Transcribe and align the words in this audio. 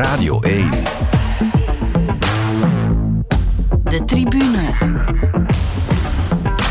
Radio 0.00 0.40
1. 0.40 0.70
De 3.84 4.04
tribune. 4.04 4.72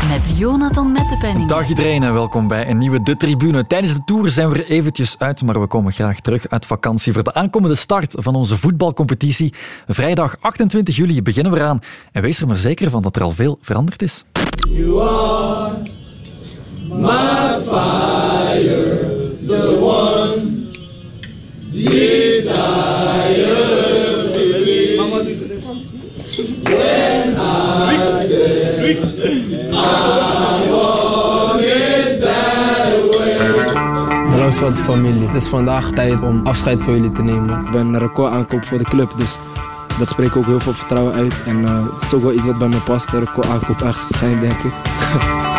Met 0.08 0.38
Jonathan 0.38 0.92
Mettepenning. 0.92 1.48
Dag 1.48 1.68
iedereen 1.68 2.02
en 2.02 2.12
welkom 2.12 2.48
bij 2.48 2.68
een 2.68 2.78
nieuwe 2.78 3.02
De 3.02 3.16
Tribune. 3.16 3.66
Tijdens 3.66 3.94
de 3.94 4.00
Tour 4.04 4.28
zijn 4.28 4.50
we 4.50 4.58
er 4.58 4.70
eventjes 4.70 5.14
uit, 5.18 5.42
maar 5.42 5.60
we 5.60 5.66
komen 5.66 5.92
graag 5.92 6.20
terug 6.20 6.48
uit 6.48 6.66
vakantie 6.66 7.12
voor 7.12 7.22
de 7.22 7.34
aankomende 7.34 7.74
start 7.74 8.14
van 8.18 8.34
onze 8.34 8.56
voetbalcompetitie. 8.56 9.54
Vrijdag 9.86 10.36
28 10.40 10.96
juli 10.96 11.22
beginnen 11.22 11.52
we 11.52 11.58
eraan 11.58 11.80
en 12.12 12.22
wees 12.22 12.40
er 12.40 12.46
maar 12.46 12.56
zeker 12.56 12.90
van 12.90 13.02
dat 13.02 13.16
er 13.16 13.22
al 13.22 13.30
veel 13.30 13.58
veranderd 13.60 14.02
is. 14.02 14.24
You 14.68 15.02
are 15.02 15.82
my 16.88 17.60
fire, 17.64 19.38
the 19.46 19.78
one 19.80 20.68
desire. 21.72 22.29
De 34.74 34.76
familie. 34.76 35.26
Het 35.26 35.42
is 35.42 35.48
vandaag 35.48 35.90
tijd 35.90 36.20
om 36.20 36.46
afscheid 36.46 36.82
van 36.82 36.94
jullie 36.94 37.12
te 37.12 37.22
nemen. 37.22 37.64
Ik 37.64 37.70
ben 37.70 37.86
een 37.86 37.98
record 37.98 38.32
aankoop 38.32 38.64
voor 38.64 38.78
de 38.78 38.84
club, 38.84 39.10
dus 39.16 39.36
dat 39.98 40.08
spreekt 40.08 40.36
ook 40.36 40.44
heel 40.44 40.60
veel 40.60 40.72
vertrouwen 40.72 41.14
uit. 41.14 41.42
En 41.46 41.56
uh, 41.58 41.84
het 41.94 42.02
is 42.02 42.14
ook 42.14 42.22
wel 42.22 42.32
iets 42.32 42.46
wat 42.46 42.58
bij 42.58 42.68
me 42.68 42.80
past, 42.84 43.12
een 43.12 43.18
record 43.18 43.48
aankoop 43.48 43.80
echt 43.82 44.04
zijn, 44.04 44.40
denk 44.40 44.58
ik. 44.58 44.72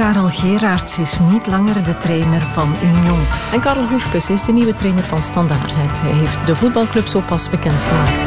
Karel 0.00 0.28
Geraerts 0.28 0.98
is 0.98 1.18
niet 1.30 1.46
langer 1.46 1.84
de 1.84 1.98
trainer 1.98 2.40
van 2.40 2.74
Union. 2.82 3.20
En 3.52 3.60
Karel 3.60 3.88
Hoefkes 3.88 4.30
is 4.30 4.44
de 4.44 4.52
nieuwe 4.52 4.74
trainer 4.74 5.04
van 5.04 5.22
Standaard. 5.22 5.72
Hij 6.00 6.12
heeft 6.12 6.46
de 6.46 6.56
voetbalclub 6.56 7.06
zo 7.06 7.20
pas 7.20 7.50
bekendgemaakt. 7.50 8.24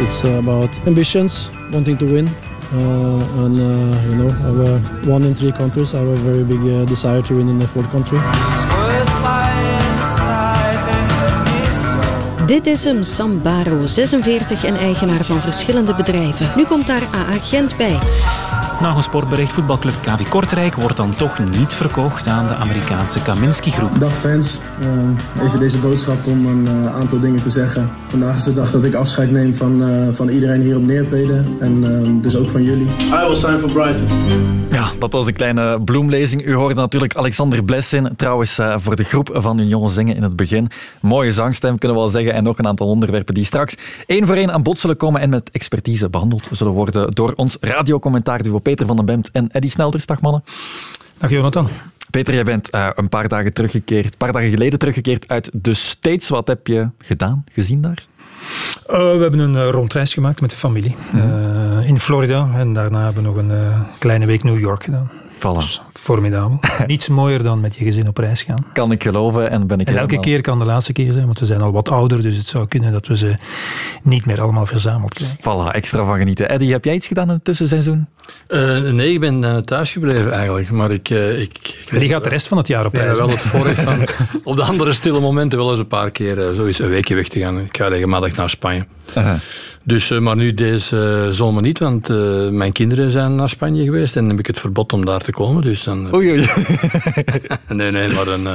It's 0.00 0.24
about 0.24 0.70
ambitions, 0.86 1.50
wanting 1.70 1.98
to 1.98 2.06
win. 2.06 2.28
Uh, 2.74 3.44
and 3.44 3.56
uh, 3.56 3.64
you 4.08 4.14
know, 4.14 4.30
our 4.46 4.80
one 5.14 5.26
in 5.26 5.34
three 5.34 5.52
countries 5.52 5.92
have 5.92 6.06
a 6.06 6.16
very 6.16 6.44
big 6.44 6.60
uh, 6.60 6.86
desire 6.86 7.22
to 7.22 7.34
win 7.36 7.48
in 7.48 7.58
the 7.58 7.66
fourth 7.66 7.90
country. 7.90 8.18
Dit 12.46 12.66
is 12.66 12.84
hem, 12.84 13.02
Sam 13.02 13.42
Baro, 13.42 13.86
46 13.86 14.64
en 14.64 14.76
eigenaar 14.76 15.24
van 15.24 15.40
verschillende 15.40 15.94
bedrijven. 15.94 16.50
Nu 16.56 16.64
komt 16.64 16.86
daar 16.86 17.02
AA 17.12 17.38
Gent 17.42 17.76
bij. 17.76 17.98
Na 18.80 18.96
een 18.96 19.02
sportbericht 19.02 19.52
voetbalclub 19.52 19.94
KV 20.02 20.28
Kortrijk 20.28 20.74
wordt 20.74 20.96
dan 20.96 21.16
toch 21.16 21.38
niet 21.58 21.74
verkocht 21.74 22.26
aan 22.26 22.46
de 22.46 22.54
Amerikaanse 22.54 23.22
Kaminski 23.22 23.70
groep. 23.70 23.90
Dag 24.00 24.12
fans, 24.12 24.60
uh, 25.38 25.46
even 25.46 25.58
deze 25.58 25.78
boodschap 25.78 26.26
om 26.26 26.46
een 26.46 26.66
uh, 26.68 26.94
aantal 26.94 27.20
dingen 27.20 27.42
te 27.42 27.50
zeggen. 27.50 27.90
Vandaag 28.06 28.36
is 28.36 28.42
de 28.42 28.52
dag 28.52 28.70
dat 28.70 28.84
ik 28.84 28.94
afscheid 28.94 29.30
neem 29.30 29.54
van, 29.54 29.90
uh, 29.90 30.14
van 30.14 30.28
iedereen 30.28 30.60
hier 30.60 30.76
op 30.76 30.82
Neerpede 30.82 31.44
en 31.60 32.20
dus 32.20 32.36
ook 32.36 32.50
van 32.50 32.62
jullie. 32.62 32.86
I 32.86 33.26
will 33.26 33.34
sign 33.34 33.58
for 33.58 33.72
Brighton. 33.72 34.06
Ja, 34.70 34.90
dat 34.98 35.12
was 35.12 35.26
een 35.26 35.32
kleine 35.32 35.80
bloemlezing. 35.80 36.46
U 36.46 36.54
hoorde 36.54 36.74
natuurlijk 36.74 37.14
Alexander 37.14 37.64
Blessin, 37.64 38.08
trouwens 38.16 38.58
voor 38.76 38.96
de 38.96 39.04
groep 39.04 39.30
van 39.32 39.58
Union 39.58 39.90
zingen 39.90 40.16
in 40.16 40.22
het 40.22 40.36
begin. 40.36 40.68
Mooie 41.00 41.32
zangstem 41.32 41.78
kunnen 41.78 41.96
we 41.96 42.02
wel 42.02 42.12
zeggen 42.12 42.32
en 42.32 42.44
nog 42.44 42.58
een 42.58 42.66
aantal 42.66 42.88
onderwerpen 42.88 43.34
die 43.34 43.44
straks 43.44 43.76
één 44.06 44.26
voor 44.26 44.36
één 44.36 44.52
aan 44.52 44.62
bod 44.62 44.78
zullen 44.78 44.96
komen 44.96 45.20
en 45.20 45.30
met 45.30 45.50
expertise 45.50 46.10
behandeld 46.10 46.48
zullen 46.52 46.72
worden 46.72 47.14
door 47.14 47.32
ons 47.36 47.56
radiocommentaar 47.60 48.42
duo 48.42 48.58
Peter 48.68 48.86
van 48.86 48.96
den 48.96 49.04
Bemt 49.04 49.30
en 49.30 49.48
Eddy 49.52 49.68
Snelders. 49.68 50.06
Dag 50.06 50.20
mannen. 50.20 50.44
Dag 51.18 51.30
Jonathan. 51.30 51.68
Peter, 52.10 52.34
jij 52.34 52.44
bent 52.44 52.74
uh, 52.74 52.88
een 52.94 53.08
paar 53.08 53.28
dagen 53.28 53.52
teruggekeerd, 53.52 54.04
een 54.04 54.18
paar 54.18 54.32
dagen 54.32 54.50
geleden 54.50 54.78
teruggekeerd 54.78 55.28
uit 55.28 55.50
de 55.52 55.74
States. 55.74 56.28
Wat 56.28 56.48
heb 56.48 56.66
je 56.66 56.88
gedaan, 56.98 57.44
gezien 57.52 57.80
daar? 57.80 58.04
Uh, 58.90 58.96
we 58.96 59.18
hebben 59.20 59.38
een 59.38 59.54
uh, 59.54 59.68
rondreis 59.70 60.14
gemaakt 60.14 60.40
met 60.40 60.50
de 60.50 60.56
familie 60.56 60.96
mm. 61.12 61.78
in 61.78 61.98
Florida. 62.00 62.48
En 62.54 62.72
daarna 62.72 63.04
hebben 63.04 63.22
we 63.22 63.28
nog 63.28 63.36
een 63.36 63.86
kleine 63.98 64.26
week 64.26 64.42
New 64.42 64.58
York 64.58 64.84
gedaan. 64.84 65.10
Voilà. 65.38 65.54
Dus 65.54 65.80
formidabel. 65.92 66.60
Niets 66.86 67.08
mooier 67.08 67.42
dan 67.42 67.60
met 67.60 67.76
je 67.76 67.84
gezin 67.84 68.08
op 68.08 68.16
reis 68.16 68.42
gaan. 68.42 68.66
Kan 68.72 68.92
ik 68.92 69.02
geloven. 69.02 69.50
En, 69.50 69.66
ben 69.66 69.80
ik 69.80 69.86
en 69.86 69.92
elke 69.92 70.04
helemaal... 70.04 70.24
keer 70.24 70.40
kan 70.40 70.58
de 70.58 70.64
laatste 70.64 70.92
keer 70.92 71.12
zijn, 71.12 71.24
want 71.24 71.38
we 71.38 71.46
zijn 71.46 71.60
al 71.60 71.72
wat 71.72 71.90
ouder. 71.90 72.22
Dus 72.22 72.36
het 72.36 72.46
zou 72.46 72.66
kunnen 72.66 72.92
dat 72.92 73.06
we 73.06 73.16
ze 73.16 73.36
niet 74.02 74.26
meer 74.26 74.40
allemaal 74.40 74.66
verzameld 74.66 75.14
krijgen. 75.14 75.38
Voilà, 75.40 75.74
extra 75.74 76.04
van 76.04 76.18
genieten. 76.18 76.48
Eddie, 76.48 76.72
heb 76.72 76.84
jij 76.84 76.94
iets 76.94 77.06
gedaan 77.06 77.26
in 77.26 77.34
het 77.34 77.44
tussenseizoen? 77.44 78.06
Uh, 78.48 78.80
nee, 78.80 79.12
ik 79.12 79.20
ben 79.20 79.42
uh, 79.42 79.56
thuis 79.56 79.92
gebleven 79.92 80.32
eigenlijk. 80.32 80.70
Maar 80.70 80.90
ik, 80.90 81.10
uh, 81.10 81.40
ik, 81.40 81.84
ik 81.90 82.00
die 82.00 82.08
gaat 82.08 82.24
de 82.24 82.30
rest 82.30 82.48
van 82.48 82.58
het 82.58 82.66
jaar 82.66 82.86
op 82.86 82.94
reis. 82.94 83.16
Ja, 83.16 83.26
wel 83.26 83.30
het 83.30 83.40
vorig 83.40 83.80
van 83.88 84.08
op 84.44 84.56
de 84.56 84.62
andere 84.62 84.92
stille 84.92 85.20
momenten 85.20 85.58
wel 85.58 85.70
eens 85.70 85.78
een 85.78 85.86
paar 85.86 86.10
keer 86.10 86.34
zo 86.34 86.66
eens 86.66 86.78
een 86.78 86.88
weekje 86.88 87.14
weg 87.14 87.28
te 87.28 87.40
gaan. 87.40 87.58
Ik 87.58 87.76
ga 87.76 87.88
regelmatig 87.88 88.36
naar 88.36 88.50
Spanje. 88.50 88.86
-huh. 89.12 89.34
Dus, 89.88 90.18
maar 90.18 90.36
nu 90.36 90.54
deze 90.54 91.28
zomer 91.30 91.62
niet, 91.62 91.78
want 91.78 92.08
mijn 92.50 92.72
kinderen 92.72 93.10
zijn 93.10 93.34
naar 93.34 93.48
Spanje 93.48 93.84
geweest 93.84 94.16
en 94.16 94.20
dan 94.20 94.30
heb 94.30 94.38
ik 94.38 94.46
het 94.46 94.58
verbod 94.58 94.92
om 94.92 95.04
daar 95.04 95.20
te 95.20 95.32
komen. 95.32 95.62
Dus 95.62 95.84
dan, 95.84 96.14
oei, 96.14 96.30
oei. 96.30 96.46
nee, 97.68 97.90
nee, 97.90 98.08
maar 98.08 98.24
dan 98.24 98.48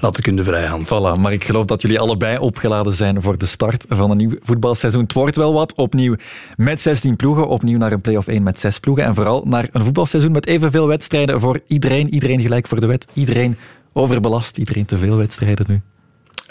laat 0.00 0.18
ik 0.18 0.24
hun 0.24 0.36
de 0.36 0.44
vrijhand. 0.44 0.86
Voilà, 0.86 1.20
maar 1.20 1.32
ik 1.32 1.44
geloof 1.44 1.64
dat 1.64 1.82
jullie 1.82 1.98
allebei 1.98 2.38
opgeladen 2.38 2.92
zijn 2.92 3.22
voor 3.22 3.38
de 3.38 3.46
start 3.46 3.84
van 3.88 4.10
een 4.10 4.16
nieuw 4.16 4.30
voetbalseizoen. 4.42 5.02
Het 5.02 5.12
wordt 5.12 5.36
wel 5.36 5.52
wat, 5.52 5.74
opnieuw 5.74 6.14
met 6.56 6.80
16 6.80 7.16
ploegen, 7.16 7.48
opnieuw 7.48 7.78
naar 7.78 7.92
een 7.92 8.00
play-off 8.00 8.26
1 8.26 8.42
met 8.42 8.58
6 8.58 8.78
ploegen 8.80 9.04
en 9.04 9.14
vooral 9.14 9.42
naar 9.46 9.68
een 9.72 9.84
voetbalseizoen 9.84 10.32
met 10.32 10.46
evenveel 10.46 10.86
wedstrijden 10.86 11.40
voor 11.40 11.60
iedereen. 11.66 12.14
Iedereen 12.14 12.40
gelijk 12.40 12.68
voor 12.68 12.80
de 12.80 12.86
wet. 12.86 13.06
Iedereen 13.14 13.56
overbelast. 13.92 14.56
Iedereen 14.56 14.84
te 14.84 14.98
veel 14.98 15.16
wedstrijden 15.16 15.66
nu. 15.68 15.80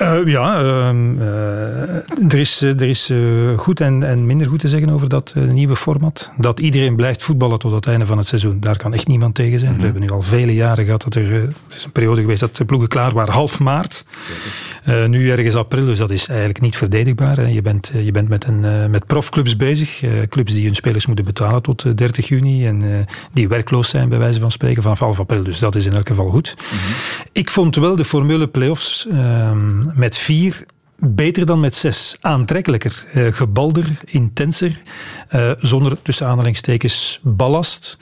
Uh, 0.02 0.26
ja, 0.26 0.62
uh, 0.62 0.90
uh, 1.20 2.34
er 2.34 2.40
is, 2.40 2.62
er 2.62 2.82
is 2.82 3.14
goed 3.58 3.82
en, 3.82 4.04
en, 4.04 4.26
minder 4.26 4.48
goed 4.48 4.60
te 4.60 4.68
zeggen 4.68 4.90
over 4.90 5.10
dat 5.10 5.36
nieuwe 5.36 5.76
format. 5.76 6.32
Dat 6.38 6.60
iedereen 6.60 6.96
blijft 6.96 7.24
voetballen 7.24 7.60
tot 7.60 7.72
het 7.72 7.88
einde 7.88 8.06
van 8.06 8.18
het 8.18 8.28
seizoen. 8.28 8.60
Daar 8.60 8.78
kan 8.78 8.94
echt 8.94 9.08
niemand 9.08 9.36
tegen 9.36 9.60
zijn. 9.60 9.72
Mm 9.72 9.80
-hmm. 9.80 9.86
We 9.86 9.92
hebben 9.92 10.10
nu 10.10 10.16
al 10.16 10.30
vele 10.30 10.54
jaren 10.54 10.86
gehad 10.86 11.04
dat 11.04 11.16
er... 11.16 11.34
Er 11.34 11.76
is 11.76 11.86
een 11.86 11.92
periode 11.92 12.22
geweest 12.22 12.40
dat 12.40 12.56
de 12.56 12.66
ploegen 12.66 12.90
klaar 12.90 13.14
waren 13.14 13.34
half 13.34 13.60
maart. 13.60 14.06
nu 15.08 15.32
ergens 15.32 15.56
april, 15.56 15.86
dus 15.86 15.98
dat 15.98 16.10
is 16.10 16.28
eigenlijk 16.28 16.62
niet 16.62 16.78
verdedigbaar. 16.78 17.38
Hè. 17.38 17.48
Je, 17.48 17.62
bent, 17.62 17.92
je 18.04 18.12
bent 18.12 18.30
met, 18.30 18.46
een, 18.48 18.92
met 18.92 19.06
profclubs 19.06 19.56
bezig. 19.56 20.04
clubs 20.30 20.54
die 20.54 20.66
hun 20.66 20.76
spelers 20.76 21.06
moeten 21.06 21.26
betalen 21.26 21.62
tot 21.62 21.98
30 21.98 22.28
juni. 22.28 22.66
En 22.66 23.08
die 23.34 23.48
werkloos 23.48 23.90
zijn, 23.90 24.10
bij 24.10 24.20
wijze 24.20 24.40
van 24.40 24.52
spreken, 24.52 24.84
vanaf 24.84 25.00
half 25.00 25.20
april. 25.20 25.44
Dus 25.44 25.60
dat 25.60 25.76
is 25.76 25.86
in 25.86 25.94
elk 25.94 26.08
geval 26.08 26.30
goed. 26.30 26.56
Mm 26.58 26.78
-hmm. 26.78 27.26
Ik 27.32 27.50
vond 27.50 27.76
wel 27.76 27.96
de 27.96 28.06
formule 28.06 28.48
play-offs 28.48 29.08
met 29.96 30.18
vier 30.18 30.66
beter 31.00 31.46
dan 31.46 31.60
met 31.60 31.76
zes. 31.76 32.18
Aantrekkelijker, 32.22 33.06
uh, 33.16 33.34
gebalder, 33.34 33.86
intenser, 34.06 34.82
uh, 35.36 35.52
zonder 35.60 36.02
tussen 36.02 36.28
aanhalingstekens 36.28 37.20
ballast. 37.24 37.98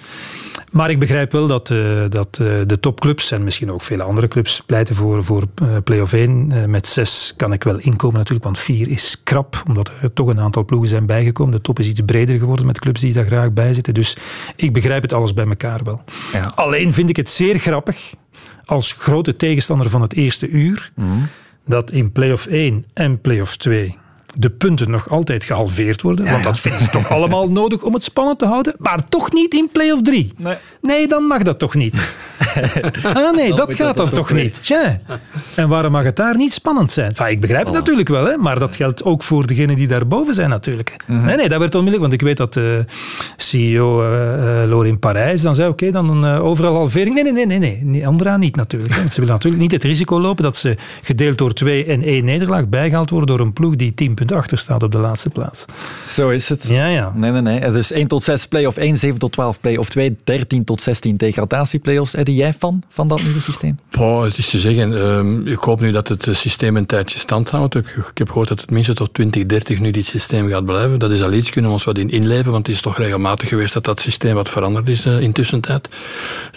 Maar 0.71 0.89
ik 0.89 0.99
begrijp 0.99 1.31
wel 1.31 1.47
dat, 1.47 1.69
uh, 1.69 2.01
dat 2.09 2.35
de 2.35 2.77
topclubs 2.79 3.31
en 3.31 3.43
misschien 3.43 3.71
ook 3.71 3.81
vele 3.81 4.03
andere 4.03 4.27
clubs 4.27 4.61
pleiten 4.65 4.95
voor, 4.95 5.23
voor 5.23 5.47
play-off 5.83 6.13
1. 6.13 6.69
met 6.69 6.87
zes 6.87 7.33
kan 7.37 7.53
ik 7.53 7.63
wel 7.63 7.77
inkomen 7.77 8.17
natuurlijk, 8.17 8.45
want 8.45 8.59
vier 8.59 8.89
is 8.89 9.21
krap, 9.23 9.63
omdat 9.67 9.91
er 10.01 10.13
toch 10.13 10.27
een 10.27 10.39
aantal 10.39 10.65
ploegen 10.65 10.89
zijn 10.89 11.05
bijgekomen. 11.05 11.53
De 11.53 11.61
top 11.61 11.79
is 11.79 11.87
iets 11.87 12.01
breder 12.05 12.39
geworden 12.39 12.65
met 12.65 12.79
clubs 12.79 13.01
die 13.01 13.13
daar 13.13 13.25
graag 13.25 13.51
bij 13.51 13.73
zitten. 13.73 13.93
Dus 13.93 14.17
ik 14.55 14.73
begrijp 14.73 15.01
het 15.01 15.13
alles 15.13 15.33
bij 15.33 15.45
elkaar 15.45 15.83
wel. 15.83 16.03
Ja. 16.33 16.51
Alleen 16.55 16.93
vind 16.93 17.09
ik 17.09 17.15
het 17.15 17.29
zeer 17.29 17.57
grappig 17.57 18.13
als 18.65 18.95
grote 18.97 19.35
tegenstander 19.35 19.89
van 19.89 20.01
het 20.01 20.13
eerste 20.13 20.49
uur... 20.49 20.91
Mm 20.95 21.27
dat 21.67 21.91
in 21.91 22.11
play-off 22.11 22.45
1 22.45 22.85
en 22.93 23.21
play-off 23.21 23.57
2 23.57 23.97
de 24.35 24.49
punten 24.49 24.91
nog 24.91 25.09
altijd 25.09 25.45
gehalveerd 25.45 26.01
worden. 26.01 26.25
Ja, 26.25 26.31
want 26.31 26.43
dat 26.43 26.59
vinden 26.59 26.81
ze 26.81 26.89
toch 26.89 27.09
allemaal 27.09 27.51
nodig 27.61 27.83
om 27.83 27.93
het 27.93 28.03
spannend 28.03 28.39
te 28.39 28.45
houden. 28.45 28.75
Maar 28.77 29.09
toch 29.09 29.31
niet 29.33 29.53
in 29.53 29.69
play-off 29.71 30.01
3. 30.01 30.33
Nee. 30.37 30.55
nee, 30.81 31.07
dan 31.07 31.23
mag 31.23 31.43
dat 31.43 31.59
toch 31.59 31.75
niet. 31.75 32.13
ah 33.13 33.35
nee, 33.35 33.53
dat 33.53 33.75
gaat 33.75 33.97
dan 33.97 34.09
toch 34.09 34.33
niet. 34.33 34.63
Tja. 34.63 34.99
En 35.55 35.67
waarom 35.67 35.91
mag 35.91 36.03
het 36.03 36.15
daar 36.15 36.37
niet 36.37 36.53
spannend 36.53 36.91
zijn? 36.91 37.09
Enfin, 37.09 37.27
ik 37.27 37.39
begrijp 37.39 37.65
het 37.65 37.73
oh. 37.73 37.79
natuurlijk 37.79 38.09
wel, 38.09 38.25
hè, 38.25 38.37
maar 38.37 38.59
dat 38.59 38.75
geldt 38.75 39.03
ook 39.03 39.23
voor 39.23 39.47
degenen 39.47 39.75
die 39.75 39.87
daarboven 39.87 40.33
zijn 40.33 40.49
natuurlijk. 40.49 40.95
Mm 41.05 41.17
-hmm. 41.17 41.25
Nee, 41.25 41.35
nee, 41.35 41.49
dat 41.49 41.59
werd 41.59 41.75
onmiddellijk, 41.75 42.09
want 42.09 42.21
ik 42.21 42.27
weet 42.27 42.37
dat 42.37 42.53
de 42.53 42.85
CEO 43.37 44.03
uh, 44.03 44.63
uh, 44.63 44.69
Lorin 44.69 44.99
Parijs 44.99 45.41
dan 45.41 45.55
zei, 45.55 45.69
oké, 45.69 45.85
okay, 45.85 46.03
dan 46.03 46.25
uh, 46.25 46.45
overal 46.45 46.73
halvering. 46.73 47.15
Nee, 47.15 47.31
nee, 47.31 47.45
nee, 47.45 47.59
nee, 47.59 47.79
nee, 47.83 48.07
onderaan 48.07 48.39
niet 48.39 48.55
natuurlijk. 48.55 48.95
Hè. 48.95 49.07
Ze 49.07 49.19
willen 49.19 49.33
natuurlijk 49.33 49.61
niet 49.61 49.71
het 49.71 49.83
risico 49.83 50.19
lopen 50.19 50.43
dat 50.43 50.57
ze 50.57 50.77
gedeeld 51.01 51.37
door 51.37 51.53
twee 51.53 51.85
en 51.85 52.01
één 52.01 52.25
nederlaag 52.25 52.67
bijgehaald 52.67 53.09
worden 53.09 53.35
door 53.35 53.45
een 53.45 53.53
ploeg 53.53 53.75
die 53.75 53.93
10 53.93 54.15
punten 54.17 54.37
achter 54.37 54.57
staat 54.57 54.83
op 54.83 54.91
de 54.91 54.99
laatste 54.99 55.29
plaats. 55.29 55.65
Zo 56.07 56.29
is 56.29 56.49
het. 56.49 56.67
Ja, 56.67 56.87
ja. 56.87 57.11
Nee, 57.15 57.31
nee, 57.31 57.41
nee. 57.41 57.71
Dus 57.71 57.91
1 57.91 58.07
tot 58.07 58.23
6 58.23 58.47
play-off 58.47 58.77
1, 58.77 58.97
7 58.97 59.19
tot 59.19 59.31
12 59.31 59.59
play-off 59.59 59.89
2, 59.89 60.17
13 60.23 60.63
tot 60.63 60.81
16 60.81 61.17
degradatie-play-offs. 61.17 62.13
Eddie, 62.13 62.35
jij 62.35 62.53
fan 62.53 62.83
van 62.89 63.07
dat 63.07 63.23
nieuwe 63.23 63.41
systeem? 63.41 63.79
Oh, 63.99 64.23
het 64.23 64.37
is 64.37 64.49
te 64.49 64.59
zeggen. 64.59 64.91
Um, 64.91 65.47
ik 65.47 65.59
hoop 65.59 65.79
nu 65.79 65.91
dat 65.91 66.07
het 66.07 66.27
systeem 66.31 66.77
een 66.77 66.85
tijdje 66.85 67.19
stand 67.19 67.49
houdt. 67.49 67.75
Ik, 67.75 67.87
ik 67.87 68.17
heb 68.17 68.27
gehoord 68.27 68.47
dat 68.47 68.61
het 68.61 68.69
minstens 68.69 68.97
tot 68.97 69.13
2030 69.13 69.79
nu 69.79 69.91
dit 69.91 70.05
systeem 70.05 70.49
gaat 70.49 70.65
blijven. 70.65 70.99
Dat 70.99 71.11
is 71.11 71.23
al 71.23 71.33
iets, 71.33 71.49
kunnen 71.49 71.69
we 71.69 71.77
ons 71.77 71.85
wat 71.85 71.97
in 71.97 72.09
inleven, 72.09 72.51
want 72.51 72.67
het 72.67 72.75
is 72.75 72.81
toch 72.81 72.97
regelmatig 72.97 73.49
geweest 73.49 73.73
dat 73.73 73.83
dat 73.83 74.01
systeem 74.01 74.35
wat 74.35 74.49
veranderd 74.49 74.89
is 74.89 75.05
uh, 75.05 75.21
in 75.21 75.31
tussentijd. 75.31 75.89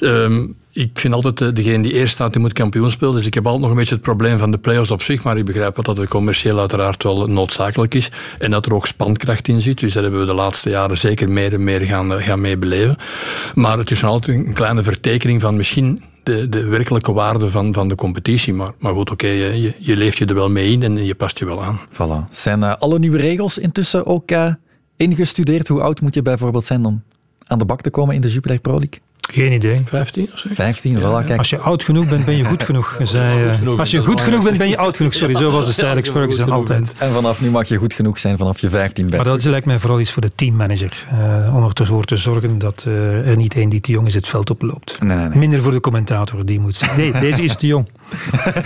Um, 0.01 0.57
ik 0.73 0.91
vind 0.99 1.15
altijd 1.15 1.41
uh, 1.41 1.49
degene 1.53 1.83
die 1.83 1.93
eerst 1.93 2.13
staat, 2.13 2.33
die 2.33 2.41
moet 2.41 2.53
kampioen 2.53 2.91
spelen. 2.91 3.15
Dus 3.15 3.27
ik 3.27 3.35
heb 3.35 3.45
altijd 3.45 3.63
nog 3.63 3.71
een 3.71 3.77
beetje 3.77 3.95
het 3.95 4.03
probleem 4.03 4.39
van 4.39 4.51
de 4.51 4.59
play-offs 4.59 4.91
op 4.91 5.03
zich. 5.03 5.23
Maar 5.23 5.37
ik 5.37 5.45
begrijp 5.45 5.75
wel 5.75 5.85
dat 5.85 5.97
het 5.97 6.09
commercieel 6.09 6.59
uiteraard 6.59 7.03
wel 7.03 7.27
noodzakelijk 7.27 7.95
is. 7.95 8.11
En 8.39 8.51
dat 8.51 8.67
er 8.67 8.75
ook 8.75 8.87
spankracht 8.87 9.49
in 9.49 9.61
zit. 9.61 9.79
Dus 9.79 9.93
daar 9.93 10.03
hebben 10.03 10.21
we 10.21 10.27
de 10.27 10.33
laatste 10.33 10.71
jaren 10.71 10.99
zeker 10.99 11.31
meer 11.31 11.53
en 11.53 11.65
meer 11.65 11.81
gaan, 11.81 12.21
gaan 12.23 12.41
mee 12.41 12.59
beleven. 12.59 12.97
Maar 13.55 13.79
het 13.79 13.91
is 13.91 14.05
altijd 14.05 14.37
een 14.37 14.53
kleine 14.53 14.83
vertekening 14.83 15.41
van 15.41 15.57
misschien 15.57 16.03
de, 16.23 16.49
de 16.49 16.65
werkelijke 16.65 17.13
waarde 17.13 17.51
van, 17.51 17.75
van 17.75 17.89
de 17.89 17.95
competitie. 17.95 18.55
Maar, 18.55 18.71
maar 18.79 18.93
goed, 18.93 19.11
oké, 19.11 19.27
je, 19.27 19.75
je 19.79 19.97
leeft 19.97 20.19
je 20.19 20.27
er 20.27 20.35
wel 20.35 20.51
mee 20.51 20.73
in 20.73 20.83
en 20.83 21.05
je 21.05 21.15
past 21.15 21.39
je 21.39 21.45
wel 21.45 21.63
aan. 21.63 21.81
Voilà. 21.93 22.29
Zijn 22.31 22.61
uh, 22.61 22.75
alle 22.79 22.99
nieuwe 22.99 23.19
regels 23.19 23.59
intussen 23.59 24.07
ook 24.07 24.31
ingestudeerd? 24.97 25.69
Hoe 25.69 25.81
oud 25.81 26.01
moet 26.01 26.15
je 26.15 26.23
bijvoorbeeld 26.23 26.65
zijn 26.65 26.85
om 26.85 27.03
aan 27.47 27.59
de 27.59 27.65
bak 27.65 27.81
te 27.81 27.91
komen 27.91 28.15
in 28.15 28.21
de 28.21 28.29
Jupiler 28.29 28.61
Pro 28.61 28.79
League? 28.79 29.01
Geen 29.33 29.53
idee. 29.53 29.83
15 29.85 30.29
of 30.33 30.39
zo? 30.39 30.49
15, 30.53 30.93
ja, 30.93 30.99
voilà, 30.99 31.27
kijk. 31.27 31.39
Als 31.39 31.51
je 31.51 31.59
oud 31.59 31.85
genoeg 31.85 32.09
bent, 32.09 32.25
ben 32.25 32.37
je 32.37 32.45
goed 32.45 32.63
genoeg. 32.63 32.99
Zei, 33.03 33.59
uh, 33.63 33.79
als 33.79 33.91
je 33.91 34.03
goed 34.03 34.21
genoeg 34.21 34.45
bent, 34.45 34.59
ben 34.59 34.69
je 34.69 34.77
oud 34.77 34.97
genoeg. 34.97 35.15
Sorry, 35.15 35.37
zo 35.37 35.51
was 35.51 35.67
de 35.67 35.73
Sir 35.73 35.87
Alex 35.87 36.09
Ferguson 36.09 36.51
altijd. 36.51 36.95
En 36.99 37.11
vanaf 37.11 37.41
nu 37.41 37.51
mag 37.51 37.69
je 37.69 37.77
goed 37.77 37.93
genoeg 37.93 38.19
zijn 38.19 38.37
vanaf 38.37 38.59
je 38.61 38.69
15 38.69 39.05
bent. 39.05 39.17
Maar 39.17 39.25
dat 39.25 39.39
is, 39.39 39.45
lijkt 39.45 39.67
mij 39.67 39.79
vooral 39.79 40.01
iets 40.01 40.13
voor 40.13 40.23
de 40.23 40.35
teammanager. 40.35 41.07
Uh, 41.13 41.57
om 41.57 41.71
ervoor 41.75 42.05
te 42.05 42.17
zorgen 42.17 42.59
dat 42.59 42.85
uh, 42.89 43.29
er 43.29 43.37
niet 43.37 43.55
één 43.55 43.69
die 43.69 43.81
te 43.81 43.93
jong 43.93 44.07
is 44.07 44.15
het 44.15 44.29
veld 44.29 44.51
oploopt. 44.51 45.03
Nee, 45.03 45.17
nee, 45.17 45.29
nee. 45.29 45.39
Minder 45.39 45.63
voor 45.63 45.73
de 45.73 45.81
commentator, 45.81 46.47
die 46.47 46.61
moet 46.61 46.77
zeggen. 46.77 46.99
Nee, 46.99 47.21
deze 47.21 47.43
is 47.43 47.57
te 47.57 47.67
jong. 47.67 47.89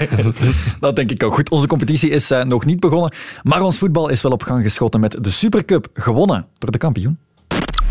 dat 0.80 0.96
denk 0.96 1.10
ik 1.10 1.22
ook. 1.22 1.34
Goed, 1.34 1.50
onze 1.50 1.66
competitie 1.66 2.10
is 2.10 2.30
uh, 2.30 2.42
nog 2.42 2.64
niet 2.64 2.80
begonnen. 2.80 3.12
Maar 3.42 3.62
ons 3.62 3.78
voetbal 3.78 4.08
is 4.08 4.22
wel 4.22 4.32
op 4.32 4.42
gang 4.42 4.62
geschoten 4.62 5.00
met 5.00 5.16
de 5.20 5.30
Supercup. 5.30 5.86
Gewonnen 5.94 6.46
door 6.58 6.70
de 6.70 6.78
kampioen. 6.78 7.18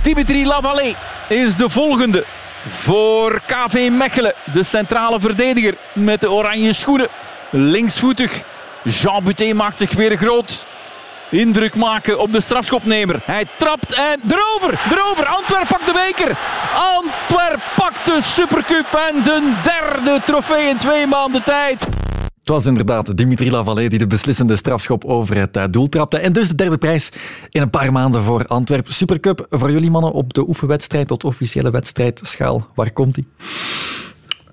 Dimitri 0.03 0.45
Lavallee 0.45 0.95
is 1.29 1.55
de 1.55 1.69
volgende 1.69 2.23
voor 2.69 3.41
KV 3.45 3.89
Mechelen. 3.91 4.33
De 4.53 4.63
centrale 4.63 5.19
verdediger 5.19 5.75
met 5.93 6.21
de 6.21 6.31
oranje 6.31 6.73
schoenen. 6.73 7.07
Linksvoetig. 7.49 8.43
Jean 8.83 9.23
Buté 9.23 9.53
maakt 9.53 9.77
zich 9.77 9.93
weer 9.93 10.17
groot. 10.17 10.65
Indruk 11.29 11.75
maken 11.75 12.19
op 12.19 12.33
de 12.33 12.41
strafschopnemer. 12.41 13.19
Hij 13.25 13.45
trapt 13.57 13.93
en 13.93 14.21
erover, 14.29 14.79
erover. 14.91 15.25
Antwerp 15.25 15.67
pakt 15.67 15.85
de 15.85 15.91
beker. 15.91 16.37
Antwerp 16.95 17.61
pakt 17.75 18.05
de 18.05 18.19
Supercup 18.21 18.93
en 19.09 19.23
de 19.23 19.53
derde 19.63 20.21
trofee 20.25 20.67
in 20.67 20.77
twee 20.77 21.07
maanden 21.07 21.43
tijd. 21.43 21.87
Het 22.43 22.51
was 22.51 22.65
inderdaad 22.65 23.17
Dimitri 23.17 23.51
Lavallee 23.51 23.89
die 23.89 23.99
de 23.99 24.07
beslissende 24.07 24.55
strafschop 24.55 25.05
over 25.05 25.37
het 25.37 25.57
eh, 25.57 25.63
doel 25.69 25.89
trapte. 25.89 26.17
En 26.17 26.33
dus 26.33 26.47
de 26.47 26.55
derde 26.55 26.77
prijs 26.77 27.09
in 27.49 27.61
een 27.61 27.69
paar 27.69 27.91
maanden 27.91 28.23
voor 28.23 28.45
Antwerp. 28.45 28.87
Supercup 28.91 29.45
voor 29.49 29.71
jullie 29.71 29.91
mannen 29.91 30.11
op 30.11 30.33
de 30.33 30.47
oefenwedstrijd 30.47 31.07
tot 31.07 31.23
officiële 31.23 31.71
wedstrijdschaal. 31.71 32.67
Waar 32.75 32.91
komt 32.91 33.15
die? 33.15 33.27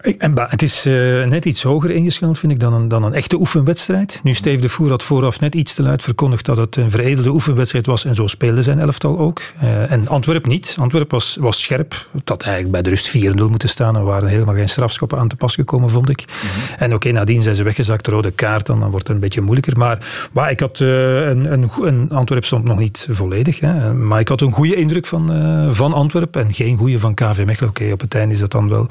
En 0.01 0.33
het 0.49 0.63
is 0.63 0.87
uh, 0.87 1.27
net 1.27 1.45
iets 1.45 1.63
hoger 1.63 1.91
ingeschaald, 1.91 2.39
vind 2.39 2.53
ik, 2.53 2.61
dan 2.61 2.73
een, 2.73 2.89
dan 2.89 3.05
een 3.05 3.15
echte 3.15 3.39
oefenwedstrijd. 3.39 4.21
Nu, 4.23 4.35
Steve 4.35 4.61
de 4.61 4.69
Voer 4.69 4.91
had 4.91 5.03
vooraf 5.03 5.41
net 5.41 5.55
iets 5.55 5.75
te 5.75 5.83
luid 5.83 6.03
verkondigd 6.03 6.45
dat 6.45 6.57
het 6.57 6.77
een 6.77 6.91
veredelde 6.91 7.31
oefenwedstrijd 7.31 7.87
was. 7.87 8.05
En 8.05 8.15
zo 8.15 8.27
speelde 8.27 8.63
zijn 8.63 8.79
elftal 8.79 9.19
ook. 9.19 9.41
Uh, 9.63 9.91
en 9.91 10.09
Antwerp 10.09 10.47
niet. 10.47 10.77
Antwerp 10.79 11.11
was, 11.11 11.37
was 11.41 11.61
scherp. 11.61 12.07
Het 12.13 12.29
had 12.29 12.43
eigenlijk 12.43 12.73
bij 12.73 12.83
de 12.83 12.89
rust 12.89 13.17
4-0 13.17 13.51
moeten 13.51 13.69
staan. 13.69 13.97
Er 13.97 14.05
waren 14.05 14.29
helemaal 14.29 14.55
geen 14.55 14.69
strafschoppen 14.69 15.19
aan 15.19 15.29
te 15.29 15.37
pas 15.37 15.55
gekomen, 15.55 15.91
vond 15.91 16.09
ik. 16.09 16.25
Mm 16.27 16.51
-hmm. 16.51 16.77
En 16.79 16.87
oké, 16.87 16.95
okay, 16.95 17.13
nadien 17.13 17.43
zijn 17.43 17.55
ze 17.55 17.63
weggezakt. 17.63 18.05
De 18.05 18.11
rode 18.11 18.31
kaart, 18.31 18.67
dan, 18.67 18.81
dan 18.81 18.91
wordt 18.91 19.07
het 19.07 19.17
een 19.17 19.23
beetje 19.23 19.41
moeilijker. 19.41 19.79
Maar, 19.79 20.29
maar 20.33 20.51
ik 20.51 20.61
had 20.61 20.81
uh, 20.81 20.89
een, 21.27 21.53
een, 21.53 21.71
een, 21.81 22.11
Antwerp 22.11 22.45
stond 22.45 22.65
nog 22.65 22.79
niet 22.79 23.07
volledig. 23.11 23.61
Hè. 23.61 23.95
Maar 23.95 24.21
ik 24.21 24.29
had 24.29 24.41
een 24.41 24.53
goede 24.53 24.75
indruk 24.75 25.07
van, 25.07 25.29
van 25.75 25.93
Antwerp. 25.93 26.37
En 26.37 26.53
geen 26.53 26.77
goede 26.77 26.99
van 26.99 27.15
KV 27.15 27.43
Mechelen. 27.47 27.71
Oké, 27.71 27.81
okay, 27.81 27.93
op 27.93 28.01
het 28.01 28.15
einde 28.15 28.35
is 28.35 28.41
dat 28.41 28.51
dan 28.51 28.69
wel 28.69 28.87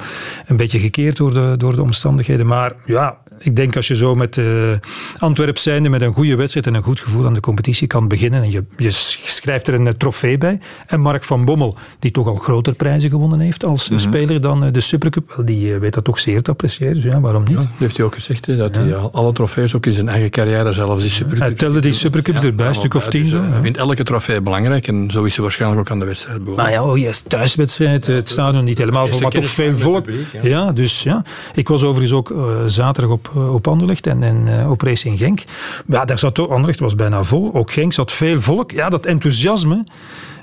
een 0.48 0.58
beetje 0.58 0.80
door 1.08 1.34
de, 1.34 1.54
door 1.58 1.76
de 1.76 1.82
omstandigheden. 1.82 2.46
Maar 2.46 2.74
ja, 2.86 3.18
ik 3.40 3.56
denk 3.56 3.76
als 3.76 3.88
je 3.88 3.96
zo 3.96 4.16
met 4.16 4.38
uh, 4.38 4.72
Antwerp 5.18 5.58
zijnde 5.58 5.90
met 5.90 6.02
een 6.02 6.14
goede 6.14 6.36
wedstrijd 6.36 6.68
en 6.68 6.74
een 6.74 6.84
goed 6.84 7.00
gevoel 7.00 7.26
aan 7.26 7.34
de 7.34 7.40
competitie 7.40 7.88
kan 7.88 8.08
beginnen 8.08 8.44
en 8.44 8.52
je, 8.52 8.64
je 8.78 8.90
schrijft 8.90 9.68
er 9.68 9.74
een 9.74 9.86
uh, 9.86 9.92
trofee 9.92 10.38
bij. 10.38 10.60
En 10.88 11.00
Mark 11.00 11.24
van 11.24 11.46
Bommel, 11.46 11.78
die 12.00 12.12
toch 12.12 12.28
al 12.28 12.36
grotere 12.36 12.76
prijzen 12.76 13.10
gewonnen 13.10 13.40
heeft 13.40 13.66
als 13.66 13.90
mm 13.90 13.98
-hmm. 13.98 14.06
speler 14.06 14.42
dan 14.42 14.66
uh, 14.66 14.72
de 14.72 14.82
Supercup, 14.82 15.42
die 15.46 15.76
weet 15.76 15.94
dat 15.94 16.04
toch 16.04 16.20
zeer 16.20 16.42
te 16.42 16.52
appreciëren. 16.52 16.94
Dus 16.94 17.04
ja, 17.04 17.20
waarom 17.20 17.44
niet? 17.44 17.58
Ja, 17.58 17.60
dat 17.60 17.70
heeft 17.78 17.98
hij 17.98 18.06
ook 18.06 18.14
gezegd, 18.14 18.46
hè, 18.46 18.58
dat 18.58 18.76
ja. 18.76 18.82
hij 18.82 18.94
alle 18.96 19.34
trofee's 19.34 19.74
ook 19.74 19.86
in 19.86 19.94
zijn 19.94 20.10
eigen 20.10 20.30
carrière, 20.30 20.74
zelfs 20.74 21.02
die 21.02 21.12
Supercup. 21.12 21.42
Hij 21.42 21.54
telde 21.54 21.80
die 21.80 21.94
Supercups 21.94 22.42
ja, 22.42 22.48
erbij, 22.48 22.68
een 22.68 22.74
stuk 22.74 22.94
of 22.94 23.08
tien 23.08 23.22
dus, 23.22 23.32
zo. 23.32 23.42
Hij 23.42 23.62
vindt 23.62 23.78
elke 23.78 24.04
trofee 24.04 24.42
belangrijk 24.42 24.88
en 24.88 25.12
zo 25.12 25.24
is 25.24 25.34
hij 25.34 25.44
waarschijnlijk 25.44 25.82
ook 25.82 25.92
aan 25.92 26.00
de 26.00 26.06
wedstrijd. 26.06 26.56
Maar 26.56 26.72
ja, 26.72 26.84
oh, 26.84 26.98
yes, 26.98 27.24
thuiswedstrijd, 27.28 28.08
het 28.08 28.30
stadion 28.30 28.64
niet 28.64 28.78
helemaal 28.78 29.08
vol, 29.08 29.20
maar 29.20 29.32
toch 29.32 29.50
veel 29.50 29.74
volk. 29.78 30.04
Publiek, 30.04 30.28
ja, 30.42 30.72
dus 30.72 30.89
ja. 31.04 31.24
Ik 31.54 31.68
was 31.68 31.84
overigens 31.84 32.14
ook 32.14 32.30
uh, 32.30 32.46
zaterdag 32.66 33.12
op, 33.12 33.32
uh, 33.38 33.54
op 33.54 33.68
Anderlecht 33.68 34.08
en, 34.08 34.24
en 34.24 34.48
uh, 34.48 34.72
op 34.72 34.82
Racing 34.82 35.18
Genk. 35.18 35.44
Ja, 35.86 36.06
daar 36.06 36.20
zat 36.20 36.40
Anderlecht 36.40 36.80
was 36.80 36.96
bijna 36.96 37.24
vol. 37.24 37.54
Ook 37.54 37.72
Genk 37.72 37.94
zat 37.94 38.12
veel 38.12 38.42
volk. 38.42 38.72
Ja, 38.72 38.90
dat 38.90 39.06
enthousiasme. 39.06 39.84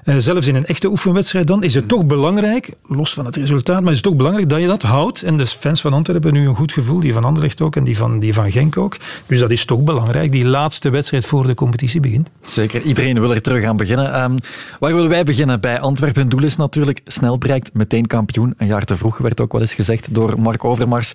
Uh, 0.07 0.15
zelfs 0.19 0.47
in 0.47 0.55
een 0.55 0.67
echte 0.67 0.89
oefenwedstrijd 0.89 1.47
dan 1.47 1.63
is 1.63 1.75
het 1.75 1.89
toch 1.89 2.07
belangrijk, 2.07 2.71
los 2.87 3.13
van 3.13 3.25
het 3.27 3.37
resultaat, 3.37 3.81
maar 3.81 3.91
is 3.91 3.97
het 3.97 4.05
toch 4.05 4.17
belangrijk 4.17 4.49
dat 4.49 4.61
je 4.61 4.67
dat 4.67 4.83
houdt. 4.83 5.23
En 5.23 5.37
de 5.37 5.47
fans 5.47 5.81
van 5.81 5.93
Antwerpen 5.93 6.25
hebben 6.25 6.43
nu 6.43 6.49
een 6.49 6.57
goed 6.57 6.73
gevoel, 6.73 7.01
die 7.01 7.13
van 7.13 7.25
Anderlecht 7.25 7.63
ook 7.63 7.77
en 7.77 7.85
die 7.85 7.97
van, 7.97 8.19
die 8.19 8.35
van 8.35 8.53
Genk 8.53 8.77
ook. 8.77 8.97
Dus 9.27 9.41
dat 9.41 9.51
is 9.51 9.65
toch 9.65 9.83
belangrijk, 9.83 10.33
die 10.33 10.47
laatste 10.47 10.91
wedstrijd 10.91 11.27
voor 11.27 11.47
de 11.47 11.55
competitie 11.55 12.01
begint. 12.01 12.31
Zeker, 12.47 12.83
iedereen 12.83 13.21
wil 13.21 13.35
er 13.35 13.43
terug 13.43 13.65
aan 13.65 13.77
beginnen. 13.77 14.23
Um, 14.23 14.39
waar 14.79 14.95
willen 14.95 15.11
wij 15.11 15.25
beginnen? 15.25 15.61
Bij 15.61 15.81
Antwerpen. 15.81 16.21
Hun 16.21 16.31
doel 16.31 16.43
is 16.43 16.57
natuurlijk 16.57 17.01
snel 17.05 17.39
bereikt, 17.39 17.75
meteen 17.75 18.07
kampioen. 18.07 18.55
Een 18.57 18.67
jaar 18.67 18.85
te 18.85 18.97
vroeg 18.97 19.19
werd 19.19 19.41
ook 19.41 19.53
wel 19.53 19.61
eens 19.61 19.75
gezegd 19.75 20.15
door 20.15 20.41
Mark 20.41 20.65
Overmars. 20.65 21.13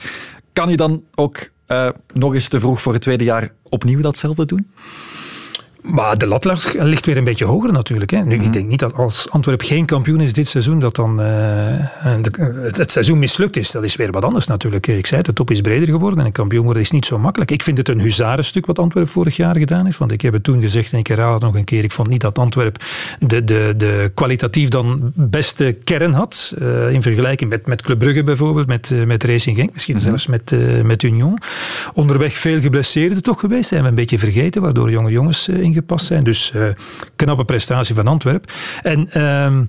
Kan 0.54 0.70
je 0.70 0.78
dan 0.78 1.04
ook 1.16 1.50
uh, 1.68 1.90
nog 2.14 2.34
eens 2.34 2.48
te 2.48 2.60
vroeg 2.60 2.82
voor 2.82 2.94
het 2.94 3.02
tweede 3.02 3.24
jaar 3.24 3.52
opnieuw 3.70 4.02
datzelfde 4.02 4.46
doen? 4.46 4.72
Maar 5.82 6.18
de 6.18 6.28
lat 6.28 6.74
ligt 6.74 7.06
weer 7.06 7.18
een 7.18 7.24
beetje 7.24 7.46
hoger 7.46 7.72
natuurlijk. 7.72 8.12
Hè. 8.12 8.24
Nu. 8.24 8.36
Ik 8.36 8.54
denk 8.54 8.68
niet 8.68 8.80
dat 8.80 8.94
als 8.94 9.30
Antwerp 9.30 9.62
geen 9.62 9.86
kampioen 9.86 10.22
is 10.22 10.34
dit 10.34 10.48
seizoen, 10.48 10.80
dat 10.80 10.96
dan 10.96 11.12
uh, 11.12 11.26
de, 12.22 12.72
het 12.76 12.92
seizoen 12.92 13.20
mislukt 13.20 13.58
is. 13.58 13.72
Dat 13.72 13.84
is 13.84 13.96
weer 13.96 14.12
wat 14.12 14.24
anders 14.24 14.48
natuurlijk. 14.48 14.88
Ik 14.88 15.06
zei 15.06 15.18
het, 15.18 15.26
de 15.26 15.34
top 15.34 15.52
is 15.52 15.62
breder 15.62 15.88
geworden 15.88 16.20
en 16.20 16.26
een 16.26 16.32
kampioen 16.32 16.64
worden 16.64 16.82
is 16.82 16.92
niet 16.92 17.06
zo 17.06 17.20
makkelijk. 17.20 17.52
Ik 17.52 17.64
vind 17.64 17.78
het 17.78 17.90
een 17.90 18.00
huzarenstuk 18.00 18.66
wat 18.66 18.80
Antwerp 18.80 19.10
vorig 19.10 19.36
jaar 19.36 19.56
gedaan 19.56 19.86
heeft. 19.86 19.98
Want 19.98 20.12
ik 20.12 20.22
heb 20.22 20.34
het 20.34 20.44
toen 20.44 20.62
gezegd 20.62 20.92
en 20.92 21.00
ik 21.00 21.08
herhaal 21.08 21.34
het 21.34 21.42
nog 21.42 21.56
een 21.56 21.64
keer. 21.64 21.84
Ik 21.84 21.92
vond 21.92 22.08
niet 22.08 22.22
dat 22.22 22.40
Antwerp 22.40 22.84
de, 23.20 23.44
de, 23.44 23.74
de 23.78 24.12
kwalitatief 24.14 24.70
dan 24.70 25.12
beste 25.16 25.78
kern 25.84 26.14
had. 26.14 26.56
Uh, 26.62 26.92
in 26.92 27.02
vergelijking 27.02 27.50
met, 27.50 27.68
met 27.68 27.82
Club 27.82 28.00
Brugge 28.00 28.24
bijvoorbeeld, 28.24 28.68
met, 28.68 28.90
uh, 28.90 29.06
met 29.06 29.24
Racing 29.24 29.56
Genk. 29.56 29.74
Misschien 29.74 29.96
mm-hmm. 29.96 30.10
zelfs 30.10 30.28
met, 30.28 30.56
met 30.86 31.04
Union. 31.04 31.40
Onderweg 31.94 32.38
veel 32.38 32.62
geblesseerden 32.62 33.24
toch 33.24 33.40
geweest. 33.40 33.70
Zijn 33.70 33.82
we 33.82 33.90
een 33.90 33.96
beetje 33.96 34.20
vergeten, 34.20 34.62
waardoor 34.62 34.92
jonge 34.92 35.12
jongens 35.12 35.48
ingepast 35.72 36.06
zijn. 36.06 36.24
Dus 36.24 36.52
uh, 36.56 36.64
knappe 37.16 37.46
prestatie 37.46 37.96
van 37.96 38.08
Antwerp. 38.08 38.52
En 38.84 39.10
uh, 39.18 39.60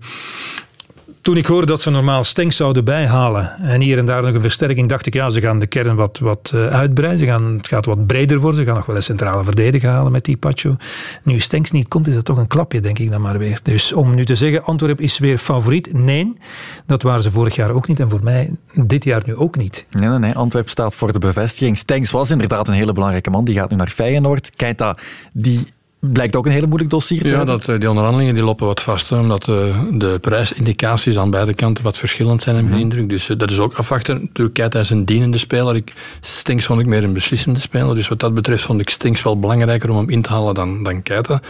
toen 1.23 1.37
ik 1.37 1.47
hoorde 1.47 1.67
dat 1.67 1.81
ze 1.81 1.91
normaal 1.91 2.25
Stenks 2.25 2.57
zouden 2.57 2.85
bijhalen 2.85 3.51
en 3.61 3.81
hier 3.81 3.99
en 3.99 4.07
daar 4.07 4.23
nog 4.23 4.35
een 4.35 4.41
versterking, 4.41 4.89
dacht 4.89 5.07
ik, 5.07 5.15
ja, 5.15 5.31
ze 5.31 5.41
gaan 5.41 5.59
de 5.59 5.67
kern 5.67 5.95
wat, 5.95 6.19
wat 6.19 6.53
uh, 6.55 6.67
uitbreiden. 6.67 7.19
Ze 7.19 7.27
gaan, 7.27 7.57
het 7.57 7.69
gaat 7.69 7.87
wat 7.87 8.07
breder 8.07 8.39
worden. 8.39 8.61
Ze 8.61 8.67
gaan 8.67 8.77
nog 8.77 8.87
wel 8.87 8.97
een 8.97 9.03
centrale 9.03 9.45
verdediger 9.45 9.91
halen 9.91 10.13
met 10.13 10.25
die 10.25 10.37
Pacho. 10.37 10.77
Nu 11.23 11.39
Stenks 11.39 11.71
niet 11.71 11.89
komt, 11.89 12.09
is 12.09 12.15
dat 12.15 12.25
toch 12.25 12.39
een 12.39 12.47
klapje, 12.47 12.81
denk 12.81 12.99
ik 12.99 13.11
dan 13.11 13.21
maar 13.21 13.39
weer. 13.39 13.61
Dus 13.63 13.93
om 13.93 14.15
nu 14.15 14.25
te 14.25 14.35
zeggen, 14.35 14.65
Antwerp 14.65 15.01
is 15.01 15.19
weer 15.19 15.39
favoriet. 15.39 15.93
Nee, 15.93 16.37
dat 16.87 17.03
waren 17.03 17.23
ze 17.23 17.31
vorig 17.31 17.55
jaar 17.55 17.71
ook 17.71 17.89
niet. 17.89 18.01
En 18.01 18.11
voor 18.11 18.23
mij 18.23 18.51
dit 18.75 19.05
jaar 19.05 19.23
nu 19.27 19.37
ook 19.37 19.57
niet. 19.57 19.87
Nee, 19.91 20.09
nee, 20.09 20.19
nee. 20.19 20.35
Antwerp 20.35 20.69
staat 20.69 20.95
voor 20.95 21.13
de 21.13 21.19
bevestiging. 21.19 21.79
Stenks 21.79 22.11
was 22.11 22.31
inderdaad 22.31 22.69
een 22.69 22.75
hele 22.75 22.93
belangrijke 22.93 23.31
man. 23.31 23.45
Die 23.45 23.55
gaat 23.55 23.71
nu 23.71 23.77
naar 23.77 23.89
Feyenoord. 23.89 24.51
Keita, 24.57 24.97
die 25.33 25.67
blijkt 26.11 26.37
ook 26.37 26.47
een 26.47 26.53
hele 26.53 26.67
moeilijk 26.67 26.91
dossier 26.91 27.21
te 27.21 27.29
ja, 27.29 27.37
hebben. 27.37 27.61
dat, 27.61 27.81
die 27.81 27.89
onderhandelingen 27.89 28.35
die 28.35 28.43
lopen 28.45 28.67
wat 28.67 28.83
vast, 28.83 29.09
hè, 29.09 29.19
omdat 29.19 29.45
de, 29.45 29.73
de 29.91 30.19
prijsindicaties 30.21 31.19
aan 31.19 31.31
beide 31.31 31.55
kanten 31.55 31.85
wat 31.85 31.99
verschillend 31.99 32.43
zijn, 32.43 32.57
in 32.57 32.69
mijn 32.69 32.81
indruk. 32.81 33.09
Dus 33.09 33.27
dat 33.27 33.51
is 33.51 33.59
ook 33.59 33.75
afwachten. 33.75 34.21
Natuurlijk, 34.21 34.55
Keita 34.55 34.81
is 34.81 34.91
een 34.91 35.05
dienende 35.05 35.39
speler. 35.39 35.75
Ik, 35.75 35.93
Stinks 36.21 36.65
vond 36.65 36.81
ik 36.81 36.87
meer 36.87 37.05
een 37.05 37.13
beslissende 37.13 37.61
speler. 37.61 37.95
Dus 37.95 38.09
wat 38.09 38.21
dat 38.21 38.35
betreft 38.35 38.63
vond 38.63 38.81
ik 38.81 38.91
Stinks 38.91 39.23
wel 39.23 39.39
belangrijker 39.39 39.91
om 39.91 39.97
hem 39.97 40.09
in 40.09 40.23
te 40.23 40.29
halen 40.29 40.55
dan, 40.55 40.83
dan 40.83 41.03
Keita. 41.03 41.41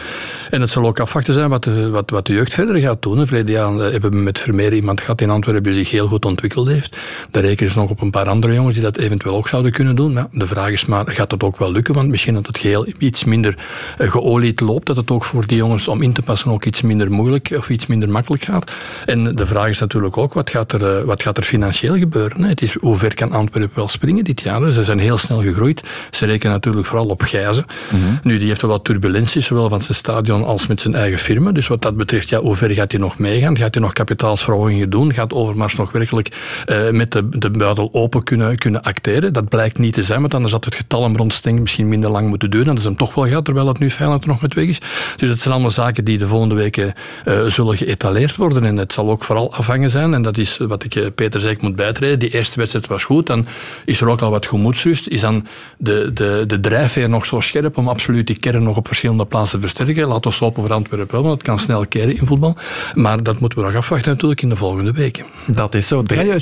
En 0.50 0.60
het 0.60 0.70
zal 0.70 0.86
ook 0.86 1.00
afwachten 1.00 1.34
zijn 1.34 1.48
wat 1.48 1.64
de, 1.64 1.88
wat, 1.88 2.10
wat 2.10 2.26
de 2.26 2.32
jeugd 2.32 2.54
verder 2.54 2.76
gaat 2.76 3.02
doen. 3.02 3.26
Verleden 3.26 3.54
jaar 3.54 3.72
hebben 3.72 4.10
we 4.10 4.16
met 4.16 4.40
Vermeer 4.40 4.72
iemand 4.72 5.00
gehad 5.00 5.20
in 5.20 5.30
Antwerpen 5.30 5.62
die 5.62 5.74
zich 5.74 5.90
heel 5.90 6.06
goed 6.06 6.24
ontwikkeld 6.24 6.68
heeft. 6.68 6.96
Daar 7.30 7.42
rekenen 7.42 7.72
ze 7.72 7.78
nog 7.78 7.90
op 7.90 8.00
een 8.00 8.10
paar 8.10 8.28
andere 8.28 8.54
jongens 8.54 8.74
die 8.74 8.84
dat 8.84 8.98
eventueel 8.98 9.34
ook 9.34 9.48
zouden 9.48 9.72
kunnen 9.72 9.96
doen. 9.96 10.12
Maar 10.12 10.26
de 10.32 10.46
vraag 10.46 10.70
is 10.70 10.86
maar, 10.86 11.04
gaat 11.06 11.30
dat 11.30 11.42
ook 11.42 11.58
wel 11.58 11.72
lukken? 11.72 11.94
Want 11.94 12.08
misschien 12.08 12.34
dat 12.34 12.46
het 12.46 12.58
geheel 12.58 12.86
iets 12.98 13.24
minder 13.24 13.54
geolied 13.98 14.41
loopt, 14.60 14.86
dat 14.86 14.96
het 14.96 15.10
ook 15.10 15.24
voor 15.24 15.46
die 15.46 15.56
jongens 15.56 15.88
om 15.88 16.02
in 16.02 16.12
te 16.12 16.22
passen 16.22 16.50
ook 16.50 16.64
iets 16.64 16.82
minder 16.82 17.10
moeilijk 17.12 17.54
of 17.56 17.68
iets 17.68 17.86
minder 17.86 18.10
makkelijk 18.10 18.44
gaat. 18.44 18.72
En 19.06 19.34
de 19.34 19.46
vraag 19.46 19.68
is 19.68 19.78
natuurlijk 19.78 20.16
ook, 20.16 20.34
wat 20.34 20.50
gaat 20.50 20.72
er, 20.72 20.98
eh, 20.98 21.04
wat 21.04 21.22
gaat 21.22 21.36
er 21.36 21.42
financieel 21.42 21.96
gebeuren? 21.96 22.42
Het 22.42 22.62
is, 22.62 22.74
hoe 22.80 22.96
ver 22.96 23.14
kan 23.14 23.32
Antwerpen 23.32 23.76
wel 23.76 23.88
springen 23.88 24.24
dit 24.24 24.40
jaar? 24.40 24.72
Ze 24.72 24.82
zijn 24.82 24.98
heel 24.98 25.18
snel 25.18 25.40
gegroeid. 25.40 25.82
Ze 26.10 26.26
rekenen 26.26 26.52
natuurlijk 26.52 26.86
vooral 26.86 27.06
op 27.06 27.22
Gijzen. 27.22 27.64
Mhm. 27.90 28.02
Nu, 28.22 28.38
die 28.38 28.48
heeft 28.48 28.62
wel 28.62 28.70
wat 28.70 28.84
turbulenties, 28.84 29.46
zowel 29.46 29.68
van 29.68 29.82
zijn 29.82 29.96
stadion 29.96 30.44
als 30.44 30.66
met 30.66 30.80
zijn 30.80 30.94
eigen 30.94 31.18
firma. 31.18 31.52
Dus 31.52 31.66
wat 31.66 31.82
dat 31.82 31.96
betreft, 31.96 32.28
ja, 32.28 32.40
hoe 32.40 32.56
ver 32.56 32.70
gaat 32.70 32.90
hij 32.92 33.00
nog 33.00 33.18
meegaan? 33.18 33.56
Gaat 33.56 33.74
hij 33.74 33.82
nog 33.82 33.92
kapitaalsverhogingen 33.92 34.90
doen? 34.90 35.12
Gaat 35.12 35.32
Overmars 35.32 35.76
nog 35.76 35.92
werkelijk 35.92 36.28
uh, 36.66 36.90
met 36.90 37.12
de, 37.12 37.28
de 37.28 37.50
buidel 37.50 37.88
open 37.92 38.22
kunnen, 38.22 38.58
kunnen 38.58 38.82
acteren? 38.82 39.32
Dat 39.32 39.48
blijkt 39.48 39.78
niet 39.78 39.94
te 39.94 40.04
zijn, 40.04 40.20
want 40.20 40.34
anders 40.34 40.52
had 40.52 40.64
het 40.64 40.74
getal 40.74 41.02
hem 41.02 41.16
rond 41.16 41.44
misschien 41.44 41.88
minder 41.88 42.10
lang 42.10 42.28
moeten 42.28 42.50
duren. 42.50 42.66
Dat 42.66 42.78
is 42.78 42.84
hem 42.84 42.96
toch 42.96 43.14
wel 43.14 43.26
gaat, 43.26 43.44
terwijl 43.44 43.66
het 43.66 43.78
nu 43.78 43.90
Feyenoord 43.90 44.26
nog 44.32 44.42
met 44.42 44.54
weg 44.54 44.66
is. 44.66 44.78
Dus 45.16 45.30
het 45.30 45.40
zijn 45.40 45.54
allemaal 45.54 45.70
zaken 45.70 46.04
die 46.04 46.18
de 46.18 46.26
volgende 46.26 46.54
weken 46.54 46.92
uh, 47.24 47.46
zullen 47.46 47.76
geëtaleerd 47.76 48.36
worden. 48.36 48.64
En 48.64 48.76
het 48.76 48.92
zal 48.92 49.10
ook 49.10 49.24
vooral 49.24 49.52
afhangen 49.52 49.90
zijn, 49.90 50.14
en 50.14 50.22
dat 50.22 50.38
is 50.38 50.56
wat 50.56 50.84
ik 50.84 50.94
uh, 50.94 51.06
Peter 51.14 51.40
zei, 51.40 51.52
ik 51.52 51.62
moet 51.62 51.76
bijtreden. 51.76 52.18
Die 52.18 52.30
eerste 52.30 52.58
wedstrijd 52.58 52.86
was 52.86 53.04
goed, 53.04 53.26
dan 53.26 53.46
is 53.84 54.00
er 54.00 54.08
ook 54.08 54.20
al 54.20 54.30
wat 54.30 54.46
gemoedsrust. 54.46 55.06
Is 55.06 55.20
dan 55.20 55.46
de, 55.78 56.10
de, 56.14 56.44
de 56.46 56.60
drijfveer 56.60 57.08
nog 57.08 57.26
zo 57.26 57.40
scherp 57.40 57.76
om 57.76 57.88
absoluut 57.88 58.26
die 58.26 58.38
kern 58.38 58.62
nog 58.62 58.76
op 58.76 58.86
verschillende 58.86 59.24
plaatsen 59.26 59.60
te 59.60 59.66
versterken? 59.66 60.06
Laat 60.06 60.26
ons 60.26 60.38
hopen 60.38 60.62
voor 60.62 60.72
Antwerpen 60.72 61.14
wel, 61.14 61.22
want 61.22 61.34
het 61.34 61.42
kan 61.42 61.58
snel 61.58 61.86
keren 61.86 62.18
in 62.18 62.26
voetbal. 62.26 62.56
Maar 62.94 63.22
dat 63.22 63.40
moeten 63.40 63.58
we 63.58 63.64
nog 63.64 63.74
afwachten 63.74 64.12
natuurlijk 64.12 64.42
in 64.42 64.48
de 64.48 64.56
volgende 64.56 64.92
weken. 64.92 65.24
Dat 65.46 65.74
is 65.74 65.88
zo. 65.88 66.02
Ja, 66.06 66.38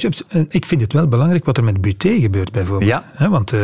ik 0.48 0.66
vind 0.66 0.80
het 0.80 0.92
wel 0.92 1.08
belangrijk 1.08 1.44
wat 1.44 1.56
er 1.56 1.64
met 1.64 1.80
Buté 1.80 2.20
gebeurt 2.20 2.52
bijvoorbeeld. 2.52 2.90
Ja. 3.18 3.28
want 3.28 3.52
uh, 3.52 3.60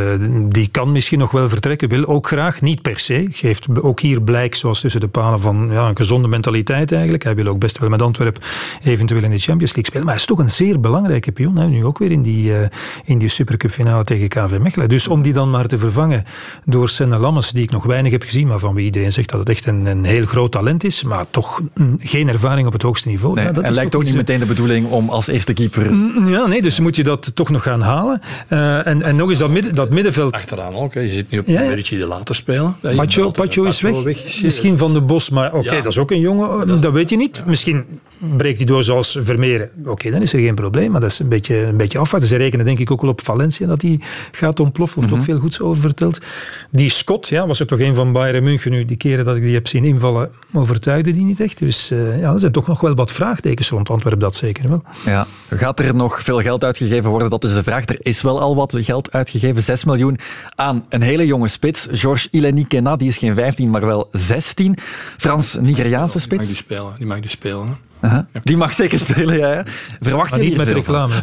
die 0.48 0.68
kan 0.68 0.92
misschien 0.92 1.18
nog 1.18 1.30
wel 1.30 1.48
vertrekken, 1.48 1.88
wil 1.88 2.06
ook 2.06 2.26
graag, 2.26 2.60
niet 2.60 2.82
per 2.82 2.98
se. 2.98 3.26
Geeft 3.30 3.80
ook 3.80 4.00
hier 4.00 4.15
blijk, 4.22 4.54
zoals 4.54 4.80
tussen 4.80 5.00
de 5.00 5.08
palen, 5.08 5.40
van 5.40 5.68
ja, 5.70 5.88
een 5.88 5.96
gezonde 5.96 6.28
mentaliteit 6.28 6.92
eigenlijk. 6.92 7.22
Hij 7.22 7.34
wil 7.34 7.46
ook 7.46 7.58
best 7.58 7.78
wel 7.78 7.88
met 7.88 8.02
Antwerpen 8.02 8.42
eventueel 8.82 9.22
in 9.22 9.30
de 9.30 9.38
Champions 9.38 9.74
League 9.74 9.84
spelen. 9.84 10.04
Maar 10.04 10.14
hij 10.14 10.22
is 10.22 10.28
toch 10.28 10.38
een 10.38 10.50
zeer 10.50 10.80
belangrijke 10.80 11.32
pion. 11.32 11.56
Hè. 11.56 11.66
Nu 11.66 11.84
ook 11.84 11.98
weer 11.98 12.10
in 12.10 12.22
die, 12.22 12.50
uh, 12.50 12.58
in 13.04 13.18
die 13.18 13.28
Supercup 13.28 13.70
finale 13.70 14.04
tegen 14.04 14.28
KV 14.28 14.58
Mechelen. 14.60 14.88
Dus 14.88 15.08
om 15.08 15.22
die 15.22 15.32
dan 15.32 15.50
maar 15.50 15.66
te 15.66 15.78
vervangen 15.78 16.24
door 16.64 16.88
Senne 16.88 17.18
Lammes, 17.18 17.50
die 17.50 17.62
ik 17.62 17.70
nog 17.70 17.84
weinig 17.84 18.12
heb 18.12 18.22
gezien, 18.22 18.46
maar 18.46 18.58
van 18.58 18.74
wie 18.74 18.84
iedereen 18.84 19.12
zegt 19.12 19.30
dat 19.30 19.38
het 19.38 19.48
echt 19.48 19.66
een, 19.66 19.86
een 19.86 20.04
heel 20.04 20.26
groot 20.26 20.52
talent 20.52 20.84
is, 20.84 21.02
maar 21.02 21.24
toch 21.30 21.60
geen 21.98 22.28
ervaring 22.28 22.66
op 22.66 22.72
het 22.72 22.82
hoogste 22.82 23.08
niveau. 23.08 23.34
Nee, 23.34 23.52
dat 23.52 23.64
en 23.64 23.72
lijkt 23.72 23.94
ook 23.94 24.04
niet 24.04 24.14
meteen 24.14 24.38
de 24.38 24.46
bedoeling 24.46 24.90
om 24.90 25.08
als 25.08 25.26
eerste 25.26 25.52
keeper... 25.52 25.94
Ja, 26.26 26.46
nee, 26.46 26.62
dus 26.62 26.80
moet 26.80 26.96
je 26.96 27.02
dat 27.02 27.30
toch 27.34 27.50
nog 27.50 27.62
gaan 27.62 27.80
halen. 27.80 28.20
Uh, 28.48 28.86
en, 28.86 29.02
en 29.02 29.16
nog 29.16 29.28
eens 29.28 29.38
dat, 29.38 29.50
midden, 29.50 29.74
dat 29.74 29.90
middenveld... 29.90 30.32
Achteraan 30.32 30.74
ook, 30.74 30.94
hè. 30.94 31.00
je 31.00 31.12
zit 31.12 31.30
nu 31.30 31.38
op 31.38 31.46
ja. 31.46 31.62
een 31.62 31.74
beetje 31.74 31.98
de 31.98 32.06
laten 32.06 32.34
spelen. 32.34 32.76
Pacho, 32.96 33.30
Pacho 33.30 33.64
is 33.64 33.80
weg. 33.80 34.05
Misschien 34.42 34.78
van 34.78 34.92
de 34.94 35.00
Bos, 35.00 35.30
maar 35.30 35.46
oké, 35.46 35.58
okay, 35.58 35.76
ja. 35.76 35.82
dat 35.82 35.92
is 35.92 35.98
ook 35.98 36.10
een 36.10 36.20
jongen, 36.20 36.66
dat, 36.66 36.82
dat 36.82 36.92
weet 36.92 37.10
je 37.10 37.16
niet. 37.16 37.42
Misschien 37.46 37.84
breekt 38.18 38.56
hij 38.56 38.66
door 38.66 38.84
zoals 38.84 39.18
Vermeeren. 39.20 39.70
Oké, 39.84 40.10
dan 40.10 40.22
is 40.22 40.32
er 40.32 40.40
geen 40.40 40.54
probleem, 40.54 40.90
maar 40.90 41.00
dat 41.00 41.10
is 41.10 41.18
een 41.18 41.28
beetje, 41.28 41.62
een 41.62 41.76
beetje 41.76 41.98
afwachten. 41.98 42.28
Ze 42.28 42.36
rekenen 42.36 42.64
denk 42.64 42.78
ik 42.78 42.90
ook 42.90 43.00
wel 43.00 43.10
op 43.10 43.20
Valencia 43.20 43.66
dat 43.66 43.82
hij 43.82 44.00
gaat 44.32 44.60
ontploffen. 44.60 44.98
Wordt 44.98 45.14
mm 45.14 45.18
-hmm. 45.18 45.28
ook 45.28 45.34
veel 45.34 45.42
goeds 45.42 45.60
over 45.60 45.80
verteld. 45.80 46.18
Die 46.70 46.88
Scott, 46.88 47.28
ja, 47.28 47.46
was 47.46 47.60
er 47.60 47.66
toch 47.66 47.80
een 47.80 47.94
van 47.94 48.12
Bayern 48.12 48.44
München 48.44 48.70
nu. 48.70 48.84
Die 48.84 48.96
keren 48.96 49.24
dat 49.24 49.36
ik 49.36 49.42
die 49.42 49.54
heb 49.54 49.66
zien 49.66 49.84
invallen, 49.84 50.30
overtuigde 50.52 51.12
die 51.12 51.24
niet 51.24 51.40
echt. 51.40 51.58
Dus 51.58 51.92
uh, 51.92 52.20
ja, 52.20 52.32
er 52.32 52.38
zijn 52.38 52.52
toch 52.52 52.66
nog 52.66 52.80
wel 52.80 52.94
wat 52.94 53.12
vraagtekens 53.12 53.68
rond 53.68 53.90
Antwerpen, 53.90 54.20
dat 54.20 54.34
zeker 54.34 54.68
wel. 54.68 54.82
Ja. 55.04 55.26
Gaat 55.50 55.78
er 55.78 55.94
nog 55.94 56.22
veel 56.22 56.40
geld 56.40 56.64
uitgegeven 56.64 57.10
worden? 57.10 57.30
Dat 57.30 57.44
is 57.44 57.54
de 57.54 57.62
vraag. 57.62 57.86
Er 57.86 57.98
is 57.98 58.22
wel 58.22 58.40
al 58.40 58.56
wat 58.56 58.76
geld 58.78 59.12
uitgegeven. 59.12 59.62
6 59.62 59.84
miljoen 59.84 60.18
aan 60.54 60.84
een 60.88 61.02
hele 61.02 61.26
jonge 61.26 61.48
spits. 61.48 61.86
Georges 61.90 62.28
Ileni 62.30 62.66
Kena, 62.66 62.96
die 62.96 63.08
is 63.08 63.18
geen 63.18 63.34
15, 63.34 63.70
maar 63.70 63.86
wel 63.86 64.08
16. 64.12 64.76
Frans 65.16 65.54
Nigeriaanse 65.60 66.20
spits. 66.20 66.46
Die 66.46 66.56
mag 66.56 66.66
die 66.66 66.76
spelen. 66.76 66.94
Die 66.98 67.06
mag 67.06 67.20
die 67.20 67.30
spelen 67.30 67.66
hè? 67.68 67.74
Uh 68.00 68.12
-huh. 68.12 68.24
Die 68.42 68.56
mag 68.56 68.74
zeker 68.74 68.98
spelen, 68.98 69.36
ja. 69.36 69.52
ja. 69.52 69.64
Verwacht 70.00 70.30
maar 70.30 70.42
je 70.42 70.48
niet 70.48 70.56
met 70.56 70.68
reclame 70.68 71.14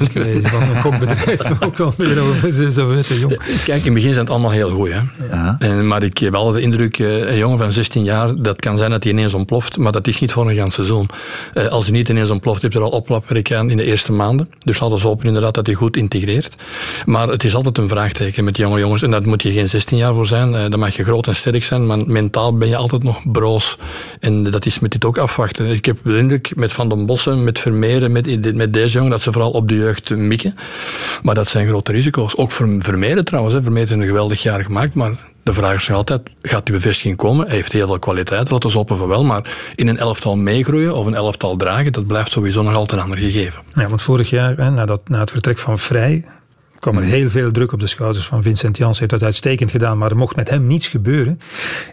van 0.44 0.62
een 0.62 0.82
kokbedrijf. 0.82 1.42
ook 1.66 1.80
al 1.80 1.94
meer 1.98 2.20
over 2.20 2.74
zo 2.74 2.88
weten, 2.88 3.20
jong. 3.20 3.38
Kijk, 3.38 3.68
in 3.68 3.74
het 3.74 3.94
begin 3.94 4.14
zijn 4.14 4.26
het 4.26 4.30
allemaal 4.30 4.52
heel 4.52 4.70
goed. 4.70 4.90
Hè. 4.92 5.00
Ja. 5.32 5.56
En, 5.60 5.88
maar 5.88 6.04
ik 6.04 6.18
heb 6.18 6.32
wel 6.32 6.52
de 6.52 6.62
indruk, 6.62 6.98
een 7.00 7.38
jongen 7.38 7.58
van 7.58 7.72
16 7.72 8.04
jaar, 8.04 8.36
dat 8.36 8.60
kan 8.60 8.78
zijn 8.78 8.92
dat 8.92 9.04
hij 9.04 9.12
ineens 9.12 9.34
ontploft, 9.34 9.78
maar 9.78 9.92
dat 9.92 10.08
is 10.08 10.20
niet 10.20 10.32
voor 10.32 10.50
een 10.50 10.56
ganz 10.56 10.76
seizoen. 10.76 11.10
Als 11.70 11.84
hij 11.84 11.94
niet 11.94 12.10
ineens 12.10 12.30
ontploft, 12.30 12.62
heb 12.62 12.72
je 12.72 12.78
er 12.78 12.86
al 12.86 12.92
oplapwerk 12.92 13.52
aan 13.54 13.70
in 13.70 13.78
de 13.78 13.84
eerste 13.84 14.12
maanden. 14.12 14.50
Dus 14.60 14.80
laten 14.80 14.98
we 14.98 15.08
hopen 15.08 15.28
inderdaad 15.28 15.54
dat 15.54 15.66
hij 15.66 15.76
goed 15.76 15.98
integreert. 15.98 16.56
Maar 17.06 17.28
het 17.28 17.44
is 17.44 17.56
altijd 17.56 17.78
een 17.78 17.88
vraagteken 17.88 18.44
met 18.44 18.58
jonge 18.58 18.80
jongens. 18.80 19.02
En 19.02 19.12
dat 19.12 19.26
moet 19.26 19.42
je 19.42 19.52
geen 19.52 19.70
16 19.70 19.98
jaar 19.98 20.14
voor 20.14 20.28
zijn. 20.28 20.70
Dan 20.70 20.80
mag 20.80 20.96
je 20.96 21.04
groot 21.04 21.28
en 21.28 21.36
sterk 21.36 21.64
zijn, 21.64 21.86
maar 21.86 22.00
mentaal 22.08 22.58
ben 22.58 22.68
je 22.68 22.76
altijd 22.76 23.04
nog 23.04 23.22
broos. 23.32 23.78
En 24.20 24.44
dat 24.44 24.66
is 24.66 24.80
met 24.80 24.92
dit 24.92 25.06
ook 25.06 25.18
afwachten. 25.18 25.70
Ik 25.70 25.86
heb 25.86 25.98
de 26.04 26.18
indruk 26.18 26.56
met 26.64 26.74
Van 26.74 26.90
den 26.90 27.06
Bossen, 27.06 27.44
met 27.44 27.60
Vermeeren, 27.60 28.12
met, 28.12 28.56
met 28.56 28.74
deze 28.74 28.94
jongen, 28.94 29.12
dat 29.12 29.22
ze 29.22 29.32
vooral 29.32 29.52
op 29.52 29.68
de 29.68 29.76
jeugd 29.76 30.10
mikken. 30.10 30.56
Maar 31.22 31.36
dat 31.36 31.48
zijn 31.48 31.68
grote 31.68 31.92
risico's. 31.92 32.38
Ook 32.38 32.52
voor 32.52 32.76
Vermeeren 32.80 33.26
trouwens. 33.26 33.56
Hè. 33.56 33.62
Vermeeren 33.64 34.00
een 34.00 34.08
geweldig 34.08 34.42
jaar 34.42 34.64
gemaakt, 34.64 34.94
maar 34.94 35.12
de 35.44 35.54
vraag 35.54 35.76
is 35.76 35.92
altijd, 35.92 36.22
gaat 36.42 36.66
die 36.66 36.76
bevestiging 36.76 37.18
komen? 37.18 37.46
Hij 37.46 37.56
heeft 37.56 37.72
heel 37.72 37.88
veel 37.88 38.00
kwaliteit, 38.00 38.52
laten 38.52 38.70
we 38.70 38.76
hopen 38.76 38.98
van 38.98 39.08
wel, 39.08 39.24
maar 39.24 39.72
in 39.76 39.88
een 39.88 39.98
elftal 39.98 40.36
meegroeien 40.38 40.96
of 40.96 41.06
een 41.06 41.14
elftal 41.14 41.58
dragen, 41.58 41.92
dat 41.92 42.08
blijft 42.08 42.32
sowieso 42.32 42.62
nog 42.62 42.76
altijd 42.76 43.00
een 43.00 43.06
ander 43.06 43.20
gegeven. 43.20 43.64
Ja, 43.74 43.90
want 43.90 44.02
vorig 44.02 44.30
jaar, 44.30 44.58
hè, 44.58 44.86
dat, 44.86 45.02
na 45.08 45.20
het 45.20 45.32
vertrek 45.32 45.58
van 45.58 45.78
Vrij, 45.78 46.26
kwam 46.84 46.98
er 46.98 47.04
heel 47.04 47.30
veel 47.30 47.52
druk 47.52 47.72
op 47.72 47.80
de 47.80 47.88
schouders 47.88 48.26
van 48.26 48.44
Vincent 48.44 48.78
Jans. 48.78 49.00
heeft 49.00 49.12
dat 49.12 49.24
uitstekend 49.24 49.72
gedaan, 49.72 49.98
maar 49.98 50.12
er 50.12 50.18
mocht 50.18 50.36
met 50.36 50.50
hem 50.50 50.68
niets 50.68 50.88
gebeuren. 50.88 51.40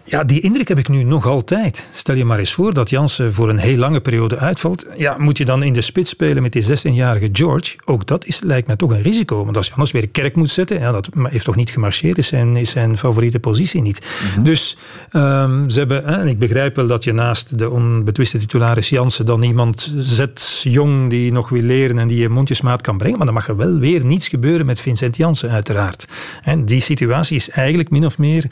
Ja, 0.04 0.24
die 0.24 0.40
indruk 0.40 0.68
heb 0.68 0.78
ik 0.78 0.88
nu 0.88 1.02
nog 1.02 1.26
altijd. 1.26 1.88
Stel 1.92 2.14
je 2.14 2.24
maar 2.24 2.38
eens 2.38 2.52
voor 2.52 2.74
dat 2.74 2.90
Jansen 2.90 3.34
voor 3.34 3.48
een 3.48 3.58
heel 3.58 3.76
lange 3.76 4.00
periode 4.00 4.38
uitvalt. 4.38 4.86
Ja, 4.96 5.16
moet 5.18 5.38
je 5.38 5.44
dan 5.44 5.62
in 5.62 5.72
de 5.72 5.80
spits 5.80 6.10
spelen 6.10 6.42
met 6.42 6.52
die 6.52 6.64
16-jarige 6.64 7.28
George? 7.32 7.76
Ook 7.84 8.06
dat 8.06 8.24
is, 8.24 8.40
lijkt 8.42 8.66
mij 8.66 8.76
toch 8.76 8.90
een 8.90 9.02
risico. 9.02 9.44
Want 9.44 9.56
als 9.56 9.66
je 9.66 9.72
anders 9.72 9.90
weer 9.90 10.08
kerk 10.08 10.36
moet 10.36 10.50
zetten, 10.50 10.80
ja, 10.80 10.92
dat 10.92 11.08
heeft 11.22 11.44
toch 11.44 11.56
niet 11.56 11.70
gemarcheerd, 11.70 12.18
is 12.18 12.26
zijn, 12.26 12.56
is 12.56 12.70
zijn 12.70 12.98
favoriete 12.98 13.38
positie 13.38 13.82
niet. 13.82 14.00
Mm 14.00 14.34
-hmm. 14.34 14.44
Dus 14.44 14.76
um, 15.12 15.70
ze 15.70 15.78
hebben, 15.78 16.04
en 16.04 16.28
ik 16.28 16.38
begrijp 16.38 16.76
wel 16.76 16.86
dat 16.86 17.04
je 17.04 17.12
naast 17.12 17.58
de 17.58 17.70
onbetwiste 17.70 18.38
titularis 18.38 18.88
Jansen 18.88 19.26
dan 19.26 19.42
iemand 19.42 19.94
zet, 19.96 20.60
jong, 20.64 21.10
die 21.10 21.32
nog 21.32 21.48
wil 21.48 21.62
leren 21.62 21.98
en 21.98 22.08
die 22.08 22.18
je 22.18 22.28
mondjesmaat 22.28 22.82
kan 22.82 22.98
brengen. 22.98 23.16
Maar 23.16 23.26
dan 23.26 23.34
mag 23.34 23.48
er 23.48 23.56
wel 23.56 23.78
weer 23.78 24.04
niets 24.04 24.28
gebeuren 24.28 24.66
met 24.66 24.79
Vincent 24.80 25.16
Janssen, 25.16 25.50
uiteraard. 25.50 26.06
En 26.42 26.64
die 26.64 26.80
situatie 26.80 27.36
is 27.36 27.50
eigenlijk 27.50 27.90
min 27.90 28.04
of 28.04 28.18
meer, 28.18 28.44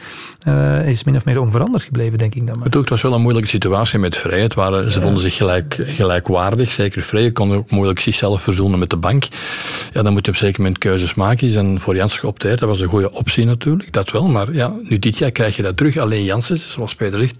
uh, 0.49 0.88
is 0.88 1.04
min 1.04 1.16
of 1.16 1.25
meer 1.25 1.40
onveranderd 1.40 1.82
gebleven, 1.82 2.18
denk 2.18 2.35
ik 2.35 2.47
dan 2.47 2.56
maar. 2.56 2.64
Het, 2.64 2.75
het 2.75 2.88
was 2.88 3.02
wel 3.02 3.14
een 3.14 3.20
moeilijke 3.20 3.49
situatie 3.49 3.99
met 3.99 4.16
Vrij. 4.16 4.40
Het 4.40 4.54
waren, 4.54 4.92
ze 4.92 5.00
vonden 5.00 5.20
zich 5.20 5.37
gelijk, 5.37 5.76
gelijkwaardig. 5.78 6.73
Zeker 6.73 7.02
Vrij 7.02 7.32
kon 7.32 7.56
ook 7.56 7.70
moeilijk 7.70 8.00
zichzelf 8.00 8.42
verzoenen 8.42 8.78
met 8.78 8.90
de 8.90 8.97
bank. 8.97 9.25
Ja, 9.92 10.02
dan 10.02 10.12
moet 10.12 10.25
je 10.25 10.30
op 10.30 10.38
een 10.38 10.44
zeker 10.44 10.61
moment 10.61 10.78
keuzes 10.78 11.14
maken. 11.14 11.56
En 11.56 11.80
voor 11.80 11.97
Janssen 11.97 12.20
geopteerd. 12.20 12.58
Dat 12.58 12.68
was 12.68 12.80
een 12.80 12.88
goede 12.88 13.12
optie 13.12 13.44
natuurlijk, 13.44 13.92
dat 13.92 14.11
wel. 14.11 14.28
Maar 14.28 14.52
ja, 14.52 14.73
nu 14.82 14.99
dit 14.99 15.18
jaar 15.18 15.30
krijg 15.30 15.56
je 15.56 15.62
dat 15.62 15.76
terug. 15.76 15.97
Alleen 15.97 16.25
Janssen, 16.25 16.58
zoals 16.58 16.94
Peter 16.94 17.18
zegt, 17.18 17.37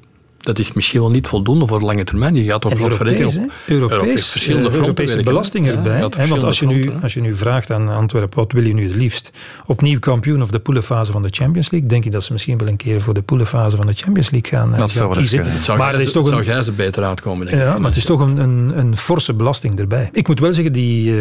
dat 0.49 0.59
is 0.59 0.73
misschien 0.73 1.01
wel 1.01 1.11
niet 1.11 1.27
voldoende 1.27 1.67
voor 1.67 1.79
de 1.79 1.85
lange 1.85 2.05
termijn. 2.05 2.35
Je 2.35 2.45
gaat 2.45 2.65
op 2.65 2.73
Europees, 2.73 2.97
verrekenen. 2.97 3.51
Europees, 3.67 3.99
Europees, 3.99 4.27
verschillende 4.27 4.71
Europese 4.73 5.23
belastingen 5.23 5.77
erbij. 5.77 5.99
Ja, 5.99 6.27
want 6.27 6.45
als 6.45 6.59
je, 6.59 6.67
nu, 6.67 6.93
als 7.03 7.15
je 7.15 7.21
nu 7.21 7.35
vraagt 7.35 7.71
aan 7.71 7.89
Antwerpen, 7.89 8.39
wat 8.39 8.53
wil 8.53 8.67
je 8.67 8.75
nu 8.75 8.87
het 8.87 8.95
liefst? 8.95 9.31
Opnieuw 9.67 9.99
kampioen 9.99 10.43
of 10.43 10.51
de 10.51 10.59
poelenfase 10.59 11.13
van 11.13 11.23
de 11.23 11.29
Champions 11.31 11.71
League? 11.71 11.89
Denk 11.89 12.05
ik 12.05 12.13
dat 12.13 12.25
ze 12.25 12.33
misschien 12.33 12.59
wel 12.59 12.69
een 12.69 12.77
keer 12.77 13.01
voor 13.01 13.15
de 13.15 13.23
poelenfase 13.23 13.77
van 13.77 13.87
de 13.87 13.93
Champions 13.93 14.31
League 14.31 14.59
gaan, 14.59 14.71
dat 14.71 14.79
gaan 14.79 14.89
zou 14.89 15.15
kiezen. 15.15 15.53
Het 15.53 15.65
zou, 15.65 15.79
maar 15.79 15.93
het 15.93 16.03
is 16.03 16.13
toch 16.13 16.23
een, 16.23 16.29
zou 16.29 16.45
jij 16.45 16.63
ze 16.63 16.73
beter 16.73 17.05
uitkomen, 17.05 17.47
denk 17.47 17.63
ja, 17.63 17.79
maar 17.79 17.89
het 17.89 17.99
is 17.99 18.05
toch 18.05 18.21
een, 18.21 18.37
een, 18.37 18.79
een 18.79 18.97
forse 18.97 19.35
belasting 19.35 19.79
erbij. 19.79 20.09
Ik 20.13 20.29
moet 20.29 20.41
wel 20.41 20.53
zeggen, 20.53 20.73
die 20.73 21.11
uh, 21.11 21.17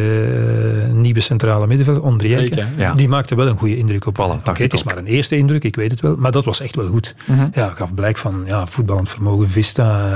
nieuwe 0.94 1.22
centrale 1.22 1.68
middenvelder, 1.68 2.04
Ondrieke, 2.04 2.66
ja. 2.78 2.94
die 2.94 3.08
maakte 3.08 3.36
wel 3.36 3.48
een 3.48 3.58
goede 3.58 3.78
indruk 3.78 4.06
op. 4.06 4.16
Voilà, 4.18 4.40
okay, 4.40 4.56
het 4.58 4.74
is 4.74 4.84
maar 4.84 4.98
een 4.98 5.06
eerste 5.06 5.38
indruk, 5.38 5.64
ik 5.64 5.76
weet 5.76 5.92
het 5.92 6.00
wel. 6.00 6.16
Maar 6.18 6.32
dat 6.32 6.46
was 6.46 6.60
echt 6.62 6.76
wel 6.76 6.88
goed. 6.88 7.16
Mm 7.26 7.38
-hmm. 7.38 7.50
Ja, 7.54 7.70
gaf 7.70 7.94
blijk 7.94 8.18
van 8.18 8.44
ja, 8.46 8.68
voetballend 8.68 9.10
vermogen, 9.18 9.50
Vista, 9.50 10.10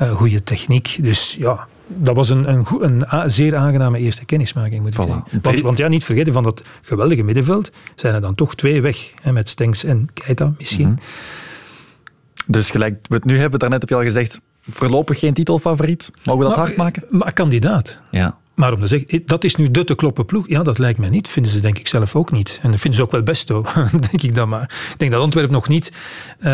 uh, 0.00 0.08
uh, 0.08 0.14
goede 0.14 0.42
techniek. 0.42 0.98
Dus 1.00 1.36
ja, 1.38 1.66
dat 1.86 2.14
was 2.14 2.30
een, 2.30 2.48
een, 2.48 2.66
een, 2.80 3.02
een, 3.08 3.30
zeer 3.30 3.56
aangename 3.56 3.98
eerste 3.98 4.24
kennismaking, 4.24 4.82
moet 4.82 4.94
ik 4.94 5.00
voilà. 5.00 5.06
zeggen. 5.06 5.40
Want, 5.42 5.60
want, 5.60 5.78
ja, 5.78 5.88
niet 5.88 6.04
vergeten, 6.04 6.32
van 6.32 6.42
dat 6.42 6.62
geweldige 6.82 7.22
middenveld 7.22 7.70
zijn 7.94 8.14
er 8.14 8.20
dan 8.20 8.34
toch 8.34 8.54
twee 8.54 8.80
weg. 8.80 9.12
Hè, 9.22 9.32
met 9.32 9.48
Stenks 9.48 9.84
en 9.84 10.08
Keita 10.12 10.52
misschien. 10.58 10.88
Mm 10.88 10.94
-hmm. 10.94 12.44
Dus 12.46 12.70
gelijk 12.70 13.06
we 13.08 13.14
het 13.14 13.24
nu 13.24 13.38
hebben, 13.38 13.58
daarnet 13.58 13.80
heb 13.80 13.88
je 13.88 13.96
al 13.96 14.02
gezegd, 14.02 14.40
voorlopig 14.70 15.18
geen 15.18 15.34
titelfavoriet. 15.34 16.10
Mogen 16.24 16.42
we 16.42 16.48
dat 16.48 16.56
maar, 16.56 16.66
hard 16.66 16.76
maken? 16.76 17.04
Maar 17.08 17.32
kandidaat. 17.32 18.00
Ja. 18.10 18.36
Maar 18.54 18.72
om 18.72 18.80
te 18.80 18.86
zeggen, 18.86 19.22
dat 19.26 19.44
is 19.44 19.56
nu 19.56 19.70
de 19.70 19.84
te 19.84 19.94
kloppen 19.94 20.26
ploeg. 20.26 20.48
Ja, 20.48 20.62
dat 20.62 20.78
lijkt 20.78 20.98
mij 20.98 21.08
niet. 21.08 21.28
Vinden 21.28 21.52
ze 21.52 21.60
denk 21.60 21.78
ik 21.78 21.88
zelf 21.88 22.16
ook 22.16 22.30
niet. 22.30 22.58
En 22.62 22.70
dat 22.70 22.80
vinden 22.80 23.00
ze 23.00 23.06
ook 23.06 23.12
wel 23.12 23.22
best, 23.22 23.48
hoor. 23.48 23.72
denk 24.10 24.22
ik 24.22 24.34
dan 24.34 24.48
maar. 24.48 24.62
Ik 24.92 24.98
denk 24.98 25.10
dat 25.10 25.20
Antwerpen 25.20 25.52
nog 25.52 25.68
niet 25.68 25.92
uh, 26.40 26.46
uh, 26.46 26.52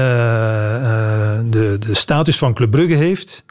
de, 1.50 1.76
de 1.78 1.94
status 1.94 2.38
van 2.38 2.54
Club 2.54 2.70
Brugge 2.70 2.94
heeft. 2.94 3.44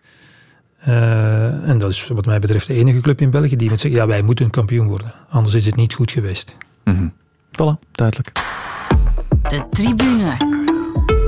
Uh, 0.88 1.70
en 1.70 1.78
dat 1.78 1.92
is 1.92 2.08
wat 2.08 2.26
mij 2.26 2.40
betreft 2.40 2.68
de 2.68 2.74
enige 2.74 3.00
club 3.00 3.22
in 3.22 3.30
België 3.30 3.56
die 3.56 3.70
moet 3.70 3.80
zeggen, 3.80 4.00
ja, 4.00 4.08
wij 4.08 4.22
moeten 4.22 4.46
een 4.46 4.52
kampioen 4.52 4.88
worden. 4.88 5.14
Anders 5.30 5.54
is 5.54 5.66
het 5.66 5.76
niet 5.76 5.94
goed 5.94 6.12
geweest. 6.12 6.56
Mm 6.84 6.96
-hmm. 6.96 7.14
Voilà, 7.52 7.92
duidelijk. 7.92 8.32
De 9.42 9.68
tribune. 9.70 10.38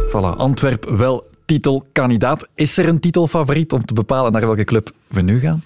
Voilà, 0.09 0.37
Antwerp 0.37 0.89
wel 0.89 1.27
titelkandidaat. 1.45 2.47
Is 2.55 2.77
er 2.77 2.87
een 2.87 2.99
titelfavoriet 2.99 3.71
om 3.71 3.85
te 3.85 3.93
bepalen 3.93 4.31
naar 4.31 4.45
welke 4.45 4.63
club 4.63 4.91
we 5.07 5.21
nu 5.21 5.39
gaan? 5.39 5.63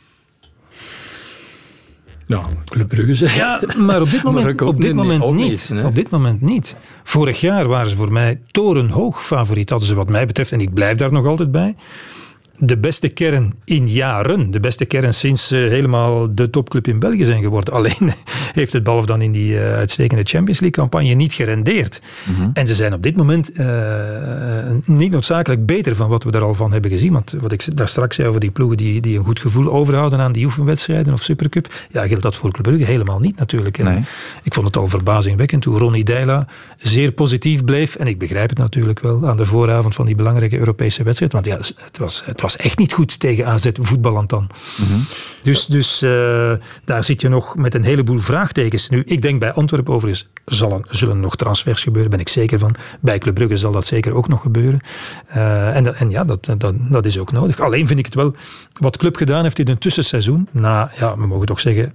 Ja, 2.27 2.43
Club 2.65 2.87
Brugge 2.87 3.15
zeg. 3.15 3.35
Ja, 3.35 3.61
maar 3.77 4.01
op 4.01 4.09
dit 4.11 4.23
moment, 4.33 4.61
op 4.61 4.81
dit 4.81 4.93
moment 4.95 5.31
niet. 5.31 5.69
niet 5.73 5.83
op 5.83 5.95
dit 5.95 6.09
moment 6.09 6.41
niet. 6.41 6.75
Vorig 7.03 7.41
jaar 7.41 7.67
waren 7.67 7.89
ze 7.89 7.95
voor 7.95 8.11
mij 8.11 8.39
torenhoog 8.51 9.25
favoriet. 9.25 9.69
Hadden 9.69 9.87
ze 9.87 9.95
wat 9.95 10.09
mij 10.09 10.25
betreft, 10.25 10.51
en 10.51 10.61
ik 10.61 10.73
blijf 10.73 10.97
daar 10.97 11.11
nog 11.11 11.25
altijd 11.25 11.51
bij, 11.51 11.75
de 12.57 12.77
beste 12.77 13.09
kern 13.09 13.53
in 13.65 13.89
jaren. 13.89 14.51
De 14.51 14.59
beste 14.59 14.85
kern 14.85 15.13
sinds 15.13 15.47
ze 15.47 15.55
helemaal 15.57 16.35
de 16.35 16.49
topclub 16.49 16.87
in 16.87 16.99
België 16.99 17.25
zijn 17.25 17.41
geworden. 17.41 17.73
Alleen 17.83 18.13
heeft 18.53 18.73
het 18.73 18.83
behalve 18.83 19.07
dan 19.07 19.21
in 19.21 19.31
die 19.31 19.53
uh, 19.53 19.75
uitstekende 19.75 20.23
Champions 20.23 20.59
League 20.59 20.79
campagne 20.81 21.13
niet 21.13 21.33
gerendeerd. 21.33 22.01
Mhm. 22.23 22.49
En 22.53 22.67
ze 22.67 22.75
zijn 22.75 22.93
op 22.93 23.03
dit 23.03 23.15
moment 23.15 23.59
uh, 23.59 23.65
niet 24.85 25.11
noodzakelijk 25.11 25.65
beter 25.65 25.95
van 25.95 26.09
wat 26.09 26.23
we 26.23 26.31
er 26.31 26.43
al 26.43 26.53
van 26.53 26.71
hebben 26.71 26.91
gezien. 26.91 27.13
Want 27.13 27.35
wat 27.39 27.51
ik 27.51 27.77
daar 27.77 27.87
straks 27.87 28.15
zei 28.15 28.27
over 28.27 28.39
die 28.39 28.51
ploegen 28.51 28.77
die, 28.77 29.01
die 29.01 29.17
een 29.17 29.23
goed 29.23 29.39
gevoel 29.39 29.71
overhouden 29.71 30.19
aan 30.19 30.31
die 30.31 30.45
oefenwedstrijden 30.45 31.13
of 31.13 31.21
Supercup. 31.21 31.73
Ja, 31.91 32.07
geldt 32.07 32.23
dat 32.23 32.35
voor 32.35 32.51
Club 32.51 32.65
Brugge 32.65 32.85
helemaal 32.85 33.19
niet 33.19 33.37
natuurlijk. 33.37 33.77
Ik 34.43 34.53
vond 34.53 34.67
het 34.67 34.77
al 34.77 34.87
verbazingwekkend 34.87 35.61
toen 35.61 35.77
Ronnie 35.77 36.03
Deila 36.03 36.47
zeer 36.77 37.11
positief 37.11 37.63
bleef. 37.63 37.95
En 37.95 38.07
ik 38.07 38.19
begrijp 38.19 38.49
het 38.49 38.57
natuurlijk 38.57 38.99
wel 38.99 39.27
aan 39.27 39.37
de 39.37 39.45
vooravond 39.45 39.95
van 39.95 40.05
die 40.05 40.15
belangrijke 40.15 40.57
Europese 40.57 41.03
wedstrijd. 41.03 41.31
Want 41.31 41.45
ja, 41.45 41.57
het 41.57 41.97
was, 41.97 42.23
het 42.25 42.41
was 42.43 42.57
echt 42.57 42.77
niet 42.77 42.93
goed 42.93 43.19
tegen 43.19 43.45
AZ 43.45 43.67
voetballend 43.73 44.29
dan. 44.29 44.47
Mhm. 44.77 44.99
Dus, 45.41 45.65
dus 45.65 46.03
uh, 46.03 46.51
daar 46.85 47.03
zit 47.03 47.21
je 47.21 47.29
nog 47.29 47.55
met 47.55 47.73
een 47.73 47.83
heleboel 47.83 48.19
vraagtekens. 48.19 48.89
Nu, 48.89 49.03
ik 49.05 49.21
denk 49.21 49.39
bij 49.39 49.53
Antwerpen 49.53 49.93
overigens 49.93 50.27
zullen, 50.45 50.85
zullen 50.89 51.19
nog 51.19 51.35
transfers 51.35 51.83
gebeuren, 51.83 52.11
ben 52.11 52.19
ik 52.19 52.29
zeker 52.29 52.59
van. 52.59 52.75
Bij 52.99 53.17
Club 53.17 53.35
Brugge 53.35 53.57
zal 53.57 53.71
dat 53.71 53.85
zeker 53.85 54.13
ook 54.13 54.27
nog 54.27 54.41
gebeuren. 54.41 54.79
Uh, 55.35 55.75
en, 55.75 55.95
en 55.95 56.09
ja, 56.09 56.23
dat, 56.23 56.49
dat, 56.57 56.73
dat 56.77 57.05
is 57.05 57.17
ook 57.17 57.31
nodig. 57.31 57.59
Alleen 57.59 57.87
vind 57.87 57.99
ik 57.99 58.05
het 58.05 58.15
wel, 58.15 58.35
wat 58.79 58.97
Club 58.97 59.15
gedaan 59.15 59.43
heeft 59.43 59.59
in 59.59 59.67
een 59.67 59.77
tussenseizoen, 59.77 60.47
na, 60.51 60.91
ja, 60.95 61.17
we 61.17 61.27
mogen 61.27 61.45
toch 61.45 61.59
zeggen, 61.59 61.93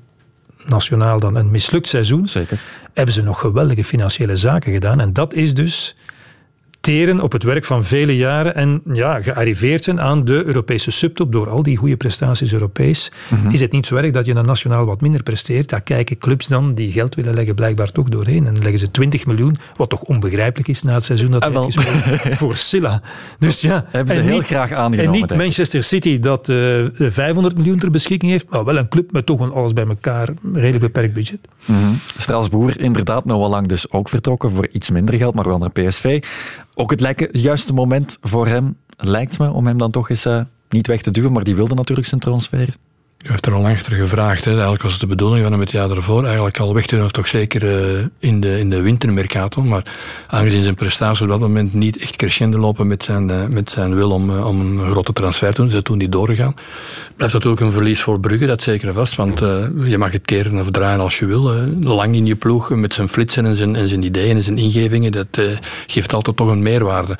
nationaal 0.66 1.20
dan 1.20 1.36
een 1.36 1.50
mislukt 1.50 1.88
seizoen, 1.88 2.26
Zeker. 2.26 2.60
hebben 2.94 3.14
ze 3.14 3.22
nog 3.22 3.40
geweldige 3.40 3.84
financiële 3.84 4.36
zaken 4.36 4.72
gedaan. 4.72 5.00
En 5.00 5.12
dat 5.12 5.34
is 5.34 5.54
dus 5.54 5.96
op 6.88 7.32
het 7.32 7.42
werk 7.42 7.64
van 7.64 7.84
vele 7.84 8.16
jaren 8.16 8.54
en 8.54 8.80
ja, 8.92 9.22
gearriveerd 9.22 9.84
zijn 9.84 10.00
aan 10.00 10.24
de 10.24 10.44
Europese 10.44 10.90
subtop 10.90 11.32
door 11.32 11.50
al 11.50 11.62
die 11.62 11.76
goede 11.76 11.96
prestaties 11.96 12.52
Europees. 12.52 13.12
Mhm. 13.28 13.48
Is 13.50 13.60
het 13.60 13.72
niet 13.72 13.86
zo 13.86 13.96
erg 13.96 14.12
dat 14.12 14.26
je 14.26 14.34
dan 14.34 14.46
nationaal 14.46 14.84
wat 14.84 15.00
minder 15.00 15.22
presteert? 15.22 15.68
Daar 15.68 15.80
kijken 15.80 16.18
clubs 16.18 16.46
dan 16.46 16.74
die 16.74 16.92
geld 16.92 17.14
willen 17.14 17.34
leggen 17.34 17.54
blijkbaar 17.54 17.92
toch 17.92 18.08
doorheen. 18.08 18.46
En 18.46 18.54
leggen 18.54 18.78
ze 18.78 18.90
20 18.90 19.26
miljoen, 19.26 19.56
wat 19.76 19.88
toch 19.88 20.02
onbegrijpelijk 20.02 20.68
is 20.68 20.82
na 20.82 20.94
het 20.94 21.04
seizoen 21.04 21.30
dat 21.30 21.42
ah, 21.42 21.64
gespeeld 21.64 22.36
voor 22.40 22.56
Silla. 22.56 23.02
Dus 23.38 23.60
ja, 23.60 23.84
hebben 23.88 24.14
ze 24.14 24.20
heel 24.20 24.38
niet, 24.38 24.46
graag 24.46 24.72
aangenomen. 24.72 25.04
En 25.04 25.10
niet 25.10 25.36
Manchester 25.36 25.82
City 25.82 26.18
dat 26.18 26.48
uh, 26.48 27.06
eh, 27.06 27.12
500 27.12 27.56
miljoen 27.56 27.78
ter 27.78 27.90
beschikking 27.90 28.32
heeft, 28.32 28.50
maar 28.50 28.64
wel 28.64 28.76
een 28.76 28.88
club 28.88 29.12
met 29.12 29.26
toch 29.26 29.40
een 29.40 29.52
alles 29.52 29.72
bij 29.72 29.86
elkaar 29.86 30.28
redelijk 30.52 30.80
beperkt 30.80 31.14
budget. 31.14 31.48
Mm 31.64 31.76
-hmm. 31.76 31.98
Strasbourg 32.16 32.76
inderdaad 32.76 33.24
nog 33.24 33.38
wel 33.38 33.48
lang 33.48 33.66
dus 33.66 33.90
ook 33.90 34.08
vertrokken 34.08 34.50
voor 34.50 34.68
iets 34.72 34.90
minder 34.90 35.14
geld, 35.14 35.34
maar 35.34 35.48
wel 35.48 35.58
naar 35.58 35.70
PSV 35.70 36.22
ook 36.78 36.90
het, 36.90 37.00
lijken, 37.00 37.28
juiste 37.32 37.74
moment 37.74 38.18
voor 38.20 38.46
hem, 38.46 38.76
lijkt 38.96 39.38
me, 39.38 39.50
om 39.50 39.66
hem 39.66 39.78
dan 39.78 39.90
toch 39.90 40.10
eens 40.10 40.26
uh, 40.26 40.40
niet 40.68 40.86
weg 40.86 41.02
te 41.02 41.10
duwen. 41.10 41.32
Maar 41.32 41.44
die 41.44 41.54
wilde 41.54 41.74
natuurlijk 41.74 42.08
zijn 42.08 42.20
transfer. 42.20 42.76
U 43.24 43.28
heeft 43.30 43.46
er 43.46 43.54
al 43.54 43.66
achter 43.66 43.92
gevraagd. 43.92 44.44
Hè. 44.44 44.50
Eigenlijk 44.50 44.82
was 44.82 44.92
het 44.92 45.00
de 45.00 45.06
bedoeling 45.06 45.42
van 45.42 45.52
hem 45.52 45.60
het 45.60 45.70
jaar 45.70 45.90
ervoor 45.90 46.24
eigenlijk 46.24 46.58
al 46.58 46.74
weg 46.74 46.86
te 46.86 46.96
doen, 46.96 47.04
of 47.04 47.10
toch 47.10 47.26
zeker 47.26 47.62
uh, 47.62 48.06
in, 48.18 48.40
de, 48.40 48.58
in 48.58 48.70
de 48.70 48.82
wintermercato. 48.82 49.62
Maar 49.62 49.82
aangezien 50.26 50.62
zijn 50.62 50.74
prestaties 50.74 51.20
op 51.20 51.28
dat 51.28 51.40
moment 51.40 51.74
niet 51.74 51.98
echt 51.98 52.16
crescendo 52.16 52.58
lopen 52.58 52.86
met 52.86 53.04
zijn, 53.04 53.28
uh, 53.28 53.46
met 53.46 53.70
zijn 53.70 53.94
wil 53.94 54.10
om, 54.10 54.30
uh, 54.30 54.46
om 54.46 54.60
een 54.60 54.90
grote 54.90 55.12
transfer 55.12 55.54
te 55.54 55.60
doen, 55.60 55.70
ze 55.70 55.82
toen 55.82 55.98
niet 55.98 56.12
doorgegaan. 56.12 56.54
Blijft 57.16 57.34
natuurlijk 57.34 57.62
een 57.62 57.72
verlies 57.72 58.00
voor 58.00 58.20
Brugge, 58.20 58.46
dat 58.46 58.62
zeker 58.62 58.92
vast. 58.92 59.14
Want 59.14 59.38
je 59.84 59.98
mag 59.98 60.12
het 60.12 60.24
keren 60.24 60.60
of 60.60 60.70
draaien 60.70 61.00
als 61.00 61.18
je 61.18 61.26
wil. 61.26 61.52
lang 61.80 62.14
in 62.14 62.26
je 62.26 62.36
ploeg, 62.36 62.70
met 62.70 62.94
zijn 62.94 63.08
flitsen 63.08 63.46
en 63.46 63.54
zijn, 63.54 63.76
en 63.76 63.88
zijn 63.88 64.02
ideeën 64.02 64.36
en 64.36 64.42
zijn 64.42 64.58
ingevingen, 64.58 65.12
dat 65.12 65.40
geeft 65.86 66.14
altijd 66.14 66.36
toch 66.36 66.48
een 66.48 66.62
meerwaarde. 66.62 67.18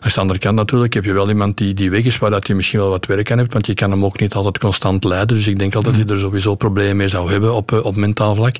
Aan 0.00 0.10
de 0.14 0.20
andere 0.20 0.38
kant 0.38 0.56
natuurlijk 0.56 0.94
heb 0.94 1.04
je 1.04 1.12
wel 1.12 1.28
iemand 1.28 1.56
die, 1.56 1.74
die 1.74 1.90
weg 1.90 2.04
is, 2.04 2.18
waar 2.18 2.30
dat 2.30 2.46
je 2.46 2.54
misschien 2.54 2.78
wel 2.78 2.88
wat 2.88 3.06
werk 3.06 3.30
aan 3.30 3.38
hebt, 3.38 3.52
want 3.52 3.66
je 3.66 3.74
kan 3.74 3.90
hem 3.90 4.04
ook 4.04 4.20
niet 4.20 4.34
altijd 4.34 4.58
constant 4.58 5.04
leiden. 5.04 5.19
Dus 5.26 5.46
ik 5.46 5.58
denk 5.58 5.74
altijd 5.74 5.96
dat 5.96 6.06
hij 6.06 6.14
er 6.14 6.20
sowieso 6.22 6.54
problemen 6.54 6.96
mee 6.96 7.08
zou 7.08 7.30
hebben 7.30 7.54
op, 7.54 7.72
eh, 7.72 7.84
op 7.84 7.96
mentaal 7.96 8.34
vlak. 8.34 8.56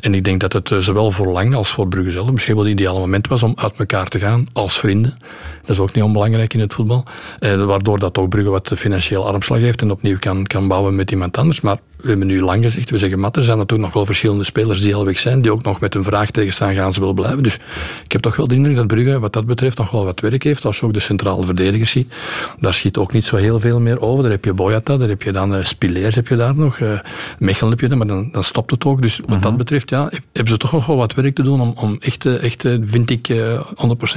En 0.00 0.14
ik 0.14 0.24
denk 0.24 0.40
dat 0.40 0.52
het 0.52 0.70
eh, 0.70 0.78
zowel 0.78 1.10
voor 1.10 1.26
Lang 1.26 1.54
als 1.54 1.68
voor 1.68 1.88
Brugge 1.88 2.10
zelf 2.10 2.30
misschien 2.30 2.54
wel 2.54 2.64
het 2.64 2.72
ideale 2.72 2.98
moment 2.98 3.28
was 3.28 3.42
om 3.42 3.52
uit 3.56 3.72
elkaar 3.76 4.08
te 4.08 4.18
gaan 4.18 4.46
als 4.52 4.78
vrienden. 4.78 5.18
Dat 5.60 5.70
is 5.70 5.78
ook 5.78 5.92
niet 5.92 6.04
onbelangrijk 6.04 6.54
in 6.54 6.60
het 6.60 6.74
voetbal. 6.74 7.04
Eh, 7.38 7.64
waardoor 7.64 7.98
dat 7.98 8.18
ook 8.18 8.28
Brugge 8.28 8.50
wat 8.50 8.72
financieel 8.76 9.26
armslag 9.26 9.58
heeft 9.58 9.82
en 9.82 9.90
opnieuw 9.90 10.18
kan, 10.18 10.46
kan 10.46 10.68
bouwen 10.68 10.94
met 10.94 11.10
iemand 11.10 11.36
anders. 11.36 11.60
Maar 11.60 11.78
we 12.02 12.08
hebben 12.08 12.26
nu 12.26 12.40
lang 12.40 12.64
gezegd, 12.64 12.90
we 12.90 12.98
zeggen 12.98 13.18
Matt, 13.18 13.36
er 13.36 13.44
zijn 13.44 13.58
natuurlijk 13.58 13.84
nog 13.84 13.94
wel 13.94 14.06
verschillende 14.06 14.44
spelers 14.44 14.80
die 14.80 14.94
al 14.94 15.04
weg 15.04 15.18
zijn, 15.18 15.42
die 15.42 15.52
ook 15.52 15.62
nog 15.62 15.80
met 15.80 15.94
een 15.94 16.04
vraag 16.04 16.30
tegen 16.30 16.52
staan, 16.52 16.74
gaan 16.74 16.92
ze 16.92 17.00
wel 17.00 17.12
blijven. 17.12 17.42
Dus 17.42 17.54
ik 18.04 18.12
heb 18.12 18.20
toch 18.20 18.36
wel 18.36 18.48
de 18.48 18.54
indruk 18.54 18.76
dat 18.76 18.86
Brugge 18.86 19.18
wat 19.18 19.32
dat 19.32 19.46
betreft 19.46 19.78
nog 19.78 19.90
wel 19.90 20.04
wat 20.04 20.20
werk 20.20 20.42
heeft. 20.42 20.64
Als 20.64 20.78
je 20.78 20.86
ook 20.86 20.92
de 20.92 21.00
centrale 21.00 21.44
verdedigers 21.44 21.90
ziet, 21.90 22.14
daar 22.58 22.74
schiet 22.74 22.96
ook 22.96 23.12
niet 23.12 23.24
zo 23.24 23.36
heel 23.36 23.60
veel 23.60 23.80
meer 23.80 24.00
over. 24.00 24.22
Daar 24.22 24.32
heb 24.32 24.44
je 24.44 24.54
Boyata, 24.54 24.96
daar 24.96 25.08
heb 25.08 25.22
je 25.22 25.32
dan 25.32 25.54
uh, 25.54 25.64
Spileers 25.64 26.14
heb 26.14 26.28
je 26.28 26.36
daar 26.36 26.54
nog, 26.54 26.78
uh, 26.78 26.98
Mechelen 27.38 27.70
heb 27.70 27.80
je 27.80 27.88
dan, 27.88 27.98
maar 27.98 28.06
dan, 28.06 28.28
dan 28.32 28.44
stopt 28.44 28.70
het 28.70 28.84
ook. 28.84 29.02
Dus 29.02 29.20
wat 29.26 29.42
dat 29.42 29.50
mhm. 29.50 29.56
betreft, 29.56 29.90
ja, 29.90 30.10
hebben 30.32 30.52
ze 30.52 30.58
toch 30.58 30.72
nog 30.72 30.86
wel 30.86 30.96
wat 30.96 31.14
werk 31.14 31.34
te 31.34 31.42
doen 31.42 31.60
om, 31.60 31.72
om 31.76 31.96
echt, 32.00 32.24
echt 32.38 32.68
vind 32.80 33.10
ik, 33.10 33.28
uh, 33.28 33.60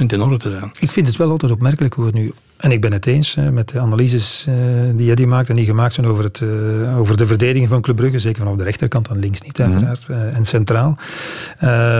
100% 0.02 0.04
in 0.06 0.22
orde 0.22 0.36
te 0.36 0.50
zijn. 0.50 0.72
Ik 0.78 0.90
vind 0.90 1.06
het 1.06 1.16
wel 1.16 1.30
altijd 1.30 1.52
opmerkelijk 1.52 1.94
hoe 1.94 2.04
het 2.06 2.14
nu 2.14 2.32
en 2.64 2.70
ik 2.70 2.80
ben 2.80 2.92
het 2.92 3.06
eens 3.06 3.36
met 3.52 3.68
de 3.68 3.78
analyses 3.78 4.46
uh, 4.48 4.54
die 4.94 5.10
Eddie 5.10 5.26
maakt 5.26 5.48
en 5.48 5.54
die 5.54 5.64
gemaakt 5.64 5.94
zijn 5.94 6.06
over, 6.06 6.24
het, 6.24 6.40
uh, 6.40 6.98
over 6.98 7.16
de 7.16 7.26
verdediging 7.26 7.68
van 7.68 7.80
Club 7.80 7.96
Brugge. 7.96 8.18
Zeker 8.18 8.42
vanaf 8.42 8.56
de 8.56 8.64
rechterkant 8.64 9.08
en 9.08 9.18
links 9.18 9.40
niet, 9.40 9.60
uiteraard. 9.60 10.08
Mm 10.08 10.12
en 10.34 10.44
centraal. 10.44 10.96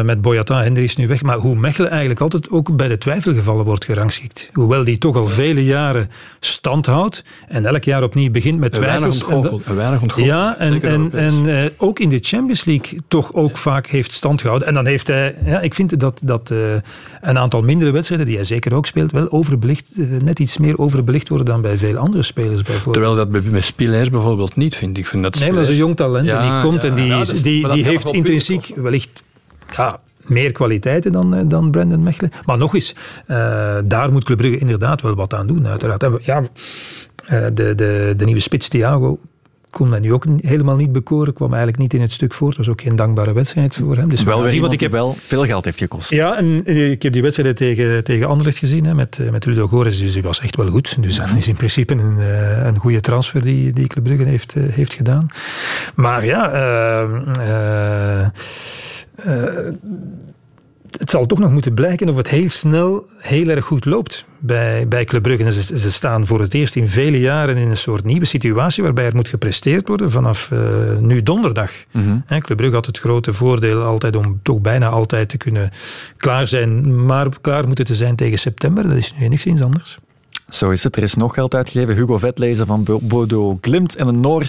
met 0.04 0.20
Boyata, 0.20 0.62
Hendry 0.62 0.84
is 0.84 0.96
nu 0.96 1.08
weg. 1.08 1.22
Maar 1.22 1.36
hoe 1.36 1.54
Mechelen 1.54 1.90
eigenlijk 1.90 2.20
altijd 2.20 2.50
ook 2.50 2.76
bij 2.76 2.88
de 2.88 2.98
twijfelgevallen 2.98 3.64
wordt 3.64 3.84
gerangschikt. 3.84 4.50
Hoewel 4.52 4.84
die 4.84 4.98
toch 4.98 5.16
al 5.16 5.26
vele 5.26 5.64
jaren 5.64 6.10
stand 6.40 6.86
houdt. 6.86 7.24
En 7.48 7.66
elk 7.66 7.84
jaar 7.84 8.02
opnieuw 8.02 8.30
begint 8.30 8.58
met 8.58 8.72
twijfels. 8.72 9.28
Een 9.28 9.74
weinig 9.74 10.02
ontgoocheld. 10.02 10.26
Ja, 10.26 10.58
en, 10.58 10.82
en, 10.82 11.10
en 11.12 11.72
ook 11.76 11.98
in 11.98 12.08
de 12.08 12.18
Champions 12.20 12.64
League 12.64 12.98
toch 13.08 13.32
ook 13.32 13.56
vaak 13.56 13.86
heeft 13.86 14.12
stand 14.12 14.40
gehouden. 14.40 14.68
En 14.68 14.74
dan 14.74 14.86
heeft 14.86 15.06
hij... 15.06 15.34
Ja, 15.46 15.60
ik 15.60 15.74
vind 15.74 16.00
dat, 16.00 16.20
dat 16.22 16.52
een 17.20 17.38
aantal 17.38 17.62
mindere 17.62 17.90
wedstrijden, 17.90 18.26
die 18.26 18.36
hij 18.36 18.44
zeker 18.44 18.74
ook 18.74 18.86
speelt, 18.86 19.12
wel 19.12 19.30
overbelicht 19.30 19.90
net 20.22 20.38
iets 20.38 20.53
meer 20.58 20.78
overbelicht 20.78 21.28
worden 21.28 21.46
dan 21.46 21.60
bij 21.60 21.78
veel 21.78 21.96
andere 21.96 22.22
spelers 22.22 22.62
bijvoorbeeld. 22.62 22.94
Terwijl 22.94 23.14
dat 23.14 23.50
bij 23.50 23.60
Spielers 23.60 24.10
bijvoorbeeld 24.10 24.56
niet, 24.56 24.76
vind 24.76 24.98
ik. 24.98 25.06
Vind 25.06 25.22
dat 25.22 25.38
nee, 25.38 25.52
maar 25.52 25.68
een 25.68 25.74
jong 25.74 25.96
talent 25.96 26.28
en 26.28 26.42
die 26.42 26.60
komt 26.62 26.84
en 26.84 26.94
die, 26.94 27.42
die, 27.42 27.68
die 27.68 27.84
heeft 27.84 28.10
intrinsiek 28.10 28.72
wellicht... 28.76 29.22
Ja, 29.72 30.00
meer 30.26 30.52
kwaliteiten 30.52 31.12
dan, 31.12 31.34
eh, 31.34 31.42
dan 31.46 31.70
Brandon 31.70 32.02
Mechelen. 32.02 32.30
Maar 32.44 32.58
nog 32.58 32.74
eens, 32.74 32.94
uh, 33.28 33.76
daar 33.84 34.12
moet 34.12 34.24
Club 34.24 34.38
Brugge 34.38 34.58
inderdaad 34.58 35.00
wel 35.00 35.14
wat 35.14 35.34
aan 35.34 35.46
doen, 35.46 35.66
uiteraard. 35.66 36.24
Ja, 36.24 36.40
uh, 36.40 36.48
de, 37.28 37.74
de, 37.74 38.14
de 38.16 38.24
nieuwe 38.24 38.40
spits 38.40 38.68
Thiago 38.68 39.18
kon 39.74 39.88
mij 39.88 39.98
nu 39.98 40.12
ook 40.12 40.26
helemaal 40.40 40.76
niet 40.76 40.92
bekoren. 40.92 41.32
Kwam 41.32 41.48
eigenlijk 41.48 41.82
niet 41.82 41.94
in 41.94 42.00
het 42.00 42.12
stuk 42.12 42.34
voor. 42.34 42.48
Het 42.48 42.56
was 42.56 42.68
ook 42.68 42.80
geen 42.80 42.96
dankbare 42.96 43.32
wedstrijd 43.32 43.74
voor 43.74 43.96
hem. 43.96 44.08
Dus 44.08 44.22
wel 44.22 44.42
weer 44.42 44.60
wat 44.60 44.72
ik 44.72 44.80
heb 44.80 44.92
wel 44.92 45.16
veel 45.18 45.44
geld 45.44 45.64
heeft 45.64 45.78
gekost. 45.78 46.10
Ja, 46.10 46.36
en 46.36 46.62
eh, 46.64 46.90
ik 46.90 47.02
heb 47.02 47.12
die 47.12 47.22
wedstrijd 47.22 47.56
tegen, 47.56 48.04
tegen 48.04 48.28
Anderlecht 48.28 48.58
gezien 48.58 48.86
hè, 48.86 48.94
met, 48.94 49.18
eh, 49.18 49.30
met 49.30 49.46
Ludo 49.46 49.68
Gores. 49.68 49.98
Dus 49.98 50.12
die 50.12 50.22
was 50.22 50.40
echt 50.40 50.56
wel 50.56 50.68
goed. 50.68 51.02
Dus 51.02 51.16
dat 51.16 51.28
is 51.36 51.48
in 51.48 51.56
principe 51.56 51.94
een, 51.94 52.18
eh, 52.18 52.66
een 52.66 52.78
goede 52.78 53.00
transfer 53.00 53.42
die, 53.42 53.72
die 53.72 53.86
Club 53.86 54.04
Brugge 54.04 54.24
heeft, 54.24 54.54
heeft 54.70 54.94
gedaan. 54.94 55.26
Maar 55.94 56.26
ja... 56.26 56.52
Uh, 59.26 59.68
het 60.98 61.10
zal 61.10 61.26
toch 61.26 61.38
nog 61.38 61.50
moeten 61.50 61.74
blijken 61.74 62.08
of 62.08 62.16
het 62.16 62.28
heel 62.28 62.48
snel 62.48 63.06
heel 63.18 63.48
erg 63.48 63.64
goed 63.64 63.84
loopt 63.84 64.24
bij, 64.38 64.88
bij 64.88 65.04
Club 65.04 65.22
Brugge. 65.22 65.52
Ze, 65.52 65.78
ze 65.78 65.92
staan 65.92 66.26
voor 66.26 66.40
het 66.40 66.54
eerst 66.54 66.76
in 66.76 66.88
vele 66.88 67.20
jaren 67.20 67.56
in 67.56 67.68
een 67.68 67.76
soort 67.76 68.04
nieuwe 68.04 68.24
situatie 68.24 68.82
waarbij 68.82 69.04
er 69.04 69.14
moet 69.14 69.28
gepresteerd 69.28 69.88
worden 69.88 70.10
vanaf 70.10 70.50
uh, 70.52 70.60
nu 70.98 71.22
donderdag. 71.22 71.70
Mm 71.90 72.24
Club 72.38 72.56
Brugge 72.56 72.74
had 72.74 72.86
het 72.86 72.98
grote 72.98 73.32
voordeel 73.32 73.82
altijd 73.82 74.16
om 74.16 74.40
toch 74.42 74.60
bijna 74.60 74.88
altijd 74.88 75.28
te 75.28 75.36
kunnen 75.36 75.70
klaar 76.16 76.46
zijn, 76.46 77.04
maar 77.04 77.28
klaar 77.40 77.66
moeten 77.66 77.84
te 77.84 77.94
zijn 77.94 78.16
tegen 78.16 78.38
september. 78.38 78.88
Dat 78.88 78.96
is 78.96 79.14
nu 79.18 79.24
enigszins 79.24 79.62
anders. 79.62 79.98
Zo 80.48 80.70
is 80.70 80.84
het. 80.84 80.96
Er 80.96 81.02
is 81.02 81.14
nog 81.14 81.34
geld 81.34 81.54
uitgegeven. 81.54 81.94
Hugo 81.94 82.18
Vetlezen 82.18 82.66
van 82.66 83.00
Bodo 83.02 83.58
Glimt 83.60 83.96
en 83.96 84.06
een 84.06 84.20
Noor 84.20 84.48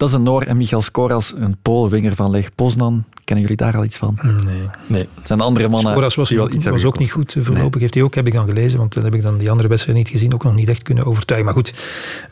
dat 0.00 0.08
is 0.08 0.14
een 0.14 0.22
Noor 0.22 0.42
en 0.42 0.56
Michael 0.56 0.82
Skoras, 0.82 1.34
een 1.36 1.56
Poolwinger 1.62 2.14
van 2.14 2.30
Leg 2.30 2.54
Poznan. 2.54 3.04
Kennen 3.24 3.48
jullie 3.48 3.64
daar 3.64 3.76
al 3.76 3.84
iets 3.84 3.96
van? 3.96 4.18
Nee. 4.22 4.68
nee. 4.86 5.08
Het 5.14 5.26
zijn 5.26 5.38
de 5.38 5.44
andere 5.44 5.68
mannen 5.68 5.92
Skoras 5.92 6.14
was, 6.14 6.30
wel 6.30 6.50
iets 6.50 6.64
was 6.64 6.84
ook 6.84 6.98
niet 6.98 7.10
goed 7.10 7.34
eh, 7.34 7.42
voorlopig. 7.42 7.70
Nee. 7.72 7.80
Heeft 7.80 7.94
hij 7.94 8.02
ook, 8.02 8.14
heb 8.14 8.26
ik 8.26 8.32
dan 8.32 8.46
gelezen, 8.46 8.78
want 8.78 8.94
dan 8.94 9.04
heb 9.04 9.14
ik 9.14 9.22
dan 9.22 9.38
die 9.38 9.50
andere 9.50 9.68
wedstrijd 9.68 9.98
niet 9.98 10.08
gezien, 10.08 10.34
ook 10.34 10.44
nog 10.44 10.54
niet 10.54 10.68
echt 10.68 10.82
kunnen 10.82 11.04
overtuigen. 11.06 11.46
Maar 11.46 11.64
goed, 11.64 11.74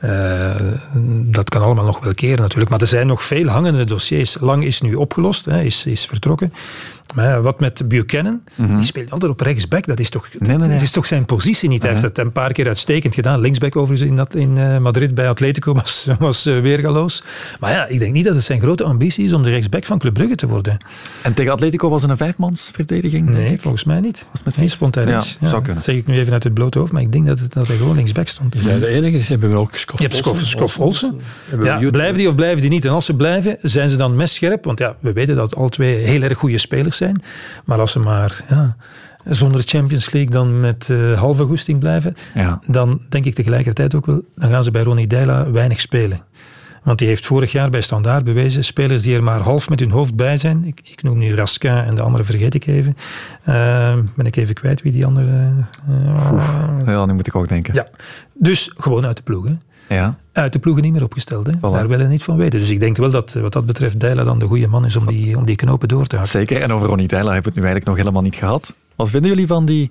uh, 0.05 0.55
dat 1.25 1.51
kan 1.51 1.63
allemaal 1.63 1.85
nog 1.85 2.05
wel 2.05 2.15
keren 2.15 2.41
natuurlijk. 2.41 2.71
Maar 2.71 2.81
er 2.81 2.87
zijn 2.87 3.07
nog 3.07 3.23
veel 3.23 3.47
hangende 3.47 3.85
dossiers. 3.85 4.37
Lang 4.41 4.65
is 4.65 4.81
nu 4.81 4.95
opgelost, 4.95 5.45
hè, 5.45 5.63
is, 5.63 5.87
is 5.87 6.07
vertrokken. 6.07 6.53
Maar 7.15 7.43
wat 7.43 7.61
met 7.61 7.89
Buchanan, 7.89 8.43
die 8.57 8.83
speelt 8.83 9.11
altijd 9.11 9.33
op 9.33 9.41
rechtsback. 9.41 9.87
Dat 9.87 10.01
is 10.01 10.11
toch, 10.11 10.29
Dat 10.31 10.81
is 10.81 10.91
toch 10.91 11.07
zijn 11.07 11.25
positie 11.25 11.69
niet. 11.69 11.83
Hij 11.83 11.91
heeft 11.91 12.03
het 12.03 12.19
een 12.19 12.33
paar 12.33 12.53
keer 12.53 12.67
uitstekend 12.67 13.15
gedaan. 13.15 13.41
Linksback 13.41 13.77
overigens 13.77 14.11
in, 14.11 14.17
dat, 14.17 14.35
in 14.35 14.59
eh, 14.59 14.79
Madrid 14.79 15.15
bij 15.15 15.29
Atletico 15.29 15.75
was, 15.75 16.07
was 16.19 16.47
uh, 16.47 16.61
weergaloos. 16.61 17.23
Maar 17.59 17.71
ja, 17.71 17.87
ik 17.87 17.99
denk 17.99 18.13
niet 18.13 18.25
dat 18.25 18.35
het 18.35 18.45
zijn 18.45 18.61
grote 18.61 18.85
ambitie 18.85 19.25
is 19.25 19.33
om 19.33 19.43
de 19.43 19.51
rechtsback 19.51 19.85
van 19.85 19.99
Club 19.99 20.15
Brugge 20.15 20.35
te 20.35 20.47
worden. 20.47 20.79
En 21.23 21.35
tegen 21.35 21.53
Atletico 21.53 21.89
was 21.89 22.03
het 22.03 22.11
een 22.11 22.17
vijfmansverdediging? 22.17 23.29
Nee, 23.29 23.53
ik. 23.53 23.61
volgens 23.61 23.85
mij 23.85 24.01
niet. 24.01 24.27
Was 24.33 24.43
met 24.43 24.57
geen 24.57 24.71
spontaan 24.71 25.07
ja, 25.07 25.23
ja, 25.41 25.49
zou 25.49 25.53
kunnen. 25.53 25.75
Dat 25.75 25.85
zeg 25.85 25.95
ik 25.95 26.07
nu 26.07 26.19
even 26.19 26.33
uit 26.33 26.45
het 26.45 26.55
blote 26.55 26.79
hoofd, 26.79 26.93
maar 26.93 27.03
ik 27.03 27.13
denk 27.13 27.27
dat, 27.27 27.39
het, 27.39 27.53
dat 27.53 27.67
hij 27.67 27.77
gewoon 27.77 27.97
linksback 27.97 28.29
stond. 28.29 28.55
Is 28.55 28.65
hij 28.65 28.79
de 28.79 28.87
enige? 28.87 29.19
Hebben 29.19 29.51
we 29.51 29.57
ook 29.57 29.75
Skof 29.75 29.99
Je 29.99 30.05
hebt 30.05 30.17
Skof, 30.17 30.41
Skof 30.41 30.79
Olsen. 30.79 31.21
Ja, 31.63 31.91
blijven 31.91 32.17
die 32.17 32.29
of 32.29 32.35
blijven 32.35 32.61
die 32.61 32.71
niet? 32.71 32.85
En 32.85 32.93
als 32.93 33.05
ze 33.05 33.17
blijven, 33.17 33.59
zijn 33.63 33.91
ze 33.91 33.97
dan 33.97 34.17
messcherp? 34.17 34.65
Want 34.65 34.79
ja, 34.79 34.97
we 35.01 35.13
weten 35.13 35.35
dat 35.35 35.57
al 35.57 35.69
twee 35.69 35.95
heel 35.95 36.23
erg 36.23 36.39
goede 36.39 36.59
spelers 36.59 36.97
zijn. 36.97 37.23
Maar 37.65 37.81
als 37.81 37.93
ze 37.93 37.99
maar 37.99 38.45
ja, 38.49 38.77
zonder 39.25 39.63
Champions 39.65 40.11
League 40.11 40.31
dan 40.31 40.61
met 40.61 40.89
uh, 40.91 41.19
halve 41.19 41.45
goesting 41.45 41.79
blijven, 41.79 42.17
ja. 42.35 42.61
dan 42.67 43.01
denk 43.09 43.25
ik 43.25 43.35
tegelijkertijd 43.35 43.95
ook 43.95 44.07
wel, 44.07 44.23
dan 44.37 44.51
gaan 44.51 44.63
ze 44.63 44.71
bij 44.71 44.83
Ronnie 44.83 45.07
Deila 45.07 45.51
weinig 45.51 45.81
spelen. 45.81 46.21
Want 46.83 46.99
die 46.99 47.09
heeft 47.09 47.27
vorig 47.27 47.53
jaar 47.53 47.71
bij 47.71 47.81
Standaard 47.81 48.25
bewezen, 48.25 48.65
spelers 48.65 49.03
die 49.03 49.15
er 49.15 49.23
maar 49.23 49.41
half 49.41 49.69
met 49.69 49.81
hun 49.81 49.91
hoofd 49.91 50.15
bij 50.15 50.37
zijn. 50.37 50.65
Ik, 50.65 50.81
ik 50.85 51.03
noem 51.03 51.19
nu 51.19 51.35
Raskin 51.35 51.71
en 51.71 51.95
de 51.95 52.03
andere 52.03 52.25
vergeet 52.25 52.55
ik 52.55 52.67
even. 52.67 52.97
Uh, 53.49 53.95
ben 54.17 54.27
ik 54.27 54.37
even 54.37 54.55
kwijt 54.55 54.83
wie 54.83 54.93
die 54.93 55.07
andere... 55.07 55.53
Uh, 55.91 56.85
ja, 56.87 57.07
nu 57.07 57.13
moet 57.13 57.27
ik 57.27 57.35
ook 57.35 57.49
denken. 57.49 57.75
Ja, 57.75 57.89
dus 58.35 58.73
gewoon 58.77 59.07
uit 59.07 59.17
de 59.17 59.23
ploeg. 59.23 59.47
Hè. 59.47 59.57
Ja. 59.89 60.19
Uit 60.33 60.53
de 60.53 60.59
ploegen 60.59 60.83
niet 60.83 60.93
meer 60.93 61.05
opgesteld. 61.05 61.47
Hè? 61.47 61.53
Daar 61.61 61.89
willen 61.89 62.07
we 62.07 62.13
niet 62.13 62.23
van 62.23 62.37
weten. 62.37 62.59
Dus 62.59 62.71
ik 62.71 62.81
denk 62.81 62.97
wel 62.97 63.11
dat 63.11 63.33
wat 63.33 63.53
dat 63.53 63.67
betreft 63.67 64.01
Deila 64.01 64.23
dan 64.23 64.39
de 64.39 64.47
goede 64.47 64.69
man 64.69 64.85
is 64.85 64.97
om 64.97 65.07
die, 65.07 65.37
om 65.37 65.45
die 65.45 65.57
knopen 65.57 65.89
door 65.89 66.07
te 66.07 66.17
houden. 66.17 66.39
Zeker. 66.39 66.63
En 66.63 66.73
over 66.73 66.89
Ronnie 66.89 67.09
Deila 67.09 67.33
hebben 67.33 67.43
we 67.43 67.49
het 67.49 67.59
nu 67.59 67.65
eigenlijk 67.65 67.87
nog 67.87 67.97
helemaal 67.97 68.23
niet 68.23 68.37
gehad. 68.37 68.75
Wat 68.97 69.11
vinden 69.11 69.31
jullie 69.31 69.47
van 69.47 69.65
die, 69.65 69.91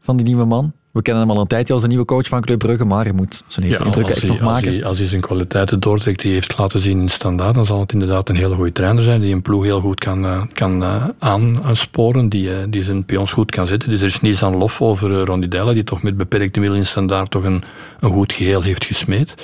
van 0.00 0.16
die 0.16 0.26
nieuwe 0.26 0.44
man? 0.44 0.72
We 0.90 1.02
kennen 1.02 1.26
hem 1.26 1.36
al 1.36 1.40
een 1.40 1.46
tijdje 1.46 1.72
als 1.72 1.82
de 1.82 1.88
nieuwe 1.88 2.04
coach 2.04 2.26
van 2.26 2.40
Club 2.40 2.58
Brugge, 2.58 2.84
maar 2.84 3.04
hij 3.04 3.12
moet 3.12 3.42
zijn 3.46 3.66
eerste 3.66 3.82
ja, 3.82 3.86
indruk 3.86 4.08
echt 4.08 4.22
nog 4.22 4.30
als 4.30 4.52
maken. 4.52 4.72
Hij, 4.72 4.84
als 4.84 4.98
hij 4.98 5.06
zijn 5.06 5.20
kwaliteiten 5.20 5.80
doortrekt, 5.80 6.22
die 6.22 6.32
heeft 6.32 6.58
laten 6.58 6.80
zien 6.80 7.00
in 7.00 7.08
standaard, 7.08 7.54
dan 7.54 7.66
zal 7.66 7.80
het 7.80 7.92
inderdaad 7.92 8.28
een 8.28 8.36
hele 8.36 8.54
goede 8.54 8.72
trainer 8.72 9.02
zijn, 9.02 9.20
die 9.20 9.34
een 9.34 9.42
ploeg 9.42 9.64
heel 9.64 9.80
goed 9.80 10.00
kan, 10.00 10.24
uh, 10.24 10.42
kan 10.52 10.82
uh, 10.82 11.04
aansporen, 11.18 12.28
die, 12.28 12.48
uh, 12.48 12.56
die 12.68 12.84
zijn 12.84 13.04
pions 13.04 13.32
goed 13.32 13.50
kan 13.50 13.66
zetten. 13.66 13.90
Dus 13.90 14.00
er 14.00 14.06
is 14.06 14.20
niets 14.20 14.42
aan 14.42 14.56
lof 14.56 14.82
over 14.82 15.10
uh, 15.10 15.22
Ronnie 15.22 15.48
Della, 15.48 15.72
die 15.72 15.84
toch 15.84 16.02
met 16.02 16.16
beperkte 16.16 16.58
middelen 16.58 16.82
in 16.82 16.88
standaard 16.88 17.30
toch 17.30 17.44
een, 17.44 17.62
een 18.00 18.10
goed 18.10 18.32
geheel 18.32 18.62
heeft 18.62 18.84
gesmeed. 18.84 19.34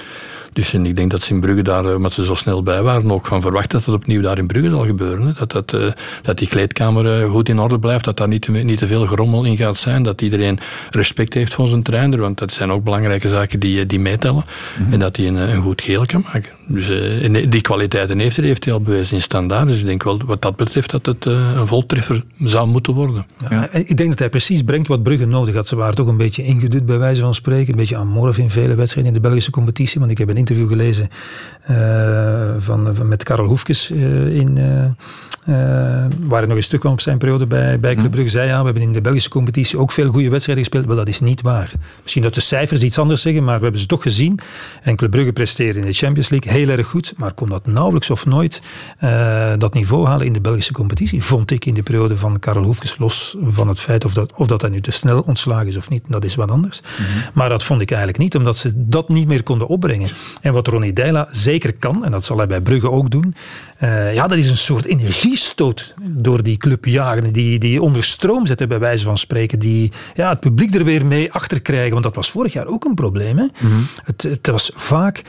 Dus 0.56 0.72
en 0.72 0.86
ik 0.86 0.96
denk 0.96 1.10
dat 1.10 1.22
ze 1.22 1.32
in 1.32 1.40
Brugge 1.40 1.62
daar, 1.62 1.94
omdat 1.94 2.12
ze 2.12 2.24
zo 2.24 2.34
snel 2.34 2.62
bij 2.62 2.82
waren, 2.82 3.12
ook 3.12 3.26
van 3.26 3.42
verwacht 3.42 3.70
dat 3.70 3.84
het 3.84 3.94
opnieuw 3.94 4.20
daar 4.20 4.38
in 4.38 4.46
Brugge 4.46 4.70
zal 4.70 4.84
gebeuren. 4.84 5.26
Hè. 5.26 5.32
Dat, 5.32 5.52
dat, 5.52 5.72
uh, 5.72 5.92
dat 6.22 6.38
die 6.38 6.48
kleedkamer 6.48 7.20
uh, 7.20 7.30
goed 7.30 7.48
in 7.48 7.58
orde 7.58 7.78
blijft, 7.78 8.04
dat 8.04 8.16
daar 8.16 8.28
niet 8.28 8.42
te, 8.42 8.52
niet 8.52 8.78
te 8.78 8.86
veel 8.86 9.06
gerommel 9.06 9.44
in 9.44 9.56
gaat 9.56 9.76
zijn, 9.76 10.02
dat 10.02 10.22
iedereen 10.22 10.58
respect 10.90 11.34
heeft 11.34 11.54
voor 11.54 11.68
zijn 11.68 11.82
trainer, 11.82 12.20
want 12.20 12.38
dat 12.38 12.52
zijn 12.52 12.72
ook 12.72 12.84
belangrijke 12.84 13.28
zaken 13.28 13.60
die, 13.60 13.86
die 13.86 14.00
meetellen. 14.00 14.44
Mm 14.44 14.84
-hmm. 14.84 14.92
En 14.92 14.98
dat 14.98 15.16
hij 15.16 15.26
een, 15.26 15.36
een 15.36 15.62
goed 15.62 15.82
geheel 15.82 16.06
kan 16.06 16.24
maken. 16.32 16.55
Dus 16.68 16.88
uh, 16.88 17.50
die 17.50 17.60
kwaliteiten 17.60 18.18
heeft 18.18 18.36
hij, 18.36 18.46
heeft 18.46 18.64
hij 18.64 18.72
al 18.72 18.80
bewezen 18.80 19.16
in 19.16 19.22
standaard. 19.22 19.66
Dus 19.66 19.80
ik 19.80 19.86
denk 19.86 20.02
wel 20.02 20.20
wat 20.26 20.42
dat 20.42 20.56
betreft 20.56 20.90
dat 20.90 21.06
het 21.06 21.24
een 21.24 21.66
voltreffer 21.66 22.24
zou 22.38 22.68
moeten 22.68 22.94
worden. 22.94 23.26
Ja, 23.40 23.48
ja. 23.50 23.68
Ik 23.72 23.96
denk 23.96 24.08
dat 24.08 24.18
hij 24.18 24.28
precies 24.28 24.62
brengt 24.62 24.88
wat 24.88 25.02
Brugge 25.02 25.24
nodig 25.24 25.54
had. 25.54 25.66
Ze 25.66 25.76
waren 25.76 25.94
toch 25.94 26.06
een 26.06 26.16
beetje 26.16 26.44
ingedut 26.44 26.86
bij 26.86 26.98
wijze 26.98 27.20
van 27.20 27.34
spreken, 27.34 27.72
een 27.72 27.78
beetje 27.78 27.96
amorf 27.96 28.38
in 28.38 28.50
vele 28.50 28.74
wedstrijden 28.74 29.14
in 29.14 29.20
de 29.20 29.28
Belgische 29.28 29.50
competitie, 29.50 30.00
want 30.00 30.10
ik 30.10 30.18
heb 30.18 30.28
een 30.28 30.36
interview 30.36 30.68
gelezen 30.68 31.08
uh, 31.70 32.54
van, 32.58 32.94
van, 32.94 33.08
met 33.08 33.22
Karel 33.22 33.46
Hoefkes 33.46 33.90
uh, 33.90 34.36
in, 34.36 34.56
uh, 34.56 34.84
waar 36.20 36.38
hij 36.38 36.46
nog 36.46 36.56
eens 36.56 36.66
terugkwam 36.66 36.92
op 36.92 37.00
zijn 37.00 37.18
periode 37.18 37.46
bij, 37.46 37.80
bij 37.80 37.94
Club 37.94 38.10
Brugge. 38.10 38.30
Zei 38.30 38.48
ja, 38.48 38.58
we 38.58 38.64
hebben 38.64 38.82
in 38.82 38.92
de 38.92 39.00
Belgische 39.00 39.28
competitie 39.30 39.78
ook 39.78 39.92
veel 39.92 40.10
goede 40.10 40.30
wedstrijden 40.30 40.64
gespeeld. 40.64 40.86
Wel, 40.86 40.96
dat 40.96 41.08
is 41.08 41.20
niet 41.20 41.40
waar. 41.40 41.72
Misschien 42.02 42.22
dat 42.22 42.34
de 42.34 42.40
cijfers 42.40 42.82
iets 42.82 42.98
anders 42.98 43.22
zeggen, 43.22 43.44
maar 43.44 43.56
we 43.56 43.62
hebben 43.62 43.80
ze 43.80 43.86
toch 43.86 44.02
gezien. 44.02 44.38
En 44.82 44.96
Club 44.96 45.10
Brugge 45.10 45.32
presteerde 45.32 45.80
in 45.80 45.86
de 45.86 45.92
Champions 45.92 46.28
League 46.28 46.52
heel 46.56 46.68
erg 46.68 46.86
goed, 46.86 47.14
maar 47.16 47.32
kon 47.32 47.48
dat 47.48 47.66
nauwelijks 47.66 48.10
of 48.10 48.26
nooit 48.26 48.62
dat 49.58 49.74
niveau 49.74 50.06
halen 50.06 50.26
in 50.26 50.32
de 50.32 50.40
Belgische 50.40 50.72
competitie. 50.72 51.22
Vond 51.22 51.50
ik 51.50 51.64
in 51.64 51.74
de 51.74 51.82
periode 51.82 52.16
van 52.16 52.38
Karel 52.38 52.62
Hoefkes, 52.62 52.98
los 52.98 53.36
van 53.42 53.68
het 53.68 53.80
feit 53.80 54.04
of 54.04 54.14
dat, 54.14 54.32
of 54.34 54.46
dat 54.46 54.60
hij 54.60 54.70
nu 54.70 54.80
te 54.80 54.90
snel 54.90 55.20
ontslagen 55.20 55.66
is 55.66 55.76
of 55.76 55.90
niet, 55.90 56.02
dat 56.08 56.24
is 56.24 56.34
wat 56.34 56.50
anders. 56.50 56.80
Mm 56.80 57.04
-hmm. 57.04 57.30
Maar 57.34 57.48
dat 57.48 57.62
vond 57.62 57.80
ik 57.80 57.88
eigenlijk 57.88 58.18
niet, 58.22 58.36
omdat 58.36 58.56
ze 58.56 58.72
dat 58.74 59.08
niet 59.08 59.26
meer 59.26 59.42
konden 59.42 59.66
opbrengen. 59.66 60.10
En 60.40 60.52
wat 60.52 60.66
Ronnie 60.66 60.92
Deila 60.92 61.28
zeker 61.30 61.74
kan, 61.74 62.04
en 62.04 62.10
dat 62.10 62.24
zal 62.24 62.36
hij 62.36 62.46
bij 62.46 62.60
Brugge 62.60 62.90
ook 62.90 63.10
doen, 63.10 63.34
uh, 63.80 64.14
ja, 64.14 64.26
dat 64.26 64.38
is 64.38 64.48
een 64.48 64.56
soort 64.56 64.86
energiestoot 64.86 65.94
door 66.02 66.42
die 66.42 66.56
club 66.56 66.84
jagen, 66.84 67.32
die, 67.32 67.58
die 67.58 67.82
onder 67.82 68.04
stroom 68.04 68.46
zetten 68.46 68.68
bij 68.68 68.78
wijze 68.78 69.04
van 69.04 69.16
spreken, 69.16 69.58
die 69.58 69.92
ja, 70.14 70.28
het 70.28 70.40
publiek 70.40 70.74
er 70.74 70.84
weer 70.84 71.06
mee 71.06 71.32
achter 71.32 71.60
krijgen, 71.60 71.92
want 71.92 72.04
dat 72.04 72.14
was 72.14 72.30
vorig 72.30 72.52
jaar 72.52 72.66
ook 72.66 72.84
een 72.84 72.94
probleem. 72.94 73.38
Hè? 73.38 73.44
Mm 73.44 73.50
-hmm. 73.70 73.86
het, 74.04 74.22
het 74.22 74.46
was 74.46 74.70
vaak 74.74 75.22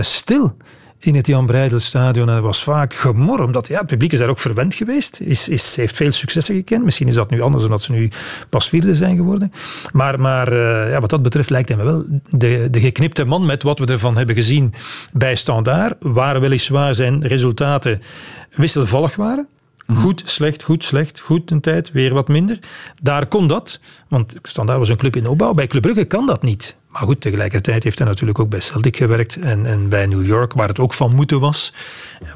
stil 0.00 0.56
in 1.04 1.14
het 1.14 1.26
Jan 1.26 1.46
Breidelstadion. 1.46 2.28
En 2.28 2.34
dat 2.34 2.44
was 2.44 2.62
vaak 2.62 2.94
gemor, 2.94 3.42
omdat 3.42 3.68
ja, 3.68 3.78
het 3.78 3.86
publiek 3.86 4.12
is 4.12 4.18
daar 4.18 4.28
ook 4.28 4.38
verwend 4.38 4.74
geweest. 4.74 5.20
Is, 5.20 5.48
is, 5.48 5.76
heeft 5.76 5.96
veel 5.96 6.10
successen 6.10 6.54
gekend. 6.54 6.84
Misschien 6.84 7.08
is 7.08 7.14
dat 7.14 7.30
nu 7.30 7.40
anders, 7.40 7.64
omdat 7.64 7.82
ze 7.82 7.92
nu 7.92 8.10
pas 8.48 8.68
vierde 8.68 8.94
zijn 8.94 9.16
geworden. 9.16 9.52
Maar, 9.92 10.20
maar 10.20 10.52
uh, 10.52 10.90
ja, 10.90 11.00
wat 11.00 11.10
dat 11.10 11.22
betreft 11.22 11.50
lijkt 11.50 11.68
hij 11.68 11.76
me 11.76 11.84
wel 11.84 12.04
de, 12.30 12.68
de 12.70 12.80
geknipte 12.80 13.24
man 13.24 13.46
met 13.46 13.62
wat 13.62 13.78
we 13.78 13.86
ervan 13.86 14.16
hebben 14.16 14.34
gezien 14.34 14.74
bij 15.12 15.34
Standaard. 15.34 15.94
Waar 16.00 16.40
weliswaar 16.40 16.94
zijn 16.94 17.26
resultaten 17.26 18.02
wisselvallig 18.50 19.16
waren. 19.16 19.48
Goed, 19.86 20.22
slecht, 20.24 20.62
goed, 20.62 20.84
slecht, 20.84 21.20
goed 21.20 21.50
een 21.50 21.60
tijd, 21.60 21.92
weer 21.92 22.14
wat 22.14 22.28
minder. 22.28 22.58
Daar 23.02 23.26
kon 23.26 23.46
dat, 23.46 23.80
want 24.08 24.34
Standaard 24.42 24.78
was 24.78 24.88
een 24.88 24.96
club 24.96 25.16
in 25.16 25.26
opbouw. 25.26 25.52
Bij 25.52 25.66
Club 25.66 25.82
Brugge 25.82 26.04
kan 26.04 26.26
dat 26.26 26.42
niet. 26.42 26.76
Maar 26.88 27.02
goed, 27.02 27.20
tegelijkertijd 27.20 27.84
heeft 27.84 27.98
hij 27.98 28.06
natuurlijk 28.06 28.38
ook 28.38 28.48
bij 28.48 28.60
Celtic 28.60 28.96
gewerkt 28.96 29.36
en, 29.36 29.66
en 29.66 29.88
bij 29.88 30.06
New 30.06 30.26
York, 30.26 30.52
waar 30.52 30.68
het 30.68 30.78
ook 30.78 30.92
van 30.92 31.14
moeten 31.14 31.40
was, 31.40 31.72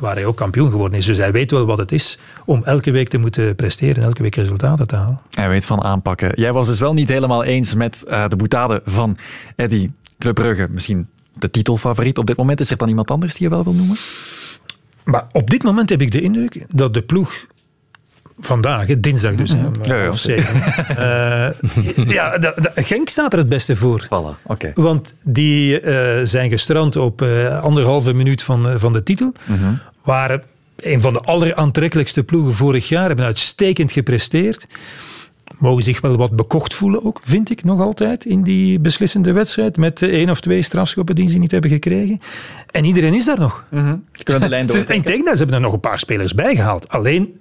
waar 0.00 0.14
hij 0.14 0.24
ook 0.24 0.37
kampioen 0.37 0.70
geworden 0.70 0.98
is. 0.98 1.06
Dus 1.06 1.16
hij 1.16 1.32
weet 1.32 1.50
wel 1.50 1.64
wat 1.64 1.78
het 1.78 1.92
is 1.92 2.18
om 2.44 2.64
elke 2.64 2.90
week 2.90 3.09
te 3.09 3.18
moeten 3.18 3.54
presteren 3.54 3.96
en 3.96 4.02
elke 4.02 4.22
week 4.22 4.35
resultaten 4.35 4.87
te 4.87 4.96
halen. 4.96 5.20
Hij 5.30 5.48
weet 5.48 5.66
van 5.66 5.82
aanpakken. 5.82 6.40
Jij 6.40 6.52
was 6.52 6.66
dus 6.66 6.80
wel 6.80 6.92
niet 6.92 7.09
helemaal 7.09 7.44
eens 7.44 7.74
met 7.74 8.04
uh, 8.09 8.28
de 8.28 8.37
boetade 8.37 8.82
van 8.85 9.16
Eddy 9.56 9.90
Club 10.18 10.35
Brugge. 10.35 10.68
Misschien 10.70 11.09
de 11.32 11.50
titelfavoriet 11.50 12.18
op 12.18 12.26
dit 12.26 12.37
moment. 12.37 12.61
Is 12.61 12.70
er 12.70 12.76
dan 12.76 12.88
iemand 12.88 13.11
anders 13.11 13.35
die 13.35 13.42
je 13.42 13.54
wel 13.54 13.64
wil 13.64 13.74
noemen? 13.74 13.96
Maar 15.07 15.27
op 15.33 15.51
dit 15.51 15.62
moment 15.62 15.90
heb 15.90 16.01
ik 16.01 16.11
de 16.11 16.21
indruk 16.21 16.64
dat 16.69 16.95
de 16.95 17.03
ploeg 17.03 17.47
vandaag, 18.38 18.87
dinsdag 18.99 19.35
dus. 19.35 19.55
Mm 19.55 19.61
-hmm. 19.61 19.73
ja, 19.83 20.12
ja, 20.97 21.57
uh, 21.99 22.09
ja 22.09 22.53
Genk 22.75 23.09
staat 23.09 23.33
er 23.33 23.38
het 23.38 23.49
beste 23.49 23.77
voor. 23.77 24.05
Voilà, 24.05 24.42
okay. 24.42 24.73
Want 24.75 25.14
die 25.23 25.83
uh, 25.83 26.21
zijn 26.23 26.51
gestrand 26.51 26.97
op 26.97 27.23
uh, 27.23 27.62
anderhalve 27.62 28.12
minuut 28.12 28.42
van, 28.42 28.79
van 28.81 28.92
de 28.92 29.03
titel. 29.03 29.33
Mm 29.45 29.59
-hmm. 29.59 29.79
Waren 30.03 30.42
een 30.77 31.01
van 31.01 31.12
de 31.12 31.21
alleraantrekkelijkste 31.21 32.23
ploegen 32.23 32.55
vorig 32.55 32.88
jaar. 32.88 33.07
Hebben 33.07 33.25
uitstekend 33.25 33.92
gepresteerd. 33.92 34.66
Mogen 35.59 35.83
zich 35.83 36.01
wel 36.01 36.16
wat 36.16 36.37
bekocht 36.37 36.75
voelen 36.75 37.05
ook, 37.05 37.21
vind 37.23 37.51
ik 37.51 37.64
nog 37.64 37.81
altijd, 37.81 38.25
in 38.25 38.42
die 38.42 38.81
beslissende 38.81 39.33
wedstrijd. 39.33 39.77
Met 39.77 40.03
één 40.03 40.31
of 40.31 40.40
twee 40.40 40.62
strafschoppen 40.62 41.14
die 41.14 41.29
ze 41.29 41.38
niet 41.38 41.51
hebben 41.51 41.71
gekregen. 41.71 42.21
En 42.71 42.85
iedereen 42.85 43.14
is 43.14 43.25
daar 43.25 43.38
nog. 43.38 43.64
Mm 43.71 43.85
-hmm. 43.85 44.05
De 44.12 44.49
lijn 44.49 44.66
door. 44.66 44.77
En 44.77 45.03
tegen 45.03 45.25
ze 45.25 45.37
hebben 45.37 45.55
er 45.55 45.61
nog 45.61 45.73
een 45.73 45.81
paar 45.81 45.99
spelers 45.99 46.35
bijgehaald. 46.35 46.88
Alleen 46.88 47.35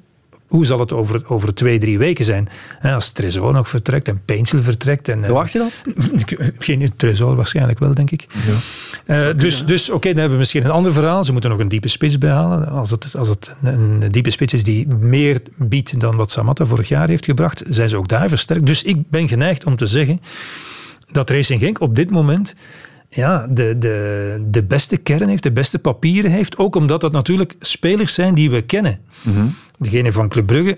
hoe 0.48 0.66
zal 0.66 0.80
het 0.80 0.94
over, 0.94 1.30
over 1.30 1.54
twee, 1.54 1.80
drie 1.80 1.98
weken 1.98 2.26
zijn? 2.26 2.50
Als 2.82 3.12
Tresor 3.12 3.54
nog 3.54 3.70
vertrekt 3.70 4.08
en 4.08 4.22
Painsel 4.26 4.64
vertrekt. 4.64 5.10
En, 5.10 5.24
Verwacht 5.24 5.52
je 5.52 5.58
dat? 5.58 5.84
Geen 6.66 6.92
Tresor 6.96 7.36
waarschijnlijk 7.36 7.80
wel, 7.80 7.94
denk 7.94 8.12
ik. 8.12 8.28
Ja. 8.48 9.30
Uh, 9.30 9.38
dus 9.38 9.66
dus 9.66 9.88
oké, 9.88 9.96
okay, 9.96 10.12
dan 10.12 10.20
hebben 10.20 10.38
we 10.38 10.40
misschien 10.40 10.66
een 10.66 10.72
ander 10.72 10.94
verhaal. 10.94 11.24
Ze 11.24 11.32
moeten 11.32 11.50
nog 11.50 11.60
een 11.60 11.68
diepe 11.68 11.88
spits 11.88 12.18
behalen. 12.18 12.68
Als 12.68 12.92
het, 12.92 13.16
als 13.18 13.30
het 13.30 13.56
een, 13.64 14.02
een 14.02 14.12
diepe 14.12 14.30
spits 14.30 14.54
is 14.54 14.64
die 14.64 14.88
meer 14.88 15.42
biedt 15.56 16.00
dan 16.00 16.16
wat 16.16 16.32
Samatta 16.32 16.66
vorig 16.66 16.88
jaar 16.88 17.08
heeft 17.08 17.26
gebracht, 17.26 17.64
zijn 17.70 17.90
ze 17.90 17.98
ook 17.98 18.08
daar 18.08 18.30
versterkt. 18.30 18.66
Dus 18.66 18.84
ik 18.84 19.10
ben 19.10 19.28
geneigd 19.28 19.66
om 19.66 19.76
te 19.76 19.86
zeggen 19.86 20.22
dat 21.12 21.30
Racing 21.30 21.60
Genk 21.60 21.80
op 21.80 21.96
dit 21.96 22.10
moment 22.10 22.56
ja, 23.16 23.48
de, 23.50 23.78
de, 23.78 24.46
de 24.48 24.64
beste 24.64 24.98
kern 24.98 25.28
heeft, 25.28 25.44
de 25.44 25.52
beste 25.52 25.80
papieren 25.80 26.32
heeft. 26.32 26.58
Ook 26.58 26.76
omdat 26.76 27.02
dat 27.02 27.12
natuurlijk 27.12 27.56
spelers 27.60 28.14
zijn 28.14 28.34
die 28.34 28.50
we 28.50 28.62
kennen. 28.62 29.00
Mm 29.22 29.34
-hmm. 29.34 29.56
Degene 29.80 30.12
van 30.12 30.30
Club 30.30 30.46
Brugge, 30.46 30.78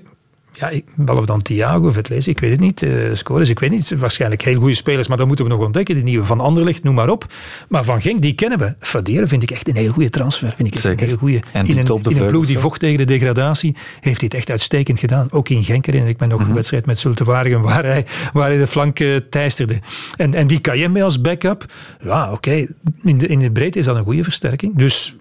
ja, 0.59 0.71
behalve 0.95 1.27
dan 1.27 1.41
Thiago, 1.41 1.91
Vetlese, 1.91 2.29
ik 2.29 2.39
weet 2.39 2.51
het 2.51 2.59
niet. 2.59 2.81
Uh, 2.81 3.13
scores, 3.13 3.49
ik 3.49 3.59
weet 3.59 3.69
niet. 3.69 3.97
Waarschijnlijk 3.97 4.41
heel 4.41 4.59
goede 4.59 4.75
spelers, 4.75 5.07
maar 5.07 5.17
dat 5.17 5.27
moeten 5.27 5.45
we 5.45 5.51
nog 5.51 5.61
ontdekken. 5.61 5.95
De 5.95 6.01
nieuwe 6.01 6.25
van 6.25 6.39
Anderlecht, 6.39 6.83
noem 6.83 6.95
maar 6.95 7.09
op. 7.09 7.25
Maar 7.69 7.83
van 7.83 8.01
Genk, 8.01 8.21
die 8.21 8.33
kennen 8.33 8.59
we. 8.59 8.75
Faderen 8.79 9.27
vind 9.27 9.43
ik 9.43 9.51
echt 9.51 9.67
een 9.67 9.75
heel 9.75 9.91
goede 9.91 10.09
transfer. 10.09 10.53
Vind 10.55 10.67
ik 10.67 10.79
Zeker. 10.79 11.01
een 11.01 11.07
heel 11.07 11.17
goede. 11.17 11.39
En 11.51 11.65
in 11.67 11.77
een, 11.77 11.83
top 11.83 12.03
de 12.03 12.09
in 12.09 12.21
een 12.21 12.27
ploeg 12.27 12.45
die 12.45 12.59
vocht 12.59 12.79
tegen 12.79 12.97
de 12.97 13.05
degradatie, 13.05 13.75
heeft 13.99 14.19
hij 14.19 14.25
het 14.25 14.33
echt 14.33 14.49
uitstekend 14.49 14.99
gedaan. 14.99 15.31
Ook 15.31 15.49
in 15.49 15.63
Genk 15.63 15.85
herinner 15.85 16.09
ik 16.09 16.19
me 16.19 16.25
nog 16.25 16.35
mm 16.35 16.39
-hmm. 16.39 16.49
een 16.49 16.55
wedstrijd 16.55 16.85
met 16.85 16.99
Zulte 16.99 17.23
Waregem, 17.23 17.61
waar 17.61 17.85
hij, 17.85 18.05
waar 18.33 18.49
hij 18.49 18.57
de 18.57 18.67
flank 18.67 18.99
uh, 18.99 19.15
teisterde. 19.29 19.79
En, 20.17 20.33
en 20.33 20.47
die 20.47 20.59
Kayembe 20.59 21.03
als 21.03 21.21
backup, 21.21 21.65
ja, 22.03 22.25
oké. 22.25 22.33
Okay. 22.33 22.67
In, 23.03 23.17
de, 23.17 23.27
in 23.27 23.39
de 23.39 23.51
breedte 23.51 23.79
is 23.79 23.85
dat 23.85 23.95
een 23.95 24.03
goede 24.03 24.23
versterking. 24.23 24.75
Dus 24.75 25.15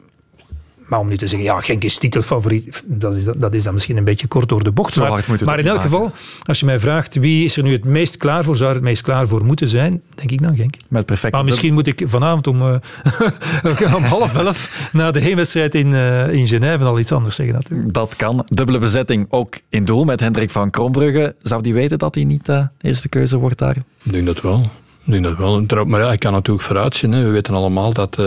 Maar 0.87 0.99
om 0.99 1.09
nu 1.09 1.17
te 1.17 1.27
zeggen, 1.27 1.49
ja, 1.49 1.61
Genk 1.61 1.85
is 1.85 1.99
titelfavoriet, 1.99 2.83
dat 2.85 3.17
is, 3.17 3.25
dat 3.39 3.55
is 3.55 3.65
dan 3.65 3.73
misschien 3.75 3.97
een 3.97 4.05
beetje 4.05 4.27
kort 4.27 4.49
door 4.49 4.63
de 4.63 4.73
bocht. 4.73 4.97
Maar, 4.97 5.25
maar 5.45 5.59
in 5.59 5.67
elk 5.67 5.81
geval, 5.81 6.13
als 6.43 6.61
je 6.61 6.67
mij 6.67 6.79
vraagt 6.79 7.15
wie 7.15 7.45
is 7.45 7.57
er 7.57 7.63
nu 7.63 7.73
het 7.73 7.85
meest 7.85 8.17
klaar 8.17 8.45
voor, 8.45 8.57
zou 8.57 8.69
er 8.69 8.75
het 8.75 8.85
meest 8.85 9.03
klaar 9.03 9.29
voor 9.29 9.45
moeten 9.45 9.69
zijn, 9.69 10.03
denk 10.15 10.31
ik 10.31 10.43
dan 10.43 10.57
Genk. 10.57 10.75
Met 10.89 11.07
perfecte 11.07 11.37
Maar 11.37 11.45
misschien 11.45 11.75
moet 11.75 11.87
ik 11.87 12.03
vanavond 12.05 12.47
om, 12.47 12.63
eh, 12.63 13.95
om 13.97 14.03
half 14.03 14.37
elf 14.37 14.89
na 14.93 15.11
de 15.11 15.21
heenwedstrijd 15.21 15.75
in, 15.75 15.95
eh, 15.95 16.33
in 16.33 16.47
Genève 16.47 16.85
al 16.85 16.99
iets 16.99 17.13
anders 17.13 17.35
zeggen 17.35 17.55
natuurlijk. 17.55 17.93
Dat 17.93 18.17
kan. 18.17 18.43
Dubbele 18.45 18.79
bezetting 18.79 19.27
ook 19.29 19.55
in 19.69 19.85
doel 19.85 20.05
met 20.05 20.21
Hendrik 20.21 20.51
van 20.51 20.71
Krombrugge. 20.71 21.35
Zou 21.43 21.63
die 21.63 21.75
weten 21.75 21.99
dat 21.99 22.15
hij 22.15 22.25
niet 22.25 22.49
eh, 22.49 22.65
de 22.79 22.89
eerste 22.89 23.09
keuze 23.09 23.37
wordt 23.37 23.59
daar? 23.59 23.77
Ik 24.03 24.13
denk 24.13 24.27
dat 24.27 24.41
wel. 24.41 24.71
Ik 25.07 25.13
denk 25.13 25.25
dat 25.25 25.37
wel. 25.37 25.85
Maar 25.85 26.01
ja, 26.01 26.13
ik 26.13 26.19
kan 26.19 26.33
natuurlijk 26.33 26.67
vooruitzien. 26.67 27.13
Hè. 27.13 27.25
We 27.25 27.31
weten 27.31 27.55
allemaal 27.55 27.93
dat, 27.93 28.19
eh 28.19 28.27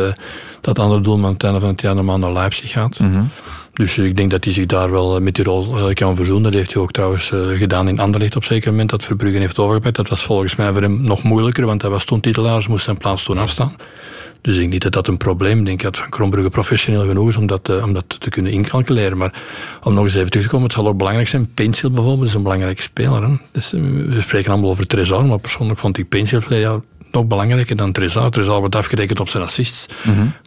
dat 0.62 0.80
andere 0.80 1.02
doelman 1.02 1.34
het 1.34 1.44
einde 1.44 1.60
van 1.60 1.70
het 1.70 1.82
jaar 1.82 1.96
normaal 1.96 2.18
naar 2.18 2.34
Leipzig 2.34 2.72
gaat. 2.72 3.00
Dus 3.74 3.98
ik 3.98 4.18
denk 4.18 4.32
dat 4.32 4.44
hij 4.44 4.54
zich 4.54 4.66
daar 4.66 4.92
wel 4.92 5.16
eh, 5.16 5.22
met 5.22 5.36
die 5.36 5.44
rol 5.44 5.78
eh, 5.78 5.94
kan 5.94 6.16
verzoenen. 6.16 6.44
Dat 6.44 6.54
heeft 6.54 6.74
hij 6.74 6.82
ook 6.82 6.92
trouwens 6.92 7.32
gedaan 7.58 7.88
in 7.88 8.00
Anderlecht 8.00 8.36
op 8.36 8.42
een 8.42 8.48
zeker 8.48 8.72
moment. 8.72 8.90
Dat 8.90 9.04
Verbrugge 9.04 9.40
heeft 9.40 9.60
overgepakt. 9.60 9.96
Dat 9.96 10.10
was 10.10 10.24
volgens 10.24 10.56
mij 10.56 10.72
voor 10.72 10.82
hem 10.82 11.02
nog 11.02 11.24
moeilijker, 11.24 11.66
want 11.66 11.82
hij 11.82 11.92
was 11.92 12.04
toen 12.04 12.20
titelaar. 12.20 12.62
Ze 12.62 12.70
moest 12.70 12.84
zijn 12.84 12.98
plaats 12.98 13.24
toen 13.24 13.38
afstaan. 13.38 13.76
Dus 14.42 14.54
ik 14.54 14.60
denk 14.60 14.72
niet 14.72 14.82
dat 14.82 14.92
dat 14.92 15.08
een 15.08 15.18
probleem. 15.18 15.60
Ik 15.60 15.66
denk 15.66 15.82
dat 15.82 15.98
Van 15.98 16.10
Krombrugge 16.10 16.50
professioneel 16.50 17.06
genoeg 17.06 17.30
is 17.30 17.36
om 17.36 17.48
dat, 17.48 17.70
eh, 17.70 17.84
om 17.84 17.94
dat 17.94 18.20
te 18.20 18.30
kunnen 18.30 18.52
incalculeren. 18.52 19.18
Maar 19.18 19.44
om 19.84 19.94
nog 19.94 20.06
eens 20.06 20.16
even 20.16 20.30
terug 20.30 20.46
te 20.46 20.52
komen, 20.52 20.68
het 20.68 20.76
zal 20.76 20.88
ook 20.88 20.98
belangrijk 20.98 21.28
zijn. 21.28 21.54
Pencil 21.54 21.92
bijvoorbeeld 21.92 22.28
is 22.28 22.34
een 22.34 22.44
belangrijke 22.44 22.82
speler. 22.82 23.24
Hè. 23.24 23.36
Dus, 23.52 23.74
eh, 23.74 23.82
we 24.06 24.22
spreken 24.22 24.52
allemaal 24.52 24.70
over 24.70 24.88
Trezor, 24.88 25.26
maar 25.26 25.40
persoonlijk 25.40 25.80
vond 25.80 25.98
ik 25.98 26.10
Pencil 26.10 26.42
nog 27.12 27.26
belangrijker 27.26 27.76
dan 27.76 27.92
Trezor. 27.92 28.30
Trezor 28.30 28.60
wordt 28.60 28.76
afgerekend 28.76 29.20
op 29.20 29.30
zijn 29.30 29.44
assists. 29.44 29.88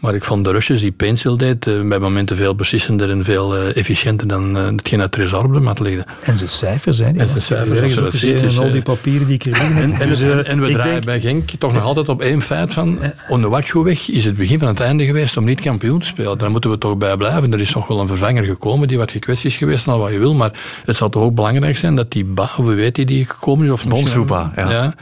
Maar 0.00 0.14
ik 0.14 0.24
vond 0.24 0.44
de 0.44 0.50
rushes 0.50 0.80
die 0.80 0.92
Pencil 0.92 1.36
deed 1.36 1.66
eh, 1.66 1.80
bij 1.88 1.98
momenten 1.98 2.36
veel 2.36 2.54
beslissender 2.54 3.10
en 3.10 3.24
veel 3.24 3.56
eh, 3.56 3.76
efficiënter 3.76 4.26
dan 4.26 4.56
eh, 4.56 4.64
hetgeen 4.64 4.98
dat 4.98 5.12
Trezor 5.12 5.44
op 5.44 5.52
de 5.52 5.60
mat 5.60 5.78
legde. 5.80 6.04
En 6.22 6.38
zijn 6.38 6.50
cijfers, 6.50 6.98
hè. 6.98 7.04
En 7.04 7.28
zijn 7.28 7.42
cijfers, 7.42 7.94
dat 7.94 8.14
ziet. 8.14 8.40
En 8.40 8.44
is, 8.48 8.58
al 8.58 8.72
die 8.72 8.82
papieren 8.82 9.26
die 9.26 9.34
ik 9.34 9.42
hier 9.42 9.54
en, 9.54 9.92
en, 10.00 10.08
Dus, 10.08 10.20
en- 10.20 10.60
we 10.60 10.70
draaien 10.70 10.92
denk- 10.92 11.04
bij 11.04 11.20
Genk 11.20 11.50
toch 11.50 11.72
nog 11.72 11.82
altijd 11.82 12.08
op 12.08 12.20
één 12.22 12.40
feit 12.40 12.72
van 12.72 12.98
Onuwachu-weg 13.28 14.10
is 14.10 14.24
het 14.24 14.36
begin 14.36 14.58
van 14.58 14.68
het 14.68 14.80
einde 14.80 15.04
geweest 15.04 15.36
om 15.36 15.44
niet 15.44 15.60
kampioen 15.60 15.98
te 16.00 16.06
spelen. 16.06 16.38
Daar 16.38 16.50
moeten 16.50 16.70
we 16.70 16.78
toch 16.78 16.96
bij 16.96 17.16
blijven. 17.16 17.52
Er 17.52 17.60
is 17.60 17.74
nog 17.74 17.86
wel 17.86 18.00
een 18.00 18.06
vervanger 18.06 18.44
gekomen 18.44 18.88
die 18.88 18.98
wat 18.98 19.10
gekwetst 19.10 19.44
is 19.44 19.56
geweest, 19.56 19.88
al 19.88 19.98
wat 19.98 20.10
je 20.10 20.18
wil. 20.18 20.34
Maar 20.34 20.50
het 20.84 20.96
zal 20.96 21.08
toch 21.08 21.22
ook 21.22 21.34
belangrijk 21.34 21.76
zijn 21.76 21.96
dat 21.96 22.10
die 22.12 22.24
Ba, 22.24 22.50
hoe 22.54 22.74
weet 22.74 22.94
die 22.94 23.04
die 23.04 23.24
gekomen 23.28 23.66
is? 23.66 23.72
Of 23.72 23.86
Bonsuba, 23.86 24.50
ja. 24.56 24.94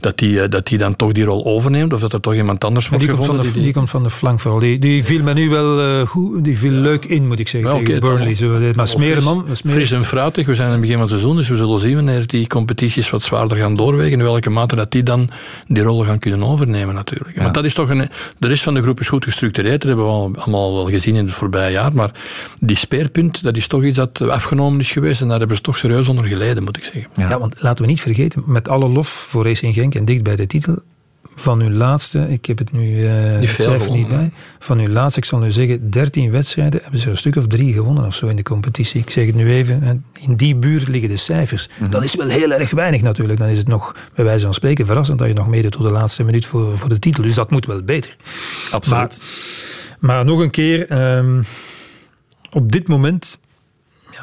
Dat, 0.00 0.18
die, 0.18 0.42
eh, 0.42 0.48
dat 0.48 0.66
die 0.66 0.78
dan 0.78 0.96
toch 0.96 1.12
die 1.12 1.24
rol 1.24 1.44
overneemt 1.44 1.92
of 1.92 2.00
dat 2.00 2.12
er 2.12 2.20
toch 2.20 2.34
iemand 2.34 2.64
anders 2.64 2.88
wordt 2.88 3.04
die, 3.04 3.12
komt 3.14 3.24
van 3.26 3.34
gevonden. 3.36 3.58
de, 3.58 3.64
die, 3.64 3.72
komt 3.72 3.90
van 3.90 4.02
de 4.02 4.10
flank 4.10 4.40
vooral. 4.40 4.60
Die, 4.60 4.78
die 4.78 5.04
viel 5.04 5.22
me 5.22 5.32
nu 5.32 5.48
wel 5.48 5.80
eh, 5.80 6.06
goed, 6.06 6.44
die 6.44 6.58
viel 6.58 6.70
leuk 6.70 7.04
in, 7.04 7.26
moet 7.26 7.38
ik 7.38 7.48
zeggen, 7.48 7.78
Ja, 7.78 7.84
tegen 7.84 8.00
Burnley. 8.00 8.34
Zo, 8.34 8.54
eh, 8.58 8.74
maar 8.74 8.88
smeren, 8.88 9.12
fris- 9.14 9.24
man. 9.24 9.44
Smeren. 9.52 9.78
Fris 9.78 9.90
en 9.90 10.04
fruitig. 10.04 10.46
We 10.46 10.54
zijn 10.54 10.66
in 10.66 10.72
het 10.72 10.80
begin 10.80 10.96
van 10.96 11.06
het 11.06 11.14
seizoen, 11.14 11.36
dus 11.36 11.48
we 11.48 11.56
zullen 11.56 11.78
zien 11.78 11.94
wanneer 11.94 12.26
die 12.26 12.46
competities 12.46 13.10
wat 13.10 13.22
zwaarder 13.22 13.56
gaan 13.56 13.74
doorwegen. 13.74 14.18
In 14.18 14.24
welke 14.24 14.50
mate 14.50 14.76
dat 14.76 14.92
die 14.92 15.02
dan 15.02 15.30
die 15.66 15.82
rollen 15.82 16.06
gaan 16.06 16.18
kunnen 16.18 16.42
overnemen, 16.42 16.94
natuurlijk. 16.94 17.36
Want 17.36 17.54
dat 17.54 17.64
is 17.64 17.74
toch 17.74 17.88
een. 17.88 18.08
De 18.38 18.48
rest 18.48 18.62
van 18.62 18.74
de 18.74 18.82
groep 18.82 19.00
is 19.00 19.08
goed 19.08 19.24
gestructureerd. 19.24 19.80
Dat 19.80 19.88
hebben 19.88 20.04
we 20.04 20.10
al- 20.12 20.30
allemaal 20.36 20.74
wel 20.74 20.88
gezien 20.88 21.14
in 21.16 21.24
het 21.24 21.34
voorbije 21.34 21.72
jaar. 21.72 21.92
Maar 21.92 22.10
die 22.60 22.76
speerpunt, 22.76 23.42
dat 23.42 23.56
is 23.56 23.66
toch 23.66 23.84
iets 23.84 23.96
dat 23.96 24.20
afgenomen 24.20 24.80
is 24.80 24.90
geweest. 24.92 25.20
En 25.20 25.28
daar 25.28 25.38
hebben 25.38 25.56
ze 25.56 25.62
toch 25.62 25.78
serieus 25.78 26.08
onder 26.08 26.24
geleden, 26.24 26.62
moet 26.64 26.76
ik 26.76 26.82
zeggen. 26.84 27.06
Ja. 27.16 27.38
want 27.38 27.62
laten 27.62 27.84
we 27.84 27.90
niet 27.90 28.00
vergeten, 28.00 28.42
met 28.46 28.68
alle 28.68 28.88
lof 28.88 29.08
voor 29.08 29.44
Racing 29.44 29.74
Genk 29.74 29.89
en 29.94 30.04
dicht 30.04 30.22
bij 30.22 30.36
de 30.36 30.46
titel, 30.46 30.82
van 31.34 31.60
hun 31.60 31.76
laatste, 31.76 32.26
ik 32.28 32.46
heb 32.46 32.58
het 32.58 32.72
nu 32.72 33.06
eh 33.06 33.38
Niet 33.38 33.56
het 33.56 33.90
niet 33.90 34.08
bij, 34.08 34.32
van 34.58 34.78
hun 34.78 34.92
laatste, 34.92 35.20
ik 35.20 35.26
zal 35.26 35.38
nu 35.38 35.50
zeggen, 35.50 35.90
13 35.90 36.30
wedstrijden 36.30 36.80
hebben 36.82 37.00
ze 37.00 37.06
er 37.06 37.10
een 37.10 37.18
stuk 37.18 37.36
of 37.36 37.46
drie 37.46 37.72
gewonnen 37.72 38.06
of 38.06 38.14
zo 38.14 38.26
in 38.26 38.36
de 38.36 38.42
competitie. 38.42 39.00
Ik 39.00 39.10
zeg 39.10 39.26
het 39.26 39.34
nu 39.34 39.50
even, 39.50 39.82
en 39.82 40.04
in 40.20 40.36
die 40.36 40.56
buurt 40.56 40.88
liggen 40.88 41.08
de 41.08 41.16
cijfers. 41.16 41.68
Dat 41.90 42.02
is 42.02 42.14
wel 42.14 42.28
heel 42.28 42.52
erg 42.52 42.70
weinig 42.70 43.02
natuurlijk. 43.02 43.38
Dan 43.38 43.48
is 43.48 43.58
het 43.58 43.68
nog, 43.68 43.94
bij 44.14 44.24
wijze 44.24 44.44
van 44.44 44.54
spreken, 44.54 44.86
verrassend 44.86 45.18
dat 45.18 45.28
je 45.28 45.34
nog 45.34 45.48
meedoet 45.48 45.72
tot 45.72 45.82
de 45.82 45.90
laatste 45.90 46.24
minuut 46.24 46.46
voor, 46.46 46.78
voor 46.78 46.88
de 46.88 46.98
titel. 46.98 47.22
Dus 47.22 47.34
dat 47.34 47.50
moet 47.50 47.66
wel 47.66 47.82
beter. 47.82 48.16
Absoluut. 48.70 49.20
Maar, 49.98 50.16
maar 50.16 50.24
nog 50.24 50.40
een 50.40 50.50
keer, 50.50 50.88
ehm, 50.88 51.42
op 52.50 52.72
dit 52.72 52.88
moment 52.88 53.39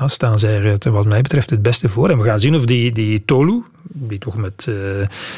staan 0.05 0.39
zij 0.39 0.77
wat 0.91 1.05
mij 1.05 1.21
betreft 1.21 1.49
het 1.49 1.61
beste 1.61 1.89
voor. 1.89 2.09
En 2.09 2.17
we 2.17 2.23
gaan 2.23 2.39
zien 2.39 2.55
of 2.55 2.65
die, 2.65 2.91
die 2.91 3.25
Tolu, 3.25 3.63
die 3.83 4.19
toch 4.19 4.37
met, 4.37 4.65
eh, 4.69 4.75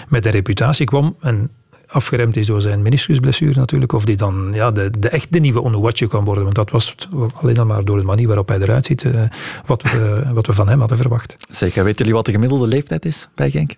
met 0.07 0.25
een 0.25 0.31
reputatie 0.31 0.85
kwam 0.85 1.15
en 1.19 1.49
afgeremd 1.87 2.37
is 2.37 2.47
door 2.47 2.61
zijn 2.61 2.81
meniscusblessure 2.81 3.59
natuurlijk, 3.59 3.93
of 3.93 4.05
die 4.05 4.17
dan 4.17 4.49
ja, 4.53 4.71
de, 4.71 4.89
de 4.99 5.09
echt 5.09 5.33
de 5.33 5.39
nieuwe 5.39 5.61
Onuwachu 5.61 6.07
kan 6.07 6.23
worden. 6.23 6.43
Want 6.43 6.55
dat 6.55 6.71
was 6.71 6.95
alleen 7.33 7.57
al 7.57 7.65
maar 7.65 7.85
door 7.85 7.97
de 7.97 8.03
manier 8.03 8.27
waarop 8.27 8.47
hij 8.47 8.59
eruit 8.59 8.85
ziet, 8.85 9.03
eh, 9.03 9.21
wat, 9.65 9.81
we, 9.81 10.21
wat 10.33 10.47
we 10.47 10.53
van 10.53 10.69
hem 10.69 10.79
hadden 10.79 10.97
verwacht. 10.97 11.35
Zeker. 11.51 11.83
Weten 11.83 11.97
jullie 11.97 12.13
wat 12.13 12.25
de 12.25 12.31
gemiddelde 12.31 12.67
leeftijd 12.67 13.05
is 13.05 13.27
bij 13.35 13.49
Genk? 13.49 13.75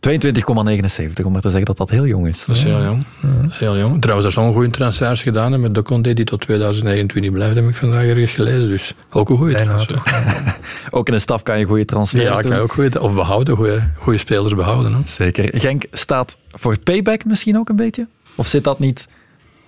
22,79, 0.00 1.24
om 1.24 1.32
maar 1.32 1.40
te 1.40 1.48
zeggen 1.48 1.64
dat 1.64 1.76
dat 1.76 1.90
heel 1.90 2.06
jong 2.06 2.28
is. 2.28 2.44
Dat 2.46 2.56
is 2.56 2.62
heel 2.62 2.82
jong. 2.82 3.04
Is 3.50 3.58
heel 3.58 3.78
jong. 3.78 4.00
Trouwens, 4.00 4.28
er 4.28 4.32
zijn 4.42 4.52
goede 4.52 4.70
transfers 4.70 5.22
gedaan 5.22 5.52
hè, 5.52 5.58
met 5.58 5.74
de 5.74 5.82
Conte 5.82 6.12
die 6.12 6.24
tot 6.24 6.40
2029 6.40 7.32
blijft, 7.32 7.54
heb 7.54 7.68
ik 7.68 7.74
vandaag 7.74 8.02
ergens 8.02 8.32
gelezen. 8.32 8.68
Dus 8.68 8.94
ook 9.10 9.30
een 9.30 9.36
goede 9.36 9.62
transfer. 9.62 10.02
Ook 10.90 11.06
in 11.08 11.12
de 11.14 11.20
staf 11.20 11.42
kan 11.42 11.58
je 11.58 11.64
goede 11.64 11.84
transfers 11.84 12.22
Ja, 12.22 12.32
doen. 12.32 12.42
kan 12.42 12.56
je 12.56 12.58
ook 12.62 12.72
goede, 12.72 13.00
of 13.00 13.14
behouden, 13.14 13.56
goede, 13.56 13.90
goede 13.98 14.18
spelers 14.18 14.54
behouden. 14.54 14.92
Hè. 14.92 14.98
Zeker. 15.04 15.60
Genk 15.60 15.84
staat 15.92 16.36
voor 16.48 16.78
payback 16.78 17.24
misschien 17.24 17.58
ook 17.58 17.68
een 17.68 17.76
beetje? 17.76 18.06
Of 18.34 18.46
zit 18.46 18.64
dat 18.64 18.78
niet 18.78 19.08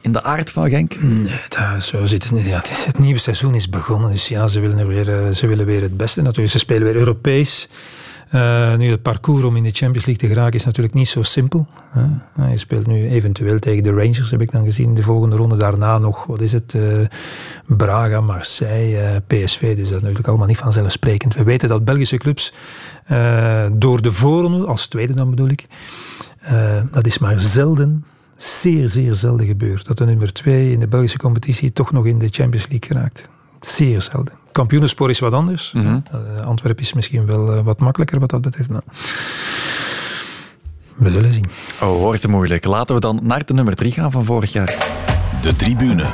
in 0.01 0.13
de 0.13 0.23
aard 0.23 0.51
van 0.51 0.69
Genk? 0.69 1.03
Nee, 1.03 1.41
dat, 1.49 1.83
zo 1.83 2.07
zit 2.07 2.23
het 2.23 2.33
niet. 2.33 2.45
Ja, 2.45 2.57
het, 2.57 2.71
is, 2.71 2.85
het 2.85 2.99
nieuwe 2.99 3.19
seizoen 3.19 3.55
is 3.55 3.69
begonnen, 3.69 4.11
dus 4.11 4.29
ja, 4.29 4.47
ze 4.47 4.61
willen, 4.61 4.79
er 4.79 4.87
weer, 4.87 5.25
eh, 5.25 5.33
ze 5.35 5.47
willen 5.47 5.67
weer 5.67 5.83
het 5.83 5.97
beste 5.97 6.23
natuurlijk. 6.23 6.53
Ze 6.53 6.59
spelen 6.59 6.83
weer 6.83 6.97
Europees. 6.97 7.69
Eh, 8.31 8.77
nu, 8.77 8.91
het 8.91 9.03
parcours 9.03 9.45
om 9.45 9.57
in 9.57 9.63
de 9.63 9.71
Champions 9.71 10.07
League 10.07 10.29
te 10.29 10.35
geraken 10.35 10.55
is 10.59 10.65
natuurlijk 10.65 10.95
niet 10.95 11.09
zo 11.09 11.23
simpel. 11.23 11.67
hè. 11.91 12.51
Je 12.51 12.59
speelt 12.59 12.87
nu 12.87 13.09
eventueel 13.09 13.59
tegen 13.59 13.83
de 13.83 13.91
Rangers, 13.91 14.31
heb 14.31 14.41
ik 14.41 14.53
dan 14.53 14.65
gezien. 14.65 14.95
De 14.95 15.03
volgende 15.03 15.37
ronde 15.37 15.57
daarna 15.57 15.99
nog, 15.99 16.25
wat 16.27 16.41
is 16.41 16.53
het? 16.53 16.75
eh, 16.75 16.83
Braga, 17.67 18.21
Marseille, 18.21 18.99
eh, 18.99 19.17
PSV. 19.27 19.77
Dus 19.77 19.89
dat 19.89 19.97
is 19.97 20.03
natuurlijk 20.03 20.29
allemaal 20.29 20.47
niet 20.47 20.59
vanzelfsprekend. 20.59 21.35
We 21.35 21.45
weten 21.45 21.69
dat 21.69 21.85
Belgische 21.85 22.17
clubs 22.17 22.53
door 23.73 24.03
de 24.03 24.13
voorronde, 24.13 24.67
als 24.67 24.87
tweede 24.87 25.15
dan 25.15 25.31
bedoel 25.31 25.49
ik, 25.49 25.67
dat 26.93 27.07
is 27.07 27.19
maar 27.19 27.41
zelden, 27.41 28.05
zeer, 28.37 28.89
zeer 28.89 29.15
zelden 29.15 29.47
gebeurd. 29.47 29.87
Dat 29.87 29.99
de 29.99 30.05
nummer 30.05 30.33
twee 30.33 30.73
in 30.73 30.81
de 30.81 30.87
Belgische 30.87 31.19
competitie 31.19 31.73
toch 31.73 31.93
nog 31.93 32.07
in 32.07 32.19
de 32.19 32.29
Champions 32.31 32.69
League 32.69 32.89
geraakt. 32.89 33.29
Zeer 33.61 34.03
zelden. 34.03 34.40
Kampioenenspoor 34.61 35.11
is 35.11 35.19
wat 35.19 35.33
anders. 35.33 35.73
Eh, 35.75 35.95
Antwerpen 36.45 36.83
is 36.83 36.93
misschien 36.93 37.27
wel 37.27 37.53
eh, 37.53 37.65
wat 37.65 37.79
makkelijker 37.79 38.21
wat 38.21 38.31
dat 38.31 38.41
betreft. 38.41 38.69
Maar 38.69 38.83
we 40.95 41.11
zullen 41.11 41.35
zien. 41.35 41.45
Oh, 41.83 41.99
wordt 41.99 42.23
het 42.23 42.31
moeilijk. 42.31 42.65
Laten 42.65 42.95
we 42.95 43.01
dan 43.01 43.21
naar 43.23 43.45
de 43.45 43.55
nummer 43.55 43.75
drie 43.75 43.93
gaan 43.93 44.11
van 44.11 44.25
vorig 44.25 44.53
jaar. 44.53 44.77
De 45.43 45.57
tribune. 45.57 46.05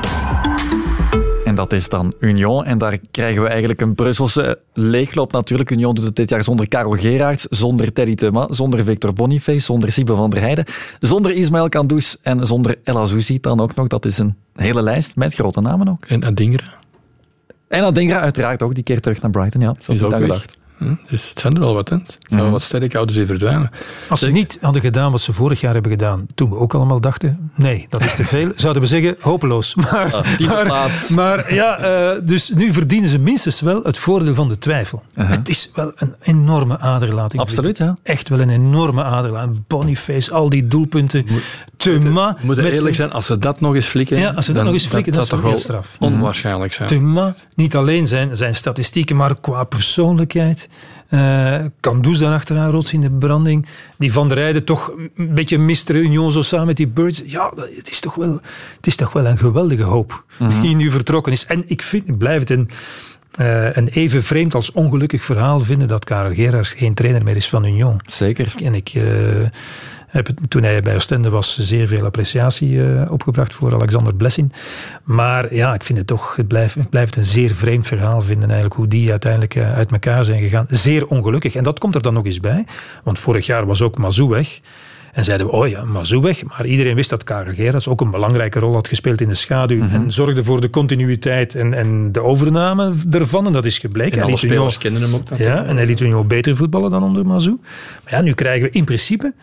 En 1.44 1.54
dat 1.54 1.72
is 1.72 1.88
dan 1.88 2.14
Union. 2.20 2.64
En 2.64 2.78
daar 2.78 2.98
krijgen 3.10 3.42
we 3.42 3.48
eigenlijk 3.48 3.80
een 3.80 3.94
Brusselse 3.94 4.58
leegloop 4.72 5.32
natuurlijk. 5.32 5.70
Union 5.70 5.94
doet 5.94 6.04
het 6.04 6.16
dit 6.16 6.28
jaar 6.28 6.44
zonder 6.44 6.68
Karel 6.68 6.96
Geraerts, 6.96 7.46
zonder 7.50 7.92
Teddy 7.92 8.14
Thuma, 8.14 8.46
zonder 8.50 8.84
Victor 8.84 9.12
Boniface, 9.12 9.60
zonder 9.60 9.92
Siebe 9.92 10.14
van 10.14 10.30
der 10.30 10.40
Heijden, 10.40 10.64
zonder 11.00 11.32
Ismaël 11.32 11.68
Kandous 11.68 12.18
en 12.22 12.46
zonder 12.46 12.78
El 12.84 12.98
Azouzi 12.98 13.40
dan 13.40 13.60
ook 13.60 13.74
nog. 13.74 13.86
Dat 13.86 14.04
is 14.04 14.18
een 14.18 14.36
hele 14.54 14.82
lijst 14.82 15.16
met 15.16 15.34
grote 15.34 15.60
namen 15.60 15.88
ook. 15.88 16.04
En 16.04 16.24
Adingra. 16.24 16.84
En 17.68 17.84
Adingra 17.84 18.20
uiteraard 18.20 18.62
ook, 18.62 18.74
die 18.74 18.84
keer 18.84 19.00
terug 19.00 19.22
naar 19.22 19.30
Brighton. 19.30 19.60
Ja, 19.60 19.74
zo 19.78 19.92
Is 19.92 20.02
ook 20.02 20.14
gedacht. 20.14 20.56
Hm, 20.78 20.94
Dus 21.08 21.28
het 21.28 21.38
zijn 21.38 21.54
er 21.54 21.60
wel 21.60 21.74
wat. 21.74 21.88
Hè. 21.88 21.96
Het 21.96 22.16
zijn 22.28 22.40
wel 22.40 22.50
wat 22.50 22.62
sterke 22.62 22.96
ouders 22.96 23.18
die 23.18 23.26
verdwijnen. 23.26 23.70
Als 24.08 24.20
ze 24.20 24.28
niet 24.30 24.58
hadden 24.60 24.82
gedaan 24.82 25.10
wat 25.10 25.20
ze 25.20 25.32
vorig 25.32 25.60
jaar 25.60 25.72
hebben 25.72 25.90
gedaan, 25.90 26.26
toen 26.34 26.50
we 26.50 26.56
ook 26.56 26.74
allemaal 26.74 27.00
dachten, 27.00 27.50
nee, 27.54 27.86
dat 27.88 28.04
is 28.04 28.14
te 28.14 28.24
veel, 28.34 28.52
zouden 28.56 28.82
we 28.82 28.88
zeggen, 28.88 29.16
hopeloos. 29.20 29.74
Maar, 29.90 30.34
tiende 30.36 30.54
maar, 30.54 30.64
plaats. 30.64 31.08
maar 31.08 31.54
ja, 31.54 31.78
eh, 31.78 32.20
dus 32.22 32.50
nu 32.54 32.72
verdienen 32.72 33.08
ze 33.10 33.18
minstens 33.18 33.60
wel 33.60 33.82
het 33.82 33.98
voordeel 33.98 34.34
van 34.34 34.48
de 34.48 34.58
twijfel. 34.58 35.02
Het 35.14 35.48
is 35.48 35.70
wel 35.74 35.92
een 35.96 36.14
enorme 36.22 36.78
aderlating. 36.78 37.42
Absoluut, 37.42 37.78
ja. 37.78 37.96
Echt 38.02 38.28
wel 38.28 38.40
een 38.40 38.50
enorme 38.50 39.02
aderlating. 39.04 39.62
Boniface, 39.66 40.32
al 40.32 40.48
die 40.50 40.66
doelpunten. 40.66 41.26
Thuma. 41.76 42.36
Moet 42.40 42.56
met 42.56 42.64
eerlijk 42.64 42.80
zijn- 42.80 42.94
zijn, 42.94 43.10
als 43.12 43.26
ze 43.26 43.38
dat 43.38 43.60
nog 43.60 43.74
eens 43.74 43.86
flikken, 43.86 44.18
Ja, 44.18 44.26
als 44.30 44.44
ze 44.44 44.52
dat 44.52 44.54
dan- 44.56 44.64
nog 44.64 44.74
eens 44.74 44.86
flikken, 44.86 45.12
dat 45.12 45.22
is 45.22 45.28
zou 45.28 45.42
wel 45.42 45.50
toch 45.50 45.60
heel 45.60 45.68
straf. 45.68 45.96
onwaarschijnlijk 45.98 46.72
zijn. 46.72 46.88
Thuma, 46.88 47.34
niet 47.54 47.76
alleen 47.76 48.06
zijn, 48.08 48.36
zijn 48.36 48.54
statistieken, 48.54 49.16
maar 49.16 49.40
qua 49.40 49.64
persoonlijkheid. 49.64 50.68
Eh 51.08 51.58
Kandus 51.80 52.18
daarachteraan, 52.18 52.70
rots 52.70 52.92
in 52.92 53.00
de 53.00 53.10
branding. 53.10 53.66
Die 53.98 54.12
Van 54.12 54.28
der 54.28 54.36
Rijden 54.36 54.64
toch 54.64 54.92
een 55.16 55.34
beetje 55.34 55.58
Mr. 55.58 55.94
Union 55.94 56.32
zo 56.32 56.42
samen 56.42 56.66
met 56.66 56.76
die 56.76 56.86
Birds. 56.86 57.22
Ja, 57.26 57.52
het 57.76 57.90
is 57.90 58.00
toch 58.00 58.14
wel, 58.14 58.40
het 58.76 58.86
is 58.86 58.96
toch 58.96 59.12
wel 59.12 59.26
een 59.26 59.38
geweldige 59.38 59.82
hoop 59.82 60.24
die 60.60 60.76
nu 60.76 60.90
vertrokken 60.90 61.32
is. 61.32 61.46
En 61.46 61.64
ik, 61.66 61.82
vind, 61.82 62.08
ik 62.08 62.18
blijf 62.18 62.40
het 62.40 62.50
een, 62.50 62.70
eh, 63.36 63.76
een 63.76 63.88
even 63.88 64.22
vreemd 64.22 64.54
als 64.54 64.72
ongelukkig 64.72 65.24
verhaal 65.24 65.60
vinden 65.60 65.88
dat 65.88 66.04
Karel 66.04 66.34
Gerards 66.34 66.72
geen 66.72 66.94
trainer 66.94 67.22
meer 67.22 67.36
is 67.36 67.48
van 67.48 67.64
Union. 67.64 68.00
Zeker. 68.08 68.54
En 68.62 68.74
ik, 68.74 68.88
eh, 68.94 69.02
Heb 70.06 70.28
toen 70.48 70.62
hij 70.62 70.80
bij 70.82 70.94
Oostende 70.94 71.30
was, 71.30 71.58
zeer 71.58 71.86
veel 71.86 72.04
appreciatie 72.04 72.70
uh, 72.70 73.02
opgebracht 73.10 73.54
voor 73.54 73.74
Alexander 73.74 74.14
Blessin. 74.14 74.52
Maar 75.04 75.54
ja, 75.54 75.74
ik 75.74 75.82
vind 75.82 75.98
het 75.98 76.06
toch, 76.06 76.36
het 76.36 76.48
blijft, 76.48 76.74
het 76.74 76.90
blijft 76.90 77.16
een 77.16 77.24
zeer 77.24 77.50
vreemd 77.50 77.86
verhaal 77.86 78.20
vinden 78.20 78.48
eigenlijk 78.50 78.74
hoe 78.74 78.88
die 78.88 79.10
uiteindelijk 79.10 79.54
uh, 79.54 79.74
uit 79.74 79.90
elkaar 79.90 80.24
zijn 80.24 80.42
gegaan. 80.42 80.66
Zeer 80.68 81.06
ongelukkig. 81.06 81.54
En 81.54 81.64
dat 81.64 81.78
komt 81.78 81.94
er 81.94 82.02
dan 82.02 82.14
nog 82.14 82.24
eens 82.24 82.40
bij. 82.40 82.64
Want 83.04 83.18
vorig 83.18 83.46
jaar 83.46 83.66
was 83.66 83.82
ook 83.82 83.98
Mazou 83.98 84.28
weg. 84.28 84.60
En 85.12 85.24
zeiden 85.24 85.46
we, 85.46 85.52
oh 85.52 85.68
ja, 85.68 85.84
Mazou 85.84 86.22
weg. 86.22 86.44
Maar 86.44 86.66
iedereen 86.66 86.94
wist 86.94 87.10
dat 87.10 87.24
Karel 87.24 87.54
Gerards 87.54 87.88
ook 87.88 88.00
een 88.00 88.10
belangrijke 88.10 88.58
rol 88.58 88.72
had 88.72 88.88
gespeeld 88.88 89.20
in 89.20 89.28
de 89.28 89.34
schaduw. 89.34 89.82
Mhm. 89.82 89.94
En 89.94 90.10
zorgde 90.10 90.44
voor 90.44 90.60
de 90.60 90.70
continuïteit 90.70 91.54
en, 91.54 91.74
en 91.74 92.12
de 92.12 92.22
overname 92.22 92.94
ervan. 93.10 93.46
En 93.46 93.52
dat 93.52 93.64
is 93.64 93.78
gebleken. 93.78 94.18
En 94.18 94.24
alle 94.24 94.36
spelers 94.36 94.78
kennen 94.78 95.02
hem 95.02 95.14
ook. 95.14 95.28
Ja, 95.36 95.64
en 95.64 95.76
hij 95.76 95.86
liet 95.86 96.00
Union 96.00 96.26
beter 96.26 96.56
voetballen 96.56 96.90
dan 96.90 97.02
onder 97.02 97.26
Mazou. 97.26 97.58
Maar 98.04 98.12
ja, 98.12 98.20
nu 98.20 98.32
krijgen 98.32 98.68
we 98.68 98.74
in 98.74 98.84
principe 98.84 99.34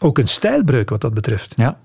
ook 0.00 0.18
een 0.18 0.28
stijlbreuk 0.28 0.90
wat 0.90 1.00
dat 1.00 1.14
betreft. 1.14 1.54
Ja. 1.56 1.78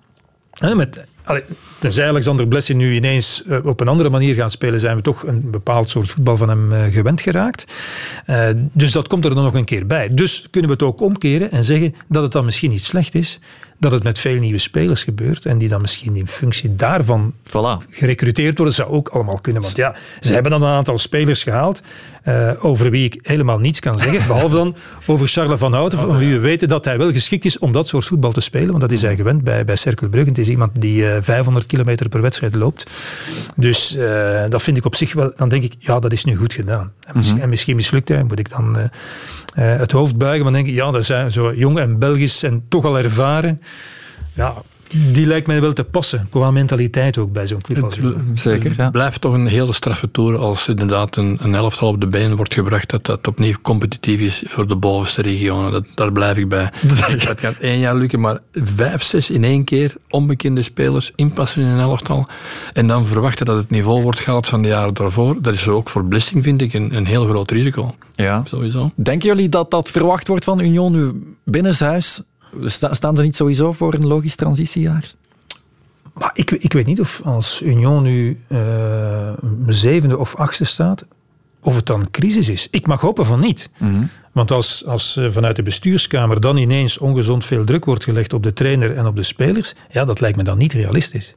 Met, 0.60 1.04
allee, 1.24 1.44
tenzij 1.80 2.08
Alexander 2.08 2.48
Blessing 2.48 2.80
nu 2.80 2.96
ineens 2.96 3.44
eh, 3.44 3.66
op 3.66 3.80
een 3.80 3.88
andere 3.88 4.10
manier 4.10 4.34
gaat 4.34 4.52
spelen, 4.52 4.80
zijn 4.80 4.96
we 4.96 5.02
toch 5.02 5.24
een 5.24 5.52
bepaald 5.52 5.90
soort 5.90 6.10
voetbal 6.10 6.38
van 6.38 6.50
hem 6.50 6.74
eh, 6.74 6.94
gewend 6.94 7.22
geraakt. 7.22 7.74
Eh, 8.26 8.48
dus 8.56 8.92
dat 8.92 9.08
komt 9.08 9.26
er 9.26 9.36
dan 9.36 9.44
nog 9.44 9.54
een 9.54 9.66
keer 9.66 9.88
bij. 9.88 10.10
Dus 10.12 10.48
kunnen 10.50 10.70
we 10.70 10.76
het 10.76 10.86
ook 10.86 11.02
omkeren 11.02 11.52
en 11.52 11.64
zeggen 11.64 11.96
dat 12.08 12.24
het 12.24 12.32
dan 12.32 12.46
misschien 12.46 12.70
niet 12.70 12.84
slecht 12.84 13.16
is 13.16 13.40
dat 13.84 13.92
het 13.92 14.04
met 14.04 14.20
veel 14.20 14.36
nieuwe 14.36 14.58
spelers 14.58 15.04
gebeurt 15.04 15.46
en 15.46 15.58
die 15.58 15.70
dan 15.70 15.82
misschien 15.82 16.16
in 16.16 16.28
functie 16.28 16.76
daarvan 16.76 17.34
Voilà. 17.48 17.90
gerecruiteerd 17.90 18.58
worden, 18.58 18.76
zou 18.76 18.90
ook 18.90 19.10
allemaal 19.10 19.40
kunnen. 19.42 19.62
Want 19.62 19.76
ja, 19.76 19.96
ze 20.20 20.34
hebben 20.34 20.52
dan 20.52 20.62
een 20.62 20.74
aantal 20.74 20.98
spelers 20.98 21.44
gehaald 21.44 21.82
eh, 22.24 22.52
over 22.60 22.90
wie 22.90 23.04
ik 23.06 23.20
helemaal 23.22 23.60
niets 23.60 23.80
kan 23.80 24.00
zeggen, 24.00 24.28
behalve 24.34 24.56
dan 24.56 24.76
over 25.06 25.28
Charles 25.28 25.60
van 25.60 25.74
Houten, 25.74 26.00
van 26.00 26.18
wie 26.18 26.34
we 26.34 26.40
weten 26.40 26.68
dat 26.68 26.86
hij 26.86 26.98
wel 26.98 27.12
geschikt 27.12 27.46
is 27.46 27.60
om 27.60 27.72
dat 27.72 27.88
soort 27.88 28.06
voetbal 28.06 28.32
te 28.32 28.42
spelen, 28.42 28.68
want 28.68 28.82
dat 28.82 28.92
is 28.92 29.02
hij 29.02 29.16
gewend 29.16 29.44
bij, 29.44 29.66
bij 29.66 29.76
Cercle 29.76 30.10
Brugge. 30.10 30.30
Het 30.30 30.38
is 30.38 30.50
iemand 30.50 30.72
die 30.82 31.12
eh, 31.12 31.18
500 31.22 31.66
kilometer 31.66 32.10
per 32.10 32.22
wedstrijd 32.22 32.56
loopt. 32.56 32.92
Dus 33.56 33.96
eh, 33.96 34.44
dat 34.50 34.62
vind 34.62 34.78
ik 34.78 34.86
op 34.86 34.96
zich 34.96 35.14
wel, 35.14 35.34
dan 35.36 35.50
denk 35.50 35.64
ik, 35.64 35.74
ja, 35.80 36.00
dat 36.00 36.12
is 36.12 36.24
nu 36.24 36.36
goed 36.36 36.54
gedaan. 36.54 36.92
En, 37.08 37.18
misschien, 37.18 37.42
en 37.42 37.50
misschien 37.50 37.76
mislukt 37.76 38.10
hij, 38.10 38.24
moet 38.24 38.40
ik 38.40 38.50
dan 38.50 38.78
eh, 38.78 38.84
eh, 38.84 38.90
het 39.54 39.92
hoofd 39.92 40.18
buigen, 40.18 40.44
maar 40.44 40.54
dan 40.54 40.62
denk 40.62 40.76
ik, 40.76 40.82
ja, 40.82 40.92
dat 40.92 41.06
zijn 41.06 41.32
zo 41.32 41.54
jong 41.54 41.80
en 41.80 42.00
Belgisch 42.00 42.44
en 42.44 42.66
toch 42.70 42.86
al 42.86 42.98
ervaren. 42.98 43.62
Ja, 44.34 44.54
die 44.94 45.26
lijkt 45.26 45.48
mij 45.48 45.62
wel 45.62 45.74
te 45.74 45.84
passen, 45.84 46.28
qua 46.30 46.52
mentaliteit 46.52 47.18
ook 47.18 47.32
bij 47.32 47.48
zo'n 47.48 47.62
club 47.62 47.84
als 47.84 47.98
Union. 47.98 48.32
Zeker, 48.34 48.74
ja. 48.78 48.84
Het 48.84 48.92
blijft 48.92 49.22
toch 49.22 49.34
een 49.34 49.48
hele 49.48 49.74
straffe 49.74 50.12
toer 50.12 50.38
als 50.38 50.68
inderdaad 50.68 51.16
een, 51.16 51.38
een 51.42 51.56
elftal 51.56 51.88
op 51.88 52.02
de 52.02 52.08
been 52.08 52.36
wordt 52.36 52.54
gebracht 52.54 52.90
dat 52.90 53.06
dat 53.06 53.28
opnieuw 53.28 53.56
competitief 53.62 54.20
is 54.20 54.44
voor 54.46 54.68
de 54.68 54.76
bovenste 54.76 55.22
regionen. 55.22 55.72
Dat, 55.72 55.86
daar 55.96 56.12
blijf 56.12 56.38
ik 56.38 56.50
bij. 56.50 56.72
Het 56.84 57.40
kan 57.40 57.56
één 57.60 57.80
jaar 57.80 57.96
lukken, 57.96 58.20
maar 58.20 58.40
vijf, 58.52 59.04
zes 59.04 59.30
in 59.30 59.44
één 59.44 59.64
keer 59.64 59.96
onbekende 60.10 60.62
spelers 60.62 61.12
inpassen 61.16 61.62
in 61.62 61.68
een 61.68 61.80
elftal 61.80 62.28
en 62.74 62.88
dan 62.88 63.06
verwachten 63.06 63.46
dat 63.46 63.58
het 63.58 63.70
niveau 63.70 64.02
wordt 64.02 64.20
gehaald 64.20 64.48
van 64.48 64.62
de 64.62 64.68
jaren 64.68 64.94
daarvoor. 64.94 65.42
Dat 65.42 65.54
is 65.54 65.68
ook 65.68 65.90
voor 65.90 66.06
Blessing, 66.06 66.44
vind 66.44 66.62
ik, 66.62 66.74
een, 66.74 66.96
een 66.96 67.06
heel 67.06 67.26
groot 67.26 67.52
risico. 67.52 67.96
Ja. 68.12 68.42
Sowieso. 68.46 68.92
Denken 68.96 69.28
jullie 69.28 69.50
dat 69.50 69.72
dat 69.72 69.90
verwacht 69.90 70.28
wordt 70.28 70.44
van 70.44 70.60
Union 70.60 70.92
nu 70.92 71.36
binnenshuis? 71.44 72.22
Sta- 72.64 72.94
staan 72.94 73.16
ze 73.16 73.22
niet 73.22 73.36
sowieso 73.36 73.72
voor 73.74 73.94
een 73.94 74.08
logisch 74.08 74.36
transitiejaar? 74.36 75.12
Maar 76.14 76.32
ik, 76.34 76.52
ik 76.52 76.74
weet 76.74 76.86
niet 76.86 77.00
of 77.00 77.22
als 77.24 77.62
Union 77.62 78.04
nu 78.04 78.40
eh, 78.48 79.32
zevende 79.68 80.18
of 80.18 80.36
achtste 80.36 80.66
staat, 80.66 81.06
of 81.60 81.76
het 81.76 81.86
dan 81.86 82.12
crisis 82.12 82.50
is. 82.50 82.68
Ik 82.72 82.88
mag 82.88 83.02
hopen 83.02 83.26
van 83.26 83.40
niet. 83.40 83.70
Want 84.32 84.52
als, 84.52 84.86
als 84.86 85.18
eh, 85.18 85.30
vanuit 85.30 85.56
de 85.56 85.64
bestuurskamer 85.64 86.42
dan 86.42 86.58
ineens 86.58 86.98
ongezond 86.98 87.46
veel 87.46 87.64
druk 87.66 87.86
wordt 87.86 88.04
gelegd 88.04 88.34
op 88.34 88.44
de 88.44 88.54
trainer 88.54 88.96
en 88.98 89.06
op 89.06 89.16
de 89.16 89.24
spelers, 89.24 89.74
ja, 89.92 90.06
dat 90.06 90.20
lijkt 90.20 90.38
me 90.38 90.44
dan 90.44 90.58
niet 90.58 90.74
realistisch. 90.74 91.36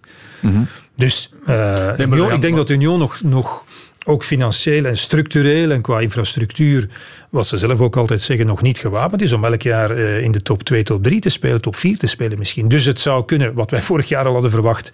Dus 0.97 1.31
eh, 1.47 1.47
maar 1.47 2.01
Union- 2.01 2.29
we 2.29 2.35
ik 2.35 2.41
denk 2.41 2.57
dat 2.57 2.71
Union 2.71 2.99
nog, 2.99 3.23
nog 3.23 3.65
ook 4.07 4.25
financieel 4.25 4.85
en 4.85 4.97
structureel 4.97 5.71
en 5.71 5.81
qua 5.81 6.01
infrastructuur, 6.01 6.89
wat 7.31 7.47
ze 7.47 7.57
zelf 7.57 7.81
ook 7.81 7.97
altijd 7.97 8.23
zeggen, 8.23 8.47
nog 8.47 8.63
niet 8.63 8.79
gewapend 8.79 9.23
is 9.23 9.33
om 9.33 9.45
elk 9.45 9.63
jaar 9.63 9.91
eh, 9.91 10.23
in 10.23 10.33
de 10.33 10.43
top 10.43 10.63
2, 10.63 10.83
top 10.83 11.03
3 11.03 11.21
te 11.21 11.29
spelen, 11.29 11.61
top 11.61 11.77
4 11.77 11.99
te 11.99 12.07
spelen 12.07 12.39
misschien. 12.39 12.69
Dus 12.69 12.85
het 12.85 13.01
zou 13.01 13.25
kunnen, 13.25 13.55
wat 13.55 13.71
wij 13.71 13.83
vorig 13.91 14.09
jaar 14.09 14.27
al 14.27 14.33
hadden 14.33 14.51
verwacht, 14.51 14.93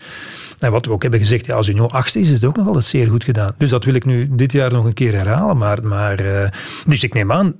en 0.58 0.72
wat 0.72 0.86
we 0.86 0.92
ook 0.92 1.02
hebben 1.02 1.20
gezegd, 1.20 1.46
ja, 1.46 1.54
als 1.54 1.68
Union 1.68 1.90
achtste 1.90 2.20
is, 2.20 2.26
is 2.26 2.32
het 2.32 2.44
ook 2.44 2.56
nog 2.56 2.66
altijd 2.66 2.84
zeer 2.84 3.08
goed 3.08 3.24
gedaan. 3.24 3.54
Dus 3.58 3.70
dat 3.70 3.84
wil 3.84 3.94
ik 3.94 4.04
nu 4.04 4.28
dit 4.30 4.52
jaar 4.52 4.72
nog 4.72 4.84
een 4.84 4.94
keer 4.94 5.14
herhalen. 5.14 5.56
Maar, 5.56 5.84
maar, 5.84 6.18
eh, 6.18 6.50
dus 6.86 7.02
ik 7.02 7.14
neem 7.14 7.32
aan 7.32 7.54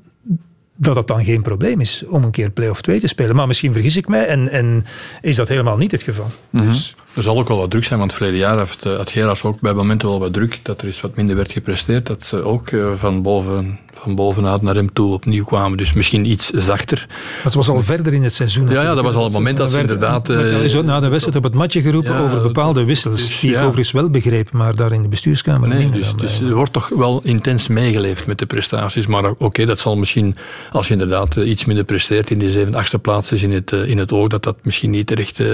dat 0.77 0.97
het 0.97 1.07
dan 1.07 1.25
geen 1.25 1.43
probleem 1.43 1.81
is 1.81 2.03
om 2.09 2.25
een 2.25 2.31
keer 2.31 2.51
play-off 2.51 2.81
2 2.83 3.01
te 3.01 3.07
spelen. 3.07 3.37
Maar 3.37 3.47
misschien 3.47 3.73
vergis 3.73 3.97
ik 3.97 4.09
mij 4.09 4.27
en, 4.27 4.49
en 4.49 4.85
is 5.23 5.37
dat 5.37 5.49
helemaal 5.49 5.77
niet 5.77 5.91
het 5.91 6.03
geval. 6.03 6.31
Dus 6.51 6.95
Er 7.15 7.23
zal 7.23 7.39
ook 7.39 7.49
wel 7.49 7.57
wat 7.57 7.71
druk 7.71 7.85
zijn, 7.85 7.99
want 7.99 8.13
verleden 8.13 8.39
jaar 8.39 8.59
heeft, 8.59 8.85
eh, 8.85 8.97
had 8.97 9.11
Gerards 9.11 9.43
ook 9.43 9.61
bij 9.61 9.73
momenten 9.73 10.09
wel 10.09 10.19
wat 10.19 10.33
druk, 10.33 10.61
dat 10.63 10.81
er 10.81 10.87
eens 10.87 11.01
wat 11.01 11.17
minder 11.17 11.37
werd 11.37 11.53
gepresteerd, 11.53 12.07
dat 12.07 12.27
ze 12.27 12.43
ook 12.43 12.69
eh, 12.69 12.93
van, 12.97 13.23
boven, 13.23 13.79
van 13.93 14.15
bovenuit 14.15 14.63
naar 14.63 14.75
hem 14.75 14.93
toe 14.93 15.13
opnieuw 15.13 15.45
kwamen. 15.45 15.79
Dus 15.79 15.93
misschien 15.93 16.25
iets 16.31 16.51
zachter. 16.51 17.07
dat 17.43 17.55
was 17.55 17.69
al 17.69 17.83
verder 17.83 18.13
in 18.13 18.23
het 18.23 18.35
seizoen. 18.35 18.71
Ja, 18.71 18.83
ja, 18.83 18.95
dat 18.95 19.05
was 19.05 19.15
al 19.15 19.25
het 19.25 19.33
moment 19.33 19.57
dat 19.57 19.71
ze 19.71 19.77
werd- 19.77 19.91
inderdaad, 19.91 20.31
al 20.31 20.37
eh, 20.37 20.83
na 20.85 21.01
de 21.01 21.09
wedstrijd 21.09 21.37
op 21.37 21.43
het 21.43 21.55
matje 21.55 21.83
geroepen 21.83 22.13
ja, 22.13 22.21
over 22.25 22.43
bepaalde 22.43 22.85
wissels. 22.85 23.17
dus, 23.27 23.41
die 23.41 23.51
ik 23.51 23.57
ja. 23.57 23.61
overigens 23.63 23.93
wel 23.93 24.11
begreep, 24.11 24.53
maar 24.53 24.77
daar 24.77 24.93
in 24.93 25.03
de 25.03 25.09
bestuurskamer 25.09 25.69
Nee, 25.69 25.91
dus, 25.91 26.15
dus 26.17 26.41
er 26.41 26.55
wordt 26.55 26.73
toch 26.73 26.89
wel 26.89 27.21
intens 27.23 27.69
meegeleefd 27.69 28.27
met 28.27 28.39
de 28.39 28.47
prestaties. 28.47 29.07
Maar 29.07 29.31
oké, 29.39 29.65
dat 29.65 29.81
zal 29.81 29.97
misschien, 29.97 30.37
als 30.71 30.87
je 30.87 30.93
inderdaad 30.93 31.37
eh, 31.37 31.49
iets 31.49 31.65
minder 31.65 31.85
presteert 31.85 32.31
in 32.31 32.39
die 32.39 32.51
zeven, 32.51 32.75
achtste 32.75 32.99
plaats 32.99 33.33
is 33.33 33.43
in 33.43 33.53
het, 33.53 33.73
eh, 33.73 33.89
in 33.89 33.99
het 33.99 34.13
oog, 34.13 34.29
dat 34.29 34.43
dat 34.43 34.57
misschien 34.63 34.91
niet 34.91 35.11
echt 35.11 35.41
eh, 35.41 35.47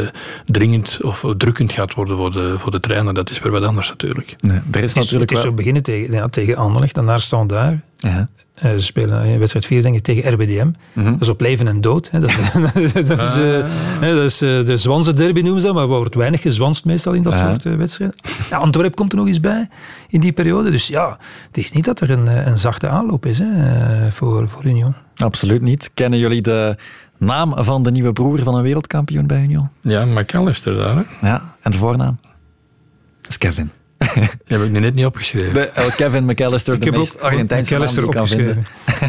dringend 0.47 0.99
of 1.03 1.25
drukkend 1.37 1.73
gaat 1.73 1.95
worden 1.95 2.17
voor 2.17 2.33
de, 2.33 2.59
voor 2.59 2.71
de 2.71 2.81
trainer. 2.81 3.15
Dat 3.15 3.31
is 3.31 3.39
weer 3.39 3.53
wat 3.53 3.65
anders 3.65 3.89
natuurlijk. 3.89 4.37
Nee, 4.41 4.57
er 4.57 4.61
is 4.61 4.65
Het 4.73 4.83
is, 4.83 4.95
natuurlijk 4.95 5.31
het 5.31 5.31
is 5.31 5.37
wel... 5.37 5.47
zo 5.47 5.57
beginnen 5.57 5.83
tegen, 5.83 6.15
ja, 6.15 6.29
tegen 6.29 6.57
Anderlecht 6.57 6.97
en 6.97 7.07
daar 7.07 7.21
staan 7.21 7.47
daar. 7.47 7.81
Ja. 8.01 8.29
Eh, 8.55 8.73
ze 8.73 8.79
spelen 8.85 9.25
in 9.25 9.39
wedstrijd 9.39 9.67
4 9.67 9.83
denk 9.83 9.95
ik 9.95 10.03
tegen 10.03 10.33
RBDM. 10.33 10.71
Mhm. 10.93 11.13
Dat 11.13 11.21
is 11.21 11.29
op 11.29 11.41
leven 11.41 11.69
en 11.69 11.81
dood. 11.81 12.11
Hè. 12.11 12.21
Dat, 12.21 12.31
dat 12.95 13.19
is, 13.19 13.37
eh, 13.37 13.65
hè, 14.01 14.15
dat 14.15 14.25
is 14.25 14.43
eh, 14.43 14.65
de 14.65 14.77
Zwanse 14.77 15.13
derby 15.13 15.41
noemen 15.41 15.61
ze 15.61 15.67
dat, 15.67 15.75
maar 15.77 15.87
wordt 15.87 16.15
weinig 16.15 16.41
gezwanst 16.43 16.85
meestal 16.85 17.13
in 17.13 17.23
dat 17.23 17.33
Ja. 17.35 17.49
soort 17.59 17.77
wedstrijden. 17.77 18.17
Ja, 18.51 18.57
Antwerpen 18.57 18.95
komt 18.95 19.13
er 19.13 19.19
nog 19.19 19.27
eens 19.27 19.41
bij 19.41 19.69
in 20.09 20.21
die 20.21 20.33
periode. 20.33 20.71
Dus 20.71 20.87
ja, 20.87 21.19
het 21.47 21.57
is 21.57 21.73
niet 21.73 21.85
dat 21.85 22.01
er 22.01 22.11
een, 22.11 22.27
een 22.49 22.59
zachte 22.59 22.89
aanloop 22.89 23.27
is 23.27 23.39
hè, 23.39 24.13
voor, 24.13 24.49
voor 24.49 24.65
Union. 24.65 24.95
Absoluut 25.17 25.63
niet. 25.63 25.91
Kennen 25.95 26.19
jullie 26.19 26.43
de 26.43 26.77
naam 27.19 27.53
van 27.65 27.83
de 27.83 27.91
nieuwe 27.91 28.13
broer 28.13 28.39
van 28.39 28.55
een 28.55 28.63
wereldkampioen 28.63 29.27
bij 29.27 29.43
Union? 29.43 29.69
Ja, 29.81 30.05
McAllister 30.05 30.77
daar, 30.77 30.97
hè? 30.97 31.29
Ja, 31.29 31.55
en 31.63 31.71
de 31.71 31.77
voornaam? 31.77 32.19
Dat 33.21 33.31
is 33.31 33.39
Kevin. 33.39 33.71
Die 33.99 34.57
heb 34.57 34.63
ik 34.63 34.71
nu 34.71 34.79
net 34.79 34.95
niet 34.95 35.07
opgeschreven. 35.07 35.53
De, 35.53 35.61
El 35.61 35.91
Kevin 35.91 36.25
McAllister, 36.25 36.75
Ik 36.75 36.81
de 36.81 36.87
heb 36.87 36.97
meest 36.97 37.17
ook 37.17 37.23
Argentijnse 37.23 37.79
naam 37.79 37.95
die 37.95 38.09
kan 38.09 38.29
vinden. 38.29 38.67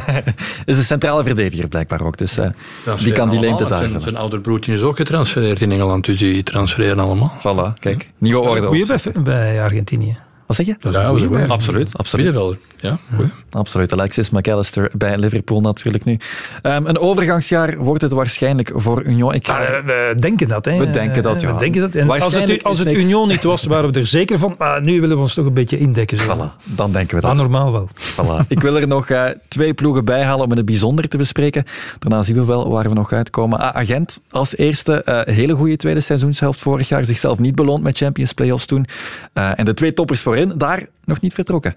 is 0.65 0.77
een 0.77 0.83
centrale 0.83 1.23
verdediger 1.23 1.67
blijkbaar 1.67 2.01
ook, 2.01 2.17
dus 2.17 2.37
eh, 2.37 2.49
die 2.97 3.13
kan 3.13 3.29
die 3.29 3.39
leemte 3.39 3.63
want 3.63 3.75
Zijn, 3.89 4.01
zijn 4.01 4.17
ouder 4.17 4.41
broertje 4.41 4.73
is 4.73 4.81
ook 4.81 4.95
getransfereerd 4.95 5.61
in 5.61 5.71
Engeland, 5.71 6.05
dus 6.05 6.17
die 6.17 6.43
transfereren 6.43 6.99
allemaal. 6.99 7.31
Voilà, 7.39 7.79
kijk. 7.79 8.09
Nieuwe 8.17 8.39
orde. 8.39 8.85
Bij, 8.85 9.21
bij 9.23 9.63
Argentinië. 9.63 10.17
Wat 10.49 10.57
zeg 10.57 10.65
je? 10.65 10.75
Dat 10.79 10.93
is 10.95 11.21
een 11.21 11.27
goeie 11.27 11.47
Absoluut, 11.47 11.97
absoluut. 11.97 12.25
Middenvelder, 12.25 12.59
ja. 12.79 12.99
goeie. 13.15 13.29
Absoluut. 13.51 13.93
Alexis 13.93 14.29
McAllister 14.29 14.91
bij 14.97 15.17
Liverpool 15.17 15.61
natuurlijk 15.61 16.03
nu. 16.05 16.17
Ehm, 16.61 16.85
een 16.85 16.97
overgangsjaar 16.99 17.77
wordt 17.77 18.01
het 18.01 18.11
waarschijnlijk 18.11 18.71
voor 18.75 19.03
Union. 19.03 19.33
Ik 19.33 19.47
ga- 19.47 19.61
Ja, 19.61 19.83
we 19.83 20.15
denken 20.19 20.47
dat, 20.47 20.65
hè. 20.65 20.77
We 20.77 20.89
denken 20.89 21.23
dat, 21.23 21.41
ja. 21.41 21.53
We 21.53 21.59
denken 21.59 21.81
dat. 21.81 21.95
En 21.95 22.09
als 22.09 22.35
het, 22.35 22.63
als 22.63 22.79
het. 22.79 22.93
Union 22.93 23.27
niet 23.27 23.43
was, 23.43 23.65
waren 23.65 23.91
we 23.91 23.99
er 23.99 24.05
zeker 24.05 24.39
van. 24.39 24.55
Maar 24.57 24.81
nu 24.81 25.01
willen 25.01 25.15
we 25.15 25.21
ons 25.21 25.33
toch 25.33 25.45
een 25.45 25.53
beetje 25.53 25.77
indekken. 25.77 26.17
Zo. 26.17 26.23
Voilà, 26.35 26.63
dan 26.63 26.91
denken 26.91 27.15
we 27.15 27.21
dat. 27.21 27.31
Ah, 27.31 27.37
normaal 27.37 27.71
wel. 27.71 27.89
Voilà. 27.95 28.47
Ik 28.47 28.59
wil 28.61 28.75
er 28.75 28.87
nog 28.87 29.09
eh, 29.09 29.25
twee 29.47 29.73
ploegen 29.73 30.05
bij 30.05 30.23
halen 30.23 30.45
om 30.45 30.51
het 30.51 30.65
bijzonder 30.65 31.07
te 31.07 31.17
bespreken. 31.17 31.63
Daarna 31.99 32.21
zien 32.21 32.35
we 32.35 32.45
wel 32.45 32.69
waar 32.69 32.87
we 32.89 32.93
nog 32.93 33.11
uitkomen. 33.13 33.59
Ah, 33.59 33.75
Agent 33.75 34.21
als 34.29 34.57
eerste, 34.57 35.03
eh, 35.03 35.35
hele 35.35 35.53
goede 35.55 35.75
tweede 35.77 36.01
seizoenshelft 36.01 36.59
vorig 36.59 36.87
jaar. 36.89 37.05
Zichzelf 37.05 37.39
niet 37.39 37.55
beloond 37.55 37.83
met 37.83 37.97
Champions 37.97 38.33
Playoffs 38.33 38.65
toen. 38.65 38.85
Eh, 39.33 39.59
en 39.59 39.65
de 39.65 39.73
twee 39.73 39.93
toppers 39.93 40.21
voorin, 40.39 40.57
daar 40.57 40.87
nog 41.05 41.21
niet 41.21 41.33
vertrokken. 41.33 41.75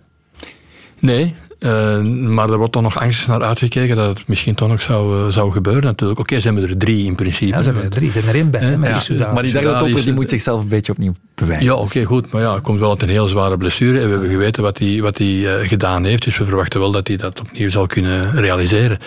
Nee, 0.98 1.34
eh, 1.62 2.00
maar 2.02 2.50
er 2.50 2.56
wordt 2.58 2.72
toch 2.72 2.82
nog 2.82 3.00
angstig 3.00 3.26
naar 3.26 3.42
uitgekeken 3.42 3.96
dat 3.96 4.18
het 4.18 4.28
misschien 4.28 4.54
toch 4.54 4.68
nog 4.68 4.82
zou, 4.82 5.26
eh, 5.26 5.32
zou 5.32 5.52
gebeuren 5.52 5.82
natuurlijk. 5.82 6.20
Oké, 6.20 6.40
zijn 6.40 6.54
we 6.54 6.66
er 6.66 6.78
drie 6.78 7.04
in 7.04 7.14
principe. 7.14 7.52
Ja, 7.52 7.58
ze 7.58 7.64
hebben 7.64 7.84
er 7.84 7.90
drie. 7.90 8.10
Hebben 8.10 8.30
er 8.30 8.36
één 8.36 8.50
bij. 8.50 8.60
hè, 8.60 8.76
met 8.76 8.88
Ja, 8.88 8.94
die 8.94 9.02
Soudaan. 9.02 9.34
Maar 9.34 9.42
die 9.42 9.52
derde 9.52 9.76
topper 9.76 10.04
die 10.04 10.12
moet 10.12 10.28
zichzelf 10.28 10.62
een 10.62 10.68
beetje 10.68 10.92
opnieuw 10.92 11.14
bewijzen. 11.34 11.64
Ja, 11.64 11.74
oké, 11.74 12.04
goed. 12.04 12.30
Maar 12.32 12.42
ja, 12.42 12.58
komt 12.62 12.78
wel 12.78 12.90
uit 12.90 13.02
een 13.02 13.08
heel 13.08 13.26
zware 13.26 13.56
blessure. 13.56 13.98
En 13.98 14.04
we 14.04 14.10
hebben 14.10 14.28
geweten 14.30 14.62
wat 14.62 14.78
hij, 14.78 15.00
wat 15.00 15.18
hij 15.18 15.58
eh, 15.58 15.68
gedaan 15.68 16.04
heeft. 16.04 16.24
Dus 16.24 16.38
we 16.38 16.44
verwachten 16.44 16.80
wel 16.80 16.90
dat 16.90 17.08
hij 17.08 17.16
dat 17.16 17.40
opnieuw 17.40 17.70
zal 17.70 17.86
kunnen 17.86 18.34
realiseren. 18.34 18.98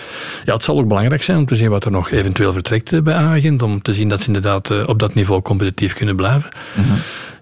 Ja, 0.44 0.52
het 0.52 0.62
zal 0.62 0.78
ook 0.78 0.88
belangrijk 0.88 1.22
zijn 1.22 1.38
om 1.38 1.46
te 1.46 1.56
zien 1.56 1.70
wat 1.70 1.84
er 1.84 1.90
nog 1.90 2.10
eventueel 2.10 2.52
vertrekt 2.52 3.02
bij 3.04 3.14
Agent. 3.14 3.62
Om 3.62 3.82
te 3.82 3.94
zien 3.94 4.08
dat 4.08 4.20
ze 4.20 4.26
inderdaad 4.26 4.86
op 4.86 4.98
dat 4.98 5.14
niveau 5.14 5.42
competitief 5.42 5.92
kunnen 5.92 6.16
blijven. 6.16 6.50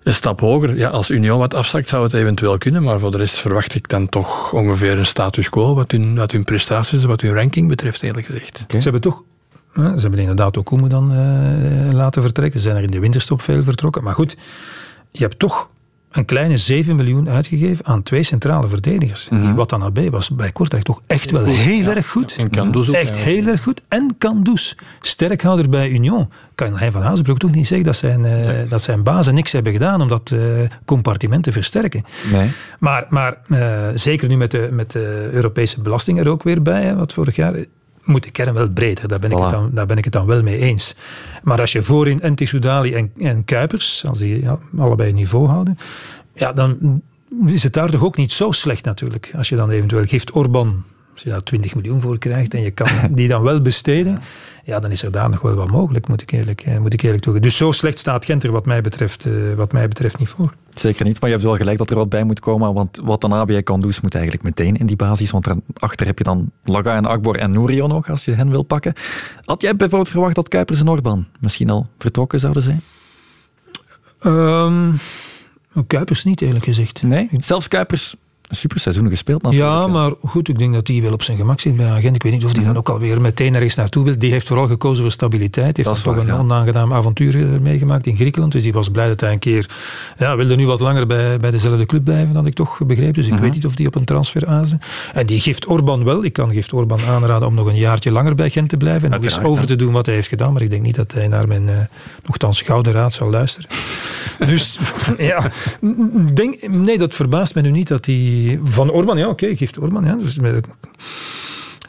Een 0.05 0.15
stap 0.15 0.41
hoger. 0.41 0.77
Ja, 0.77 0.89
als 0.89 1.11
Union 1.11 1.39
wat 1.39 1.55
afzakt, 1.55 1.89
zou 1.89 2.03
het 2.03 2.13
eventueel 2.13 2.59
kunnen. 2.59 2.83
Maar 2.83 2.99
voor 2.99 3.11
de 3.11 3.17
rest 3.17 3.39
verwacht 3.39 3.75
ik 3.75 3.89
dan 3.89 4.09
toch 4.09 4.53
ongeveer 4.53 4.99
een 4.99 5.07
status 5.07 5.49
quo 5.49 5.75
wat 5.75 5.91
hun, 5.91 6.45
prestaties, 6.45 7.05
wat 7.05 7.21
hun 7.21 7.35
ranking 7.35 7.69
betreft, 7.69 8.03
eerlijk 8.03 8.27
gezegd. 8.27 8.65
Ze 8.69 8.79
hebben 8.79 9.01
toch 9.01 9.23
Ze 9.75 9.81
hebben 9.81 10.19
inderdaad 10.19 10.59
ook 10.59 10.65
Koemen 10.65 10.91
dan 10.91 11.13
uh, 11.13 11.93
laten 11.93 12.23
vertrekken. 12.23 12.61
Ze 12.61 12.67
zijn 12.67 12.77
er 12.77 12.83
in 12.83 12.91
de 12.91 12.99
winterstop 12.99 13.43
veel 13.43 13.63
vertrokken. 13.63 14.03
Maar 14.03 14.15
goed, 14.15 14.37
je 15.11 15.23
hebt 15.23 15.39
toch 15.39 15.69
een 16.15 16.25
kleine 16.25 16.57
7 16.57 16.97
miljoen 16.97 17.29
uitgegeven 17.29 17.87
aan 17.87 18.03
twee 18.03 18.23
centrale 18.23 18.69
verdedigers. 18.69 19.29
Mm 19.29 19.39
-hmm. 19.39 19.47
Die 19.47 19.57
Watanabe 19.57 20.11
was 20.11 20.31
bij 20.31 20.53
Kortrijk 20.53 20.85
toch 20.85 21.01
echt 21.07 21.31
wel 21.31 21.45
heel 21.45 21.87
erg 21.87 22.11
goed. 22.11 22.37
En 22.39 22.51
Kandus 22.51 22.89
ook. 22.89 22.95
Echt 22.95 23.17
heel 23.17 23.47
erg 23.47 23.63
goed. 23.63 23.81
En 23.89 24.15
Kandus, 24.19 24.77
sterkhouder 25.01 25.69
bij 25.69 25.89
Union. 25.89 26.31
Kan 26.55 26.77
hij 26.77 26.93
van 26.93 27.03
Hazenbroek 27.03 27.39
toch 27.39 27.55
niet 27.55 27.67
zeggen 27.67 27.87
dat 27.87 27.97
zijn, 27.97 28.25
uh, 28.25 28.33
nee. 28.33 28.67
dat 28.67 28.83
zijn 28.83 29.03
bazen 29.03 29.35
niks 29.35 29.53
hebben 29.53 29.73
gedaan 29.73 30.01
om 30.01 30.09
dat 30.09 30.31
uh, 30.31 30.41
compartiment 30.85 31.45
te 31.45 31.53
versterken. 31.53 32.05
Nee. 32.33 32.51
Maar, 32.79 33.07
maar 33.09 33.39
uh, 33.49 33.89
zeker 33.95 34.29
nu 34.29 34.37
met 34.37 34.51
de, 34.51 34.69
met 34.73 34.93
de 34.93 35.29
Europese 35.33 35.81
belasting 35.81 36.19
er 36.19 36.29
ook 36.29 36.43
weer 36.43 36.63
bij, 36.63 36.83
hè, 36.83 36.97
wat 36.97 37.13
vorig 37.13 37.37
jaar 37.37 37.55
moet 38.05 38.23
de 38.23 38.31
kern 38.31 38.55
wel 38.55 38.69
breder. 38.69 39.09
Daar 39.09 39.19
ben, 39.19 39.31
ik, 39.31 39.39
voilà. 39.39 39.41
het 39.41 39.51
dan, 39.51 39.71
daar 39.73 39.87
ben 39.87 39.99
ik 39.99 40.05
het 40.05 40.13
dan 40.13 40.27
wel 40.27 40.43
mee 40.43 40.59
eens. 40.59 40.95
Maar 41.43 41.61
als 41.61 41.73
je 41.73 41.83
voorin 41.83 42.21
en 42.21 42.35
Tissoudali 42.35 42.95
en, 42.95 43.13
en 43.19 43.45
Kuipers, 43.45 44.05
als 44.07 44.19
die 44.19 44.43
ja, 44.43 44.59
allebei 44.79 45.13
niveau 45.13 45.49
houden, 45.49 45.79
ja, 46.35 46.53
dan 46.53 47.03
is 47.47 47.63
het 47.63 47.73
daar 47.73 47.91
toch 47.91 48.05
ook 48.05 48.17
niet 48.17 48.33
zo 48.33 48.51
slecht 48.51 48.85
natuurlijk. 48.85 49.33
Als 49.37 49.49
je 49.49 49.57
dan 49.57 49.71
eventueel 49.71 50.05
geeft 50.05 50.31
Orban, 50.31 50.85
als 51.13 51.23
je 51.23 51.31
daar 51.31 51.43
20 51.43 51.75
miljoen 51.75 52.01
voor 52.01 52.19
krijgt 52.19 52.55
en 52.55 52.63
je 52.63 52.71
kan 52.71 52.89
die 53.11 53.29
dan 53.29 53.43
wel 53.43 53.61
besteden, 53.61 54.21
ja, 54.65 54.81
dan 54.81 54.91
is 54.91 55.03
er 55.03 55.11
daar 55.11 55.31
nog 55.31 55.41
wel 55.41 55.55
wat 55.55 55.71
mogelijk, 55.71 56.09
moet 56.09 56.23
ik 56.23 56.31
eerlijk, 56.31 56.79
moet 56.81 56.93
ik 56.93 57.03
eerlijk 57.03 57.23
toegeven. 57.23 57.49
Dus 57.49 57.57
zo 57.57 57.73
slecht 57.73 57.99
staat 57.99 58.25
Gent 58.25 58.45
er 58.45 58.51
wat 58.51 58.67
mij 58.67 58.81
betreft, 58.81 59.27
uh, 59.27 59.55
wat 59.55 59.73
mij 59.73 59.89
betreft 59.89 60.19
niet 60.19 60.29
voor. 60.29 60.55
Zeker 60.75 61.05
niet, 61.05 61.21
maar 61.21 61.31
je 61.31 61.37
hebt 61.37 61.49
wel 61.49 61.57
gelijk 61.57 61.79
dat 61.79 61.91
er 61.91 61.97
wat 61.97 62.09
bij 62.09 62.25
moet 62.25 62.41
komen, 62.41 62.75
want 62.75 63.01
wat 63.05 63.21
dan 63.21 63.33
ABI 63.33 63.63
kan 63.63 63.81
doen, 63.81 63.93
moet 64.03 64.15
eigenlijk 64.15 64.45
meteen 64.45 64.77
in 64.77 64.87
die 64.87 64.97
basis, 64.97 65.31
want 65.31 65.45
daarachter 65.45 66.07
heb 66.07 66.19
je 66.19 66.25
dan 66.25 66.51
Laga 66.65 66.97
en 66.97 67.07
Akbor 67.07 67.37
en 67.37 67.51
Nourio 67.51 67.87
nog, 67.87 68.11
als 68.11 68.25
je 68.25 68.33
hen 68.33 68.51
wil 68.51 68.63
pakken. 68.63 68.93
Had 69.45 69.63
jij 69.63 69.77
bijvoorbeeld 69.77 70.11
verwacht 70.11 70.35
dat 70.35 70.49
Kuipers 70.49 70.81
en 70.81 70.89
Orban 70.89 71.27
misschien 71.41 71.71
al 71.71 71.87
vertrokken 71.99 72.41
zouden 72.41 72.63
zijn? 72.63 72.83
Um, 74.27 74.95
Kuipers 75.87 76.25
niet, 76.25 76.41
eerlijk 76.41 76.65
gezegd. 76.65 77.03
Nee, 77.03 77.29
zelfs 77.39 77.69
Kuipers 77.69 78.17
een 78.55 78.61
superseizoen 78.61 79.09
gespeeld 79.09 79.43
natuurlijk. 79.43 79.71
Ja, 79.73 79.87
maar 79.87 80.13
goed, 80.25 80.49
ik 80.49 80.59
denk 80.59 80.73
dat 80.73 80.89
hij 80.89 81.03
wel 81.03 81.13
op 81.13 81.23
zijn 81.23 81.37
gemak 81.37 81.61
zit 81.61 81.77
bij 81.77 81.91
agent. 81.91 82.15
Ik 82.15 82.23
weet 82.23 82.33
niet 82.33 82.45
of 82.45 82.53
hij 82.53 82.65
dan 82.65 82.77
ook 82.77 82.89
alweer 82.89 83.21
meteen 83.21 83.55
ergens 83.55 83.75
naartoe 83.75 84.05
wil. 84.05 84.19
Die 84.19 84.31
heeft 84.31 84.47
vooral 84.47 84.67
gekozen 84.67 85.03
voor 85.03 85.13
stabiliteit. 85.13 85.77
Heeft 85.77 86.03
toch 86.03 86.17
een 86.17 86.27
ja. 86.27 86.39
onaangenaam 86.39 86.93
avontuur 86.93 87.61
meegemaakt 87.63 88.07
in 88.07 88.17
Griekenland. 88.17 88.53
Dus 88.53 88.65
hij 88.65 88.73
was 88.73 88.89
blij 88.89 89.09
dat 89.09 89.21
hij 89.21 89.33
een 89.33 89.39
keer... 89.39 89.71
Ja, 90.19 90.37
wilde 90.37 90.57
nu 90.57 90.67
wat 90.67 90.81
langer 90.81 91.07
bij, 91.07 91.41
bij 91.41 91.51
dezelfde 91.51 91.87
club 91.87 92.05
blijven, 92.05 92.35
had 92.35 92.47
ik 92.47 92.55
toch 92.55 92.81
begrepen. 92.87 93.15
Dus 93.15 93.25
ik 93.25 93.31
uh 93.31 93.39
-huh. 93.39 93.45
weet 93.45 93.55
niet 93.55 93.67
of 93.67 93.75
die 93.75 93.87
op 93.87 93.95
een 93.95 94.05
transfer 94.05 94.47
azen. 94.47 94.81
En 95.15 95.27
die 95.27 95.41
geeft 95.41 95.67
Orban 95.67 96.05
wel. 96.05 96.25
Ik 96.25 96.33
kan 96.33 96.53
geeft 96.53 96.73
Orban 96.73 97.01
aanraden 97.09 97.49
om 97.49 97.55
nog 97.55 97.67
een 97.67 97.77
jaartje 97.77 98.13
langer 98.13 98.35
bij 98.35 98.51
Gent 98.51 98.69
te 98.69 98.77
blijven. 98.77 99.05
En 99.05 99.11
nog 99.11 99.25
eens 99.25 99.43
over 99.43 99.67
te 99.67 99.77
doen 99.77 99.93
wat 99.93 100.07
hij 100.07 100.15
heeft 100.15 100.29
gedaan. 100.29 100.53
Maar 100.53 100.63
ik 100.63 100.71
denk 100.71 100.83
niet 100.83 100.95
dat 100.95 101.13
hij 101.13 101.29
naar 101.29 101.49
mijn 101.49 101.63
uh, 101.63 101.77
nogthans 102.25 102.63
gouden 102.63 102.93
raad 102.93 103.13
zal 103.13 103.31
luisteren. 103.31 103.71
dus 104.47 104.79
ja, 105.19 105.51
denk, 106.35 106.69
nee, 106.69 106.99
dat 106.99 107.15
verbaast 107.15 107.55
me 107.55 107.61
nu 107.61 107.71
niet 107.71 107.89
dat 107.89 108.07
hij 108.07 108.15
van 108.65 108.91
Orban, 108.91 109.19
ja, 109.19 109.29
oké, 109.29 109.45
okay, 109.45 109.57
geeft 109.57 109.79
Orban. 109.79 110.05
Ja. 110.05 110.15
Dus 110.15 110.39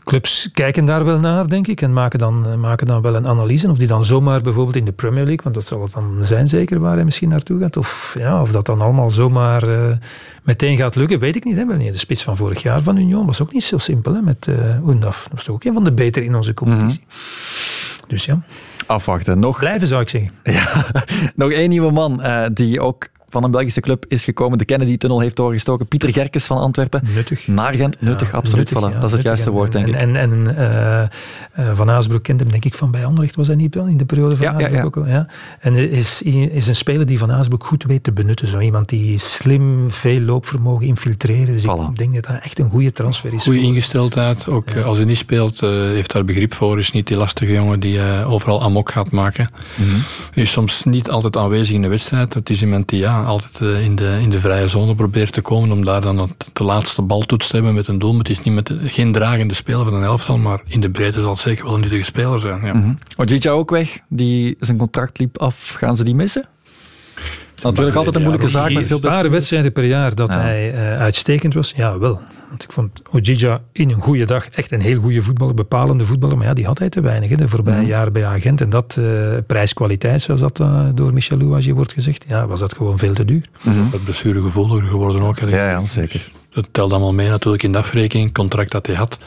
clubs 0.06 0.50
kijken 0.54 0.86
daar 0.86 1.06
wel 1.06 1.20
naar, 1.20 1.48
denk 1.48 1.68
ik, 1.68 1.82
en 1.82 1.94
maken 1.94 2.20
dan, 2.20 2.60
maken 2.60 2.88
dan 2.88 3.02
wel 3.02 3.16
een 3.16 3.28
analyse. 3.28 3.70
Of 3.70 3.78
die 3.78 3.88
dan 3.88 4.06
zomaar 4.06 4.42
bijvoorbeeld 4.42 4.76
in 4.76 4.86
de 4.86 4.92
Premier 4.92 5.24
League, 5.24 5.44
want 5.44 5.56
dat 5.56 5.66
zal 5.66 5.82
het 5.82 5.94
dan 5.94 6.18
zijn 6.20 6.48
zeker 6.48 6.80
waar 6.80 6.96
hij 6.96 7.06
misschien 7.06 7.30
naartoe 7.30 7.60
gaat. 7.60 7.78
Of, 7.78 8.16
ja, 8.20 8.42
of 8.42 8.52
dat 8.52 8.66
dan 8.66 8.82
allemaal 8.82 9.10
zomaar 9.10 9.70
uh, 9.70 9.92
meteen 10.44 10.78
gaat 10.78 10.96
lukken, 10.96 11.20
weet 11.20 11.36
ik 11.36 11.44
niet. 11.44 11.56
Hè. 11.56 11.66
De 11.66 11.98
spits 11.98 12.24
van 12.24 12.38
vorig 12.38 12.62
jaar 12.62 12.82
van 12.82 12.98
Union 12.98 13.26
was 13.26 13.42
ook 13.42 13.54
niet 13.54 13.64
zo 13.64 13.78
simpel 13.78 14.14
hè, 14.14 14.22
met 14.22 14.48
uh, 14.50 14.88
Undaf. 14.88 15.24
Dat 15.24 15.32
was 15.32 15.44
toch 15.44 15.56
ook 15.56 15.64
een 15.64 15.74
van 15.74 15.84
de 15.84 15.94
beter 15.94 16.24
in 16.24 16.36
onze 16.36 16.54
competitie. 16.54 17.04
Mm 17.06 17.10
-hmm. 17.10 18.08
Dus 18.08 18.26
ja. 18.26 18.42
Afwachten. 18.86 19.40
Nog... 19.40 19.60
Blijven 19.60 19.88
zou 19.88 20.02
ik 20.02 20.10
zeggen. 20.10 20.32
Ja, 20.44 20.86
nog 21.36 21.52
één 21.52 21.70
nieuwe 21.70 21.92
man 21.92 22.26
uh, 22.26 22.46
die 22.54 22.82
ook 22.82 23.08
van 23.36 23.44
een 23.44 23.52
Belgische 23.52 23.82
club 23.82 24.06
is 24.08 24.24
gekomen. 24.24 24.58
De 24.58 24.66
Kennedy-tunnel 24.66 25.20
heeft 25.20 25.36
doorgestoken. 25.36 25.88
Pieter 25.88 26.14
Gerkes 26.14 26.46
van 26.46 26.58
Antwerpen. 26.58 27.02
Nuttig. 27.14 27.48
Naar 27.48 27.74
Gent. 27.74 28.02
Nuttig, 28.02 28.32
ja, 28.32 28.38
absoluut. 28.38 28.72
Nuttig, 28.72 28.90
voilà. 28.90 28.94
ja, 28.94 29.00
dat 29.00 29.10
is 29.10 29.12
het 29.12 29.22
juiste 29.22 29.52
woord, 29.52 29.72
denk 29.72 29.88
en, 29.88 29.94
ik. 29.94 30.00
En, 30.00 30.16
en 30.16 30.56
uh, 31.58 31.66
uh, 31.66 31.76
Van 31.76 31.90
Aasbroek 31.90 32.24
kent 32.24 32.40
hem, 32.40 32.50
denk 32.52 32.66
ik, 32.66 32.74
van 32.74 32.92
bij 32.92 33.06
Anderlecht. 33.06 33.36
Was 33.36 33.48
hij 33.48 33.56
niet 33.56 33.76
in 33.76 33.98
de 33.98 34.06
periode 34.06 34.36
van 34.36 34.46
ja, 34.46 34.54
Aasbroek 34.54 34.86
ook 34.86 34.98
al? 34.98 35.08
Ja. 35.08 35.28
En 35.60 35.76
is, 35.76 36.22
is 36.22 36.68
een 36.68 36.76
speler 36.76 37.06
die 37.06 37.18
Van 37.18 37.32
Aasbroek 37.32 37.66
goed 37.66 37.84
weet 37.84 38.04
te 38.04 38.12
benutten. 38.12 38.48
Zo 38.48 38.60
iemand 38.60 38.90
die 38.90 39.18
slim 39.18 39.90
veel 39.90 40.22
loopvermogen 40.22 40.88
infiltreren. 40.88 41.54
Dus 41.54 41.64
voilà. 41.64 41.90
ik 41.90 41.98
denk 41.98 42.14
dat 42.14 42.24
dat 42.24 42.44
echt 42.44 42.60
een 42.60 42.70
goede 42.70 42.92
transfer 42.92 43.34
is. 43.34 43.44
Goede 43.44 43.62
ingesteldheid. 43.62 44.48
Ook 44.48 44.70
ja. 44.70 44.82
als 44.82 44.98
hij 44.98 45.06
niet 45.06 45.18
speelt, 45.18 45.62
uh, 45.62 45.70
heeft 45.70 46.12
daar 46.12 46.26
begrip 46.26 46.54
voor. 46.54 46.80
Is 46.80 46.92
niet 46.92 47.08
die 47.08 47.18
lastige 47.18 47.54
jongen 47.54 47.80
die 47.80 48.02
overal 48.26 48.64
amok 48.64 48.92
gaat 48.92 49.12
maken. 49.12 49.50
Mm 49.76 49.88
-hmm. 49.88 50.02
Is 50.34 50.52
soms 50.52 50.84
niet 50.84 51.10
altijd 51.10 51.38
aanwezig 51.38 51.76
in 51.76 51.82
de 51.82 51.88
wedstrijd. 51.88 52.34
Het 52.34 52.50
is 52.50 52.62
iemand 52.62 52.90
die 52.90 53.00
ja, 53.00 53.25
altijd 53.26 53.82
in 53.84 53.96
de 53.96 54.18
in 54.22 54.30
de 54.30 54.40
vrije 54.40 54.68
zone 54.68 54.96
probeert 54.96 55.34
te 55.34 55.42
komen 55.42 55.72
om 55.72 55.86
daar 55.86 56.02
dan 56.02 56.18
het, 56.18 56.50
de 56.54 56.64
laatste 56.64 57.02
baltoets 57.02 57.48
te 57.48 57.56
hebben 57.56 57.74
met 57.74 57.88
een 57.88 58.00
doel. 58.00 58.18
Het 58.18 58.30
is 58.30 58.42
niet 58.42 58.54
met 58.54 58.74
geen 58.84 59.12
dragende 59.12 59.54
speler 59.54 59.86
van 59.86 59.94
een 59.94 60.04
elftal, 60.04 60.38
maar 60.38 60.62
in 60.68 60.82
de 60.82 60.90
breedte 60.90 61.22
zal 61.22 61.32
het 61.32 61.40
zeker 61.40 61.66
wel 61.66 61.74
een 61.74 61.82
nuttige 61.82 62.04
speler 62.04 62.40
zijn. 62.40 62.66
Ja. 62.66 62.74
Mm 62.74 62.82
-hmm. 62.82 62.98
Ook 63.50 63.70
weg, 63.70 64.00
die 64.10 64.56
zijn 64.60 64.78
contract 64.78 65.20
liep 65.20 65.38
af. 65.38 65.74
Gaan 65.78 65.96
ze 65.96 66.04
die 66.04 66.16
missen? 66.16 66.48
Natuurlijk 67.64 67.96
altijd 67.96 68.16
een 68.16 68.22
moeilijke 68.22 68.50
zaak 68.50 68.72
met 68.72 68.86
veel 68.86 69.04
Een 69.04 69.30
wedstrijden 69.30 69.72
per 69.72 69.84
jaar 69.84 70.16
dat 70.16 70.34
ja. 70.34 70.40
hij 70.40 70.74
uh, 70.74 71.00
uitstekend 71.00 71.54
was, 71.54 71.74
ja 71.76 72.00
wel. 72.00 72.20
Want 72.50 72.64
ik 72.64 72.72
vond 72.72 73.02
Ojija 73.12 73.62
in 73.72 73.90
een 73.90 74.02
goede 74.02 74.26
dag 74.26 74.50
echt 74.50 74.72
een 74.72 74.82
heel 74.82 75.00
goede 75.00 75.22
voetballer, 75.22 75.54
bepalende 75.54 76.06
voetballer. 76.06 76.38
Maar 76.38 76.48
ja, 76.48 76.54
die 76.54 76.66
had 76.66 76.80
hij 76.80 76.90
te 76.90 77.02
weinig 77.02 77.30
hè, 77.30 77.36
de 77.36 77.48
voorbije 77.48 77.82
mm. 77.82 77.88
jaren 77.88 78.14
bij 78.14 78.26
Agent. 78.26 78.62
En 78.62 78.70
dat 78.70 78.96
uh, 79.00 79.38
prijs-kwaliteit, 79.48 80.22
zoals 80.22 80.40
dat 80.40 80.60
uh, 80.60 80.86
door 80.94 81.14
Michel 81.14 81.38
Louagie 81.38 81.76
wordt 81.76 81.94
gezegd, 81.94 82.26
ja, 82.28 82.48
was 82.48 82.60
dat 82.60 82.76
gewoon 82.76 82.98
veel 82.98 83.14
te 83.14 83.26
duur. 83.26 83.46
Mm 83.62 83.74
-hmm. 83.74 84.04
Blessuregevoeliger 84.04 84.88
geworden 84.88 85.22
ook. 85.22 85.40
Ja, 85.40 85.70
ja, 85.70 85.86
zeker. 85.86 86.32
Dat 86.56 86.68
telt 86.72 86.92
allemaal 86.92 87.14
mee 87.14 87.30
natuurlijk 87.30 87.64
in 87.64 87.72
de 87.72 87.78
afrekening. 87.78 88.28
Het 88.28 88.38
contract 88.38 88.72
dat 88.72 88.88
hij 88.88 88.96
had 88.96 89.18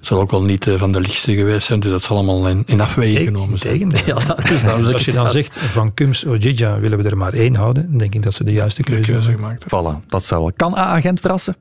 zal 0.00 0.20
ook 0.20 0.30
wel 0.30 0.42
niet 0.42 0.66
uh, 0.66 0.74
van 0.74 0.92
de 0.92 1.00
lichtste 1.00 1.34
geweest 1.34 1.66
zijn. 1.66 1.80
Dus 1.80 1.90
dat 1.90 2.02
zal 2.02 2.16
allemaal 2.16 2.48
in, 2.48 2.62
in 2.66 2.80
afweging 2.80 3.26
genomen 3.26 3.58
zijn. 3.58 3.88
Tegen, 3.88 4.06
ja, 4.06 4.14
dat 4.34 4.50
is 4.50 4.62
nou, 4.62 4.92
Als 4.92 5.04
je 5.04 5.12
dan 5.12 5.30
zegt 5.30 5.56
van 5.56 5.94
Kums 5.94 6.26
Ojija 6.26 6.78
willen 6.78 6.98
we 6.98 7.08
er 7.08 7.16
maar 7.16 7.32
één 7.32 7.54
houden, 7.54 7.88
dan 7.88 7.98
denk 7.98 8.14
ik 8.14 8.22
dat 8.22 8.34
ze 8.34 8.44
de 8.44 8.52
juiste 8.52 8.82
keuze, 8.82 9.00
de 9.00 9.12
keuze 9.12 9.32
gemaakt 9.34 9.64
hebben. 9.70 10.02
Voilà, 10.02 10.06
dat 10.06 10.24
zal 10.24 10.40
wel. 10.40 10.52
Kan 10.56 10.76
A-agent 10.76 11.20
verrassen? 11.20 11.56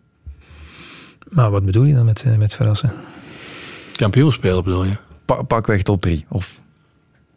Maar 1.29 1.51
wat 1.51 1.65
bedoel 1.65 1.83
je 1.83 1.93
dan 1.93 2.05
met, 2.05 2.25
met 2.37 2.53
verrassen? 2.53 2.93
Kampioen 3.95 4.31
spelen 4.31 4.63
bedoel 4.63 4.83
je? 4.83 4.95
Pa 5.25 5.41
pakweg 5.41 5.81
top 5.81 6.01
3. 6.01 6.25
Of... 6.29 6.59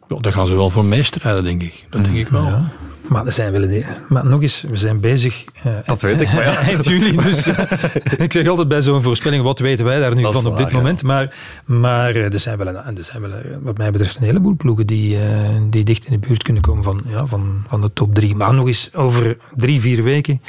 Ja, 0.07 0.17
daar 0.19 0.33
gaan 0.33 0.47
ze 0.47 0.55
wel 0.55 0.69
voor 0.69 0.85
meestrijden, 0.85 1.43
denk 1.43 1.61
ik. 1.61 1.85
Dat 1.89 2.03
denk 2.03 2.15
ik 2.15 2.27
wel. 2.27 2.45
Ja. 2.45 2.71
Maar, 3.11 3.25
er 3.25 3.31
zijn 3.31 3.51
wel 3.51 3.83
maar 4.07 4.25
nog 4.25 4.41
eens, 4.41 4.61
we 4.69 4.75
zijn 4.75 4.99
bezig. 4.99 5.43
Uh, 5.65 5.73
dat 5.85 6.01
weet 6.01 6.21
ik. 6.21 6.33
Maar 6.33 6.43
ja. 6.43 6.57
eind 6.69 6.85
juli. 6.85 7.15
Dus, 7.15 7.47
uh, 7.47 7.59
ik 8.17 8.31
zeg 8.31 8.47
altijd 8.47 8.67
bij 8.67 8.81
zo'n 8.81 9.01
voorspelling, 9.01 9.43
wat 9.43 9.59
weten 9.59 9.85
wij 9.85 9.99
daar 9.99 10.15
nu 10.15 10.21
dat 10.21 10.33
van 10.33 10.45
op 10.45 10.57
waar, 10.57 10.65
dit 10.65 10.73
moment? 10.73 11.03
Maar, 11.03 11.35
maar 11.65 12.15
er 12.15 12.39
zijn 12.39 12.57
wel, 12.57 12.67
een, 12.67 12.97
er 12.97 13.05
zijn 13.05 13.21
wel 13.21 13.31
wat 13.61 13.77
mij 13.77 13.91
betreft, 13.91 14.15
een 14.15 14.23
heleboel 14.23 14.55
ploegen 14.55 14.87
die, 14.87 15.15
uh, 15.15 15.21
die 15.69 15.83
dicht 15.83 16.05
in 16.05 16.11
de 16.11 16.27
buurt 16.27 16.43
kunnen 16.43 16.61
komen 16.61 16.83
van, 16.83 17.01
ja, 17.07 17.25
van, 17.25 17.65
van 17.67 17.81
de 17.81 17.93
top 17.93 18.15
drie. 18.15 18.35
Maar 18.35 18.53
nog 18.53 18.67
eens, 18.67 18.93
over 18.93 19.37
drie, 19.55 19.81
vier 19.81 20.03
weken 20.03 20.41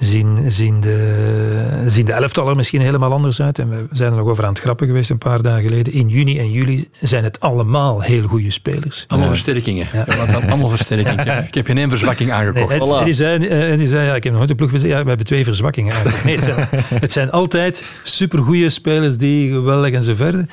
zien, 0.00 0.50
zien, 0.50 0.80
de, 0.80 1.84
zien 1.86 2.04
de 2.04 2.12
elftallen 2.12 2.56
misschien 2.56 2.80
helemaal 2.80 3.12
anders 3.12 3.42
uit. 3.42 3.58
En 3.58 3.68
we 3.68 3.86
zijn 3.92 4.10
er 4.12 4.18
nog 4.18 4.28
over 4.28 4.44
aan 4.44 4.52
het 4.52 4.60
grappen 4.60 4.86
geweest 4.86 5.10
een 5.10 5.18
paar 5.18 5.42
dagen 5.42 5.62
geleden. 5.62 5.92
In 5.92 6.08
juni 6.08 6.38
en 6.38 6.50
juli 6.50 6.88
zijn 7.00 7.24
het 7.24 7.40
allemaal 7.40 8.00
heel 8.00 8.22
goede 8.22 8.50
spelers. 8.50 9.04
Allemaal 9.08 9.28
ja. 9.28 9.34
versterkingen. 9.34 9.88
Ja. 9.92 10.04
Ja, 10.06 10.38
allemaal 10.48 10.68
versterkingen. 10.68 11.46
Ik 11.46 11.54
heb 11.54 11.66
geen 11.66 11.78
één 11.78 11.88
verzwakking 11.88 12.32
aangekocht. 12.32 12.68
Nee, 12.68 12.88
voilà. 12.88 13.04
die, 13.04 13.12
zei, 13.12 13.38
die 13.76 13.88
zei, 13.88 14.06
ja, 14.06 14.14
ik 14.14 14.22
heb 14.22 14.32
nog 14.32 14.46
nooit 14.46 14.58
de 14.58 14.66
ploeg 14.66 14.82
ja, 14.82 15.02
we 15.02 15.08
hebben 15.08 15.26
twee 15.26 15.44
verzwakkingen 15.44 15.94
aangekocht. 15.94 16.24
Nee, 16.24 16.34
het, 16.34 16.44
zijn, 16.44 16.68
het 17.06 17.12
zijn 17.12 17.30
altijd 17.30 17.84
supergoeie 18.02 18.70
spelers 18.70 19.16
die 19.16 19.52
geweldig 19.52 19.92
en 19.92 20.02
zo 20.02 20.14
verder. 20.14 20.46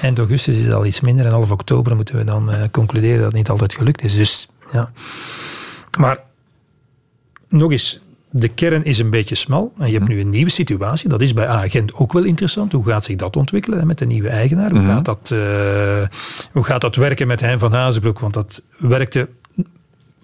Eind 0.00 0.18
augustus 0.18 0.56
is 0.56 0.64
het 0.64 0.74
al 0.74 0.86
iets 0.86 1.00
minder 1.00 1.26
en 1.26 1.32
half 1.32 1.50
oktober 1.50 1.96
moeten 1.96 2.16
we 2.16 2.24
dan 2.24 2.50
uh, 2.50 2.56
concluderen 2.70 3.16
dat 3.16 3.26
het 3.26 3.34
niet 3.34 3.48
altijd 3.48 3.74
gelukt 3.74 4.02
is. 4.02 4.14
Dus 4.14 4.48
ja. 4.72 4.92
Maar 5.98 6.18
nog 7.48 7.70
eens, 7.70 8.00
de 8.30 8.48
kern 8.48 8.84
is 8.84 8.98
een 8.98 9.10
beetje 9.10 9.34
smal. 9.34 9.72
En 9.78 9.86
je 9.86 9.92
hebt 9.92 10.08
nu 10.08 10.20
een 10.20 10.30
nieuwe 10.30 10.50
situatie. 10.50 11.08
Dat 11.08 11.20
is 11.20 11.32
bij 11.32 11.46
Agent 11.46 11.94
ook 11.94 12.12
wel 12.12 12.24
interessant. 12.24 12.72
Hoe 12.72 12.84
gaat 12.84 13.04
zich 13.04 13.16
dat 13.16 13.36
ontwikkelen 13.36 13.86
met 13.86 13.98
de 13.98 14.06
nieuwe 14.06 14.28
eigenaar? 14.28 14.70
Hoe, 14.70 14.78
-hmm. 14.78 14.88
gaat 14.88 15.04
dat, 15.04 15.30
uh, 15.32 15.40
hoe 16.52 16.64
gaat 16.64 16.80
dat 16.80 16.96
werken 16.96 17.26
met 17.26 17.40
Hein 17.40 17.58
van 17.58 17.72
Hazenbroek? 17.72 18.18
Want 18.18 18.34
dat 18.34 18.62
werkte 18.78 19.28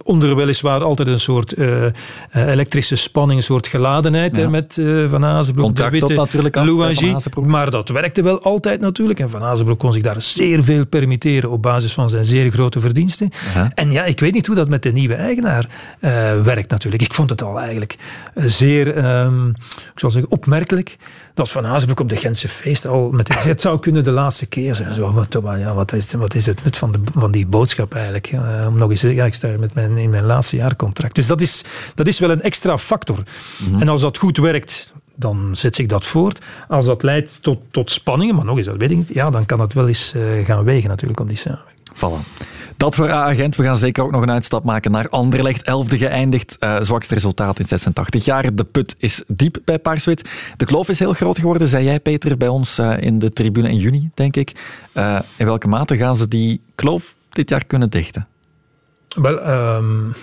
onder 0.07 0.37
weliswaar 0.37 0.85
altijd 0.85 1.09
een 1.09 1.21
soort 1.21 1.59
uh, 1.59 1.85
elektrische 2.33 2.97
spanning, 2.97 3.39
een 3.39 3.45
soort 3.45 3.67
geladenheid 3.67 4.37
hè, 4.37 4.49
met 4.49 4.77
uh, 4.77 5.11
Van 5.11 5.25
Azenbroek, 5.25 5.67
Contract 5.67 5.93
de 5.93 5.99
Witte, 5.99 6.15
natuurlijk. 6.15 6.55
Maar 7.47 7.71
dat 7.71 7.89
werkte 7.89 8.23
wel 8.23 8.43
altijd 8.43 8.81
natuurlijk. 8.81 9.21
En 9.21 9.31
Van 9.31 9.43
Azenbroek 9.43 9.79
kon 9.79 9.93
zich 9.93 10.03
daar 10.03 10.21
zeer 10.21 10.65
veel 10.65 10.87
permitteren 10.87 11.51
op 11.51 11.63
basis 11.63 11.93
van 11.93 12.11
zijn 12.11 12.25
zeer 12.25 12.51
grote 12.51 12.81
verdiensten. 12.81 13.31
En 13.75 13.93
ja, 13.93 14.05
ik 14.05 14.21
weet 14.21 14.33
niet 14.33 14.47
hoe 14.47 14.57
dat 14.57 14.69
met 14.69 14.83
de 14.83 14.93
nieuwe 14.93 15.15
eigenaar 15.15 15.69
werkt 16.43 16.71
natuurlijk. 16.71 17.03
Ik 17.03 17.15
vond 17.15 17.31
het 17.31 17.43
al 17.43 17.59
eigenlijk 17.61 17.97
zeer, 18.35 19.05
um, 19.21 19.49
ik 19.93 20.01
zal 20.01 20.11
zeggen, 20.11 20.31
opmerkelijk 20.31 20.97
dat 21.37 21.51
Van 21.51 21.65
Hazenbroek 21.65 22.01
op 22.01 22.09
de 22.09 22.17
Gentse 22.17 22.49
feest 22.49 22.87
al 22.87 23.11
met 23.11 23.29
het 23.45 23.61
zou 23.61 23.79
kunnen 23.79 24.05
de 24.05 24.11
laatste 24.11 24.47
keer 24.47 24.75
zijn. 24.75 24.95
Zo, 24.95 25.13
wat, 25.13 25.39
ja, 25.43 25.75
wat, 25.75 25.93
is, 25.93 26.13
wat 26.13 26.35
is 26.35 26.47
het 26.47 26.65
nut 26.65 26.77
van, 26.77 26.93
de, 26.93 26.99
van 27.15 27.31
die 27.31 27.47
boodschap 27.47 27.95
eigenlijk? 27.95 28.33
Uh, 28.33 28.41
om 28.67 28.79
nog 28.79 28.91
eens, 28.91 29.01
ja, 29.01 29.25
ik 29.25 29.35
sta 29.35 29.51
met 29.59 29.75
mijn, 29.75 29.97
in 29.97 30.11
mijn 30.11 30.25
laatste 30.25 30.57
jaar 30.57 30.77
contract. 30.77 31.15
Dus 31.15 31.27
dat 31.27 31.41
is, 31.41 31.65
dat 31.95 32.07
is 32.07 32.19
wel 32.19 32.31
een 32.31 32.43
extra 32.43 32.79
factor. 32.79 33.17
Mm 33.17 33.73
-hmm. 33.73 33.81
En 33.81 33.89
als 33.89 34.01
dat 34.01 34.19
goed 34.19 34.37
werkt, 34.37 34.93
dan 35.15 35.51
zet 35.53 35.77
zich 35.77 35.87
dat 35.87 36.07
voort. 36.07 36.45
Als 36.69 36.85
dat 36.85 37.03
leidt 37.03 37.43
tot, 37.43 37.59
tot 37.71 37.91
spanningen, 37.91 38.35
maar 38.35 38.45
nog 38.45 38.57
eens, 38.57 38.67
dat 38.67 38.77
weet 38.77 38.91
ik 38.91 38.97
niet, 38.97 39.15
ja, 39.15 39.31
dan 39.31 39.47
kan 39.47 39.59
dat 39.59 39.73
wel 39.73 39.89
eens 39.89 40.13
uh, 40.17 40.45
gaan 40.45 40.65
wegen 40.65 40.89
natuurlijk 40.89 41.21
om 41.21 41.29
die 41.29 41.37
samenwerking. 41.37 41.76
Voilà. 41.97 42.45
Dat 42.77 42.95
voor 42.95 43.11
A-agent. 43.11 43.57
We 43.57 43.63
gaan 43.63 43.77
zeker 43.77 44.05
ook 44.05 44.11
nog 44.11 44.23
een 44.23 44.31
uitstap 44.31 44.65
maken 44.65 44.91
naar 44.91 45.09
Anderlecht. 45.09 45.63
Elfde 45.63 45.99
geëindigd. 45.99 46.57
Uh, 46.61 46.81
zwakste 46.81 47.15
resultaat 47.15 47.59
in 47.59 47.69
86 47.69 48.25
jaar. 48.25 48.55
De 48.55 48.65
put 48.65 48.95
is 48.99 49.23
diep 49.27 49.59
bij 49.65 49.79
Paarswit. 49.79 50.31
De 50.57 50.65
kloof 50.65 50.89
is 50.89 50.99
heel 50.99 51.13
groot 51.13 51.39
geworden, 51.39 51.69
zei 51.69 51.85
jij 51.85 52.01
Peter 52.01 52.37
bij 52.37 52.49
ons 52.49 52.79
uh, 52.79 53.01
in 53.01 53.19
de 53.19 53.33
tribune 53.33 53.69
in 53.69 53.77
juni, 53.77 54.11
denk 54.15 54.37
ik. 54.37 54.53
Uh, 54.95 55.19
in 55.37 55.47
welke 55.47 55.69
mate 55.69 55.97
gaan 55.97 56.17
ze 56.17 56.29
die 56.29 56.61
kloof 56.75 57.15
dit 57.29 57.49
jaar 57.49 57.65
kunnen 57.65 57.91
dichten? 57.91 58.27
Wel, 59.09 59.49
um, 59.49 60.15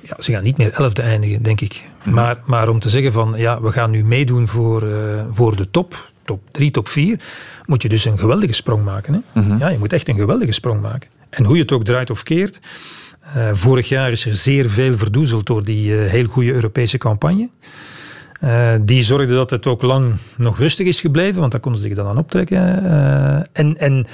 ja, 0.00 0.16
ze 0.18 0.32
gaan 0.32 0.42
niet 0.42 0.56
meer 0.56 0.72
elfde 0.72 1.02
eindigen, 1.02 1.42
denk 1.42 1.60
ik. 1.60 1.82
-hmm. 2.02 2.14
maar, 2.14 2.42
maar 2.44 2.68
om 2.68 2.78
te 2.78 2.88
zeggen 2.88 3.12
van, 3.12 3.34
ja, 3.36 3.60
we 3.60 3.72
gaan 3.72 3.90
nu 3.90 4.04
meedoen 4.04 4.46
voor, 4.46 4.86
voor 5.30 5.56
de 5.56 5.70
top, 5.70 6.12
top 6.24 6.40
3, 6.50 6.70
top 6.70 6.88
4, 6.88 7.20
moet 7.66 7.82
je 7.82 7.88
dus 7.88 8.04
een 8.04 8.18
geweldige 8.18 8.52
sprong 8.52 8.84
maken. 8.84 9.12
Hè? 9.12 9.40
Mm 9.40 9.48
-hmm. 9.48 9.58
Ja, 9.58 9.68
je 9.68 9.78
moet 9.78 9.92
echt 9.92 10.08
een 10.08 10.14
geweldige 10.14 10.52
sprong 10.52 10.80
maken. 10.80 11.10
En 11.30 11.44
hoe 11.44 11.56
je 11.56 11.62
het 11.62 11.72
ook 11.72 11.84
draait 11.84 12.10
of 12.10 12.22
keert. 12.22 12.60
Uh, 13.36 13.48
vorig 13.52 13.88
jaar 13.88 14.10
is 14.10 14.26
er 14.26 14.34
zeer 14.34 14.70
veel 14.70 14.96
verdoezeld 14.96 15.46
door 15.46 15.64
die 15.64 15.90
uh, 15.90 16.10
heel 16.10 16.26
goede 16.26 16.52
Europese 16.52 16.98
campagne. 16.98 17.48
Uh, 18.44 18.70
die 18.80 19.02
zorgde 19.02 19.34
dat 19.34 19.50
het 19.50 19.66
ook 19.66 19.82
lang 19.82 20.14
nog 20.36 20.58
rustig 20.58 20.86
is 20.86 21.00
gebleven, 21.00 21.40
want 21.40 21.52
daar 21.52 21.60
konden 21.60 21.80
ze 21.80 21.86
zich 21.86 21.96
dan 21.96 22.06
aan 22.06 22.18
optrekken. 22.18 22.58
en, 23.52 23.78
en 23.78 24.06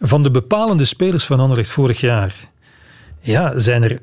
van 0.00 0.22
de 0.22 0.30
bepalende 0.30 0.84
spelers 0.84 1.24
van 1.24 1.40
Anderlecht 1.40 1.70
vorig 1.70 2.00
jaar 2.00 2.34
ja, 3.20 3.58
zijn 3.58 3.82
er 3.82 3.98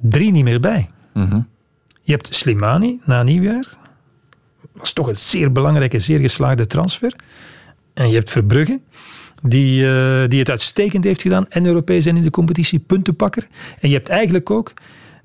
drie 0.00 0.32
niet 0.32 0.44
meer 0.44 0.60
bij. 0.60 0.90
Mm 1.12 1.28
-hmm. 1.28 1.48
Je 2.02 2.12
hebt 2.12 2.34
Slimani 2.34 3.00
na 3.04 3.22
nieuwjaar. 3.22 3.64
Was 4.74 4.92
toch 4.92 5.06
een 5.06 5.16
zeer 5.16 5.52
belangrijke, 5.52 5.98
zeer 5.98 6.18
geslaagde 6.18 6.66
transfer. 6.66 7.14
En 7.94 8.08
je 8.08 8.14
hebt 8.14 8.30
Verbrugge 8.30 8.80
die, 9.42 9.82
uh, 9.82 10.22
die 10.28 10.38
het 10.38 10.50
uitstekend 10.50 11.04
heeft 11.04 11.22
gedaan 11.22 11.46
en 11.48 11.66
Europees 11.66 12.06
en 12.06 12.16
in 12.16 12.22
de 12.22 12.30
competitie 12.30 12.78
puntenpakker. 12.78 13.46
En 13.80 13.88
je 13.88 13.94
hebt 13.94 14.08
eigenlijk 14.08 14.50
ook 14.50 14.72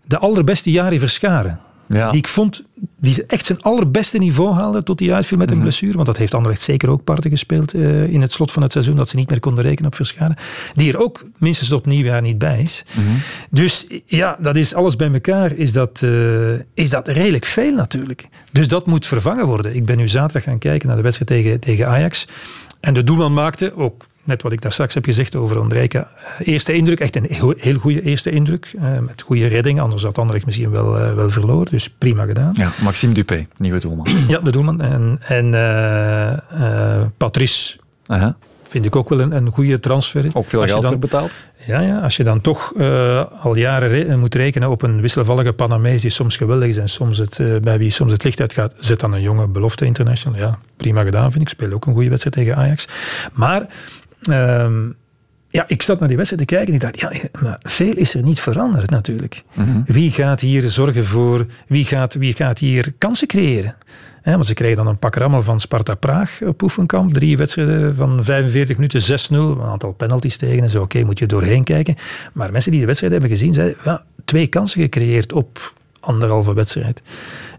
de 0.05 0.17
allerbeste 0.17 0.71
Jari 0.71 0.99
Verscharen. 0.99 1.59
Ja. 1.89 2.09
Die 2.09 2.17
ik 2.17 2.27
vond, 2.27 2.63
die 2.99 3.25
echt 3.25 3.45
zijn 3.45 3.61
allerbeste 3.61 4.17
niveau 4.17 4.53
haalde 4.53 4.83
tot 4.83 4.99
hij 4.99 5.13
uitviel 5.13 5.37
met 5.37 5.47
een 5.47 5.53
mm 5.53 5.61
-hmm. 5.61 5.69
blessure. 5.69 5.93
Want 5.93 6.05
dat 6.05 6.17
heeft 6.17 6.33
Anderlecht 6.33 6.61
zeker 6.61 6.89
ook 6.89 7.03
parten 7.03 7.29
gespeeld 7.29 7.73
uh, 7.73 8.03
in 8.03 8.21
het 8.21 8.31
slot 8.31 8.51
van 8.51 8.61
het 8.61 8.71
seizoen. 8.71 8.95
Dat 8.95 9.09
ze 9.09 9.15
niet 9.15 9.29
meer 9.29 9.39
konden 9.39 9.63
rekenen 9.63 9.89
op 9.89 9.95
Verscharen. 9.95 10.35
Die 10.73 10.93
er 10.93 10.99
ook 10.99 11.25
minstens 11.37 11.69
tot 11.69 11.85
nieuwjaar 11.85 12.21
niet 12.21 12.37
bij 12.37 12.61
is. 12.61 12.85
Mm 12.93 13.03
-hmm. 13.03 13.17
Dus 13.49 13.87
ja, 14.05 14.37
dat 14.41 14.55
is 14.55 14.73
alles 14.73 14.95
bij 14.95 15.11
elkaar. 15.11 15.51
Is 15.51 15.73
dat, 15.73 16.01
uh, 16.03 16.51
is 16.73 16.89
dat 16.89 17.07
redelijk 17.07 17.45
veel 17.45 17.73
natuurlijk. 17.73 18.27
Dus 18.51 18.67
dat 18.67 18.85
moet 18.85 19.07
vervangen 19.07 19.45
worden. 19.45 19.75
Ik 19.75 19.85
ben 19.85 19.97
nu 19.97 20.09
zaterdag 20.09 20.43
gaan 20.43 20.59
kijken 20.59 20.87
naar 20.87 20.97
de 20.97 21.03
wedstrijd 21.03 21.43
tegen, 21.43 21.59
tegen 21.59 21.87
Ajax. 21.87 22.27
En 22.79 22.93
de 22.93 23.03
doelman 23.03 23.33
maakte, 23.33 23.75
ook 23.75 24.05
net 24.23 24.41
wat 24.41 24.51
ik 24.51 24.61
daar 24.61 24.71
straks 24.71 24.93
heb 24.93 25.05
gezegd 25.05 25.35
over 25.35 25.59
Ondrijka, 25.59 26.07
eerste 26.39 26.73
indruk, 26.73 26.99
echt 26.99 27.15
een 27.15 27.25
heel, 27.57 27.77
goede 27.79 28.01
eerste 28.01 28.29
indruk. 28.31 28.71
Uh, 28.75 28.99
met 28.99 29.21
goede 29.21 29.47
redding, 29.47 29.81
anders 29.81 30.03
had 30.03 30.17
Anderlecht 30.17 30.45
misschien 30.45 30.71
wel, 30.71 30.99
uh, 30.99 31.13
wel 31.13 31.29
verloren. 31.29 31.71
Dus 31.71 31.89
prima 31.89 32.25
gedaan. 32.25 32.53
Ja, 32.53 32.71
Maxime 32.81 33.13
Dupé, 33.13 33.47
nieuwe 33.57 33.79
doelman. 33.79 34.07
ja, 34.27 34.39
de 34.39 34.51
doelman. 34.51 34.81
En, 34.81 35.19
en 35.21 35.53
uh, 35.53 37.01
Patrice 37.17 37.77
uh 38.07 38.21
-huh. 38.21 38.33
vind 38.63 38.85
ik 38.85 38.95
ook 38.95 39.09
wel 39.09 39.19
een, 39.19 39.35
een 39.35 39.49
goede 39.49 39.79
transfer. 39.79 40.25
Ook 40.33 40.49
veel 40.49 40.67
geld 40.67 40.85
voor 40.85 40.99
betaald. 40.99 41.31
Ja, 41.65 41.79
ja, 41.79 41.99
als 41.99 42.17
je 42.17 42.23
dan 42.23 42.41
toch 42.41 42.73
al 43.41 43.55
jaren 43.55 43.89
re 43.89 44.17
moet 44.17 44.35
rekenen 44.35 44.69
op 44.69 44.81
een 44.81 45.01
wisselvallige 45.01 45.53
Panamees 45.53 46.01
die 46.01 46.11
soms 46.11 46.37
geweldig 46.37 46.67
is 46.67 46.77
en 46.77 46.89
soms 46.89 47.17
het, 47.17 47.41
bij 47.61 47.77
wie 47.77 47.89
soms 47.89 48.11
het 48.11 48.23
licht 48.23 48.39
uitgaat, 48.39 48.73
zet 48.79 48.99
dan 48.99 49.13
een 49.13 49.21
jonge 49.21 49.47
belofte 49.47 49.85
international. 49.85 50.39
Ja, 50.39 50.59
prima 50.77 51.03
gedaan 51.03 51.31
vind 51.31 51.43
ik. 51.43 51.49
Speel 51.49 51.71
ook 51.71 51.85
een 51.85 51.93
goede 51.93 52.09
wedstrijd 52.09 52.35
tegen 52.35 52.55
Ajax. 52.55 52.87
Maar 53.33 53.67
um, 54.31 54.95
ja, 55.49 55.63
ik 55.67 55.81
zat 55.81 55.99
naar 55.99 56.07
die 56.07 56.17
wedstrijd 56.17 56.47
te 56.47 56.55
kijken 56.55 56.67
en 56.67 56.73
ik 56.73 56.99
dacht, 56.99 56.99
ja, 56.99 57.29
maar 57.41 57.59
veel 57.63 57.95
is 57.95 58.13
er 58.13 58.23
niet 58.23 58.39
veranderd 58.39 58.89
natuurlijk. 58.89 59.43
Mhm. 59.53 59.67
Mm 59.67 59.73
-hmm. 59.73 59.83
Wie 59.85 60.11
gaat 60.11 60.41
hier 60.41 60.69
zorgen 60.69 61.05
voor, 61.05 61.45
wie 61.67 61.85
gaat, 61.85 62.13
wie 62.13 62.33
gaat 62.33 62.59
hier 62.59 62.93
kansen 62.97 63.27
creëren? 63.27 63.75
He, 64.21 64.31
want 64.31 64.45
ze 64.45 64.53
kregen 64.53 64.77
dan 64.77 64.87
een 64.87 64.97
pak 64.97 65.15
rammel 65.15 65.41
van 65.41 65.59
Sparta 65.59 65.95
Praag 65.95 66.41
op 66.41 66.61
oefenkamp. 66.61 67.13
Drie 67.13 67.37
wedstrijden 67.37 67.95
van 67.95 68.23
45 68.23 68.75
minuten, 68.75 69.01
6-0. 69.01 69.33
Een 69.33 69.61
aantal 69.61 69.91
penalties 69.91 70.37
tegen 70.37 70.63
en 70.63 70.69
zo. 70.69 70.77
Oké, 70.77 70.85
okay, 70.85 71.03
moet 71.03 71.19
je 71.19 71.25
doorheen 71.25 71.63
kijken. 71.63 71.95
Maar 72.33 72.51
mensen 72.51 72.71
die 72.71 72.79
de 72.79 72.85
wedstrijd 72.85 73.13
hebben 73.13 73.29
gezien, 73.31 73.53
zeiden 73.53 73.77
ja, 73.83 74.03
twee 74.25 74.47
kansen 74.47 74.81
gecreëerd 74.81 75.33
op 75.33 75.73
anderhalve 75.99 76.53
wedstrijd. 76.53 77.01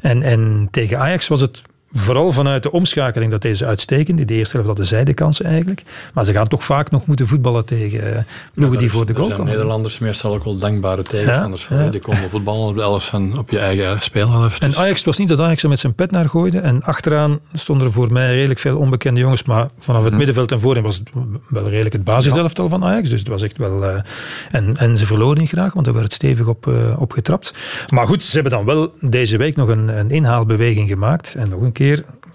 En, 0.00 0.22
en 0.22 0.68
tegen 0.70 0.98
Ajax 0.98 1.28
was 1.28 1.40
het 1.40 1.62
vooral 1.92 2.32
vanuit 2.32 2.62
de 2.62 2.72
omschakeling 2.72 3.30
dat 3.30 3.42
deze 3.42 3.66
uitstekend. 3.66 4.20
In 4.20 4.26
de 4.26 4.34
eerste 4.34 4.52
helft 4.52 4.68
hadden 4.68 4.86
zij 4.86 5.04
de 5.04 5.14
kansen 5.14 5.44
eigenlijk. 5.44 5.82
Maar 6.14 6.24
ze 6.24 6.32
gaan 6.32 6.48
toch 6.48 6.64
vaak 6.64 6.90
nog 6.90 7.06
moeten 7.06 7.26
voetballen 7.26 7.64
tegen 7.64 8.00
uh, 8.00 8.18
ploegen 8.54 8.78
die 8.78 8.90
voor 8.90 9.06
de 9.06 9.14
goal 9.14 9.28
komen. 9.28 9.44
Nederlanders 9.44 9.98
meestal 9.98 10.34
ook 10.34 10.44
wel 10.44 10.58
dankbare 10.58 11.02
tegenstanders. 11.02 11.68
Ja, 11.68 11.82
ja. 11.82 11.90
Die 11.90 12.00
komen 12.00 12.30
voetballen 12.30 12.68
op 12.68 12.76
de 12.76 12.82
elf 12.82 13.06
van 13.06 13.38
op 13.38 13.50
je 13.50 13.58
eigen 13.58 14.02
speelhelft. 14.02 14.62
En 14.62 14.76
Ajax 14.76 15.04
was 15.04 15.18
niet 15.18 15.28
dat 15.28 15.40
Ajax 15.40 15.62
er 15.62 15.68
met 15.68 15.78
zijn 15.78 15.94
pet 15.94 16.10
naar 16.10 16.28
gooide. 16.28 16.58
En 16.58 16.82
achteraan 16.82 17.38
stonden 17.54 17.86
er 17.86 17.92
voor 17.92 18.12
mij 18.12 18.34
redelijk 18.34 18.60
veel 18.60 18.78
onbekende 18.78 19.20
jongens. 19.20 19.44
Maar 19.44 19.68
vanaf 19.78 20.02
het 20.02 20.10
hm. 20.10 20.16
middenveld 20.16 20.52
en 20.52 20.60
voorin 20.60 20.82
was 20.82 20.96
het 20.96 21.08
wel 21.48 21.68
redelijk 21.68 21.92
het 21.92 22.04
basiselftal 22.04 22.68
van 22.68 22.84
Ajax. 22.84 23.08
Dus 23.08 23.18
het 23.18 23.28
was 23.28 23.42
echt 23.42 23.56
wel... 23.56 23.82
Uh, 23.82 24.00
en, 24.50 24.76
en 24.76 24.96
ze 24.96 25.06
verloren 25.06 25.38
niet 25.38 25.48
graag, 25.48 25.72
want 25.72 25.86
er 25.86 25.94
werd 25.94 26.12
stevig 26.12 26.46
op, 26.46 26.66
uh, 26.66 27.00
op 27.00 27.12
getrapt. 27.12 27.54
Maar 27.88 28.06
goed, 28.06 28.22
ze 28.22 28.34
hebben 28.34 28.52
dan 28.52 28.64
wel 28.64 28.92
deze 29.00 29.36
week 29.36 29.56
nog 29.56 29.68
een, 29.68 29.98
een 29.98 30.10
inhaalbeweging 30.10 30.88
gemaakt. 30.88 31.34
En 31.34 31.48
nog 31.48 31.60
een 31.60 31.72
keer 31.72 31.79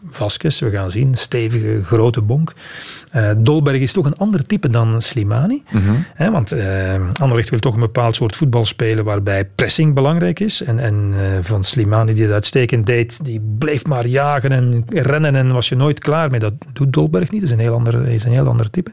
Vasquez, 0.09 0.59
we 0.59 0.69
gaan 0.69 0.91
zien, 0.91 1.15
stevige, 1.15 1.83
grote 1.83 2.21
bonk. 2.21 2.53
Uh, 3.15 3.29
Dolberg 3.37 3.79
is 3.79 3.91
toch 3.91 4.05
een 4.05 4.15
ander 4.15 4.45
type 4.45 4.69
dan 4.69 5.01
Slimani. 5.01 5.63
-hmm. 5.65 6.05
He, 6.13 6.31
want 6.31 6.53
uh, 6.53 6.93
Anderlecht 7.13 7.49
wil 7.49 7.59
toch 7.59 7.73
een 7.73 7.79
bepaald 7.79 8.15
soort 8.15 8.35
voetbal 8.35 8.65
spelen 8.65 9.05
waarbij 9.05 9.45
pressing 9.45 9.93
belangrijk 9.93 10.39
is. 10.39 10.63
En, 10.63 10.79
en 10.79 11.13
uh, 11.13 11.37
van 11.41 11.63
Slimani, 11.63 12.13
die 12.13 12.23
dat 12.23 12.33
uitstekend 12.33 12.85
deed, 12.85 13.25
die 13.25 13.41
bleef 13.57 13.85
maar 13.85 14.07
jagen 14.07 14.51
en 14.51 14.85
rennen 14.89 15.35
en 15.35 15.53
was 15.53 15.69
je 15.69 15.75
nooit 15.75 15.99
klaar 15.99 16.29
mee. 16.29 16.39
Dat 16.39 16.53
doet 16.73 16.93
Dolberg 16.93 17.31
niet, 17.31 17.41
dat 17.41 17.49
is 17.49 17.55
een 17.55 17.61
heel 17.61 17.73
ander, 17.73 18.07
is 18.07 18.23
een 18.23 18.31
heel 18.31 18.47
ander 18.47 18.69
type. 18.69 18.91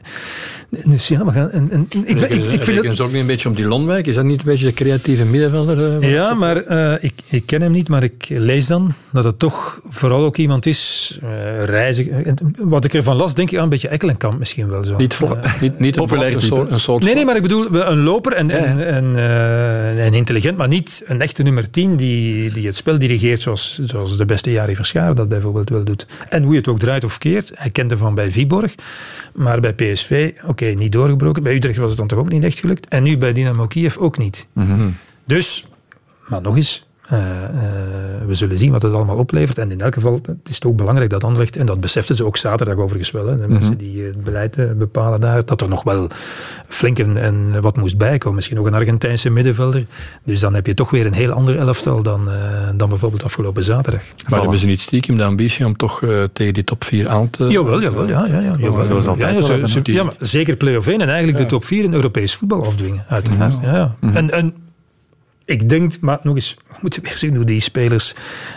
Dus 0.85 1.07
ja, 1.07 1.25
we 1.25 1.31
gaan... 1.31 1.49
En, 1.49 1.71
en, 1.71 1.87
ik, 1.89 2.07
ik, 2.07 2.29
ik, 2.29 2.45
ik 2.45 2.63
vind 2.63 2.85
het 2.85 2.99
ook 2.99 3.11
niet 3.11 3.21
een 3.21 3.27
beetje 3.27 3.49
om 3.49 3.55
die 3.55 3.65
Lonwijk. 3.65 4.07
Is 4.07 4.15
dat 4.15 4.25
niet 4.25 4.39
een 4.39 4.45
beetje 4.45 4.65
de 4.65 4.73
creatieve 4.73 5.25
middenvelder? 5.25 6.09
ja, 6.09 6.33
maar 6.33 6.57
ik, 7.01 7.13
ik 7.29 7.45
ken 7.45 7.61
hem 7.61 7.71
niet, 7.71 7.89
maar 7.89 8.03
ik 8.03 8.25
lees 8.29 8.67
dan 8.67 8.93
dat 9.11 9.23
het 9.23 9.39
toch 9.39 9.79
vooral 9.89 10.23
ook 10.23 10.37
iemand 10.37 10.65
is, 10.65 11.19
reizen. 11.65 12.35
Wat 12.57 12.85
ik 12.85 12.93
ervan 12.93 13.15
las, 13.15 13.33
denk 13.33 13.51
ik 13.51 13.57
aan 13.57 13.63
een 13.63 13.69
beetje 13.69 13.87
Ekkelenkamp 14.13 14.39
misschien 14.39 14.69
wel 14.69 14.83
zo. 14.83 14.95
Niet, 14.95 15.13
voor, 15.13 15.37
uh, 15.43 15.61
niet, 15.61 15.79
niet 15.79 15.95
populair 15.95 16.33
een, 16.33 16.41
soort, 16.41 16.71
een 16.71 16.79
soort 16.79 17.03
Nee, 17.03 17.15
nee, 17.15 17.25
maar 17.25 17.35
ik 17.35 17.41
bedoel 17.41 17.75
een 17.75 18.03
loper 18.03 18.33
en, 18.33 18.49
en, 18.49 18.87
en, 18.87 19.13
uh, 19.15 20.05
en 20.05 20.13
intelligent, 20.13 20.57
maar 20.57 20.67
niet 20.67 21.03
een 21.05 21.21
echte 21.21 21.43
nummer 21.43 21.69
10 21.69 21.95
die, 21.95 22.51
die 22.51 22.65
het 22.65 22.75
spel 22.75 22.97
dirigeert 22.97 23.41
zoals, 23.41 23.79
zoals 23.85 24.17
de 24.17 24.25
beste 24.25 24.51
Jari 24.51 24.75
Verscharen 24.75 25.15
dat 25.15 25.29
bijvoorbeeld 25.29 25.69
wel 25.69 25.83
doet. 25.83 26.07
En 26.29 26.43
hoe 26.43 26.51
je 26.51 26.57
het 26.57 26.67
ook 26.67 26.79
draait 26.79 27.03
of 27.03 27.17
keert. 27.17 27.51
Hij 27.55 27.69
kende 27.69 27.97
van 27.97 28.15
bij 28.15 28.31
Viborg, 28.31 28.75
maar 29.33 29.59
bij 29.59 29.73
PSV, 29.73 30.31
oké, 30.41 30.49
okay, 30.49 30.73
niet 30.73 30.91
doorgebroken. 30.91 31.43
Bij 31.43 31.55
Utrecht 31.55 31.77
was 31.77 31.89
het 31.89 31.97
dan 31.97 32.07
toch 32.07 32.19
ook 32.19 32.29
niet 32.29 32.43
echt 32.43 32.59
gelukt. 32.59 32.87
En 32.87 33.03
nu 33.03 33.17
bij 33.17 33.33
Dynamo 33.33 33.67
Kiev 33.67 33.97
ook 33.97 34.17
niet. 34.17 34.47
Mm 34.53 34.65
-hmm. 34.65 34.95
Dus, 35.25 35.65
maar 36.27 36.41
nog 36.41 36.55
eens, 36.55 36.85
Eh, 37.09 37.19
eh, 37.19 37.49
we 38.27 38.35
zullen 38.35 38.57
zien 38.57 38.71
wat 38.71 38.81
het 38.81 38.93
allemaal 38.93 39.15
oplevert. 39.17 39.57
En 39.57 39.71
in 39.71 39.81
elk 39.81 39.93
geval, 39.93 40.19
het 40.25 40.49
is 40.49 40.63
ook 40.63 40.75
belangrijk 40.77 41.09
dat 41.09 41.23
Anderlecht, 41.23 41.55
en 41.57 41.65
dat 41.65 41.79
beseften 41.79 42.15
ze 42.15 42.25
ook 42.25 42.37
zaterdag 42.37 42.75
overigens 42.75 43.11
wel, 43.11 43.27
hè, 43.27 43.39
de 43.39 43.47
mensen 43.47 43.73
Mhm. 43.73 43.83
die 43.83 44.03
het 44.03 44.23
beleid 44.23 44.57
eh, 44.57 44.65
bepalen 44.77 45.21
daar, 45.21 45.45
dat 45.45 45.61
er 45.61 45.69
nog 45.69 45.83
wel 45.83 46.07
flink 46.67 46.99
en, 46.99 47.17
en 47.17 47.61
wat 47.61 47.77
moest 47.77 47.97
bijkomen. 47.97 48.35
Misschien 48.35 48.57
nog 48.57 48.65
een 48.65 48.73
Argentijnse 48.73 49.29
middenvelder. 49.29 49.85
Dus 50.23 50.39
dan 50.39 50.53
heb 50.53 50.65
je 50.65 50.73
toch 50.73 50.89
weer 50.89 51.05
een 51.05 51.13
heel 51.13 51.31
ander 51.31 51.57
elftal 51.57 52.03
dan, 52.03 52.31
eh, 52.31 52.35
dan 52.75 52.89
bijvoorbeeld 52.89 53.23
afgelopen 53.23 53.63
zaterdag. 53.63 54.01
Maar 54.29 54.41
hebben 54.41 54.59
ze 54.59 54.65
niet 54.65 54.81
stiekem 54.81 55.17
de 55.17 55.23
ambitie 55.23 55.65
om 55.65 55.77
toch 55.77 56.01
eh, 56.03 56.23
tegen 56.33 56.53
die 56.53 56.63
top 56.63 56.83
4 56.83 57.09
aan 57.09 57.29
te... 57.29 57.47
Jawel, 57.47 57.81
jawel, 57.81 58.07
ja, 58.07 58.25
ja, 58.25 58.39
ja. 58.39 58.55
jawel. 58.59 58.83
Zoals 58.83 59.07
altijd 59.07 59.37
ja, 59.37 59.43
zo- 59.43 59.65
zo- 59.65 59.79
ja, 59.83 60.03
maar 60.03 60.15
zeker 60.19 60.55
play-off 60.57 60.87
1 60.87 61.01
en 61.01 61.07
eigenlijk 61.09 61.37
de 61.37 61.45
top 61.45 61.65
4 61.65 61.83
in 61.83 61.93
Europees 61.93 62.35
voetbal 62.35 62.65
afdwingen, 62.65 63.05
uiteraard. 63.09 63.53
Ja, 63.61 63.75
ja. 63.75 63.95
Mhm. 63.99 64.15
En, 64.15 64.31
en 64.31 64.53
ik 65.45 65.69
denk, 65.69 65.99
maar 65.99 66.19
nog 66.23 66.35
eens, 66.35 66.55
we 66.67 66.75
moeten 66.81 67.03
weer 67.03 67.17
zien 67.17 67.35
hoe 67.35 67.45
die 67.45 67.59
spelers 67.59 68.13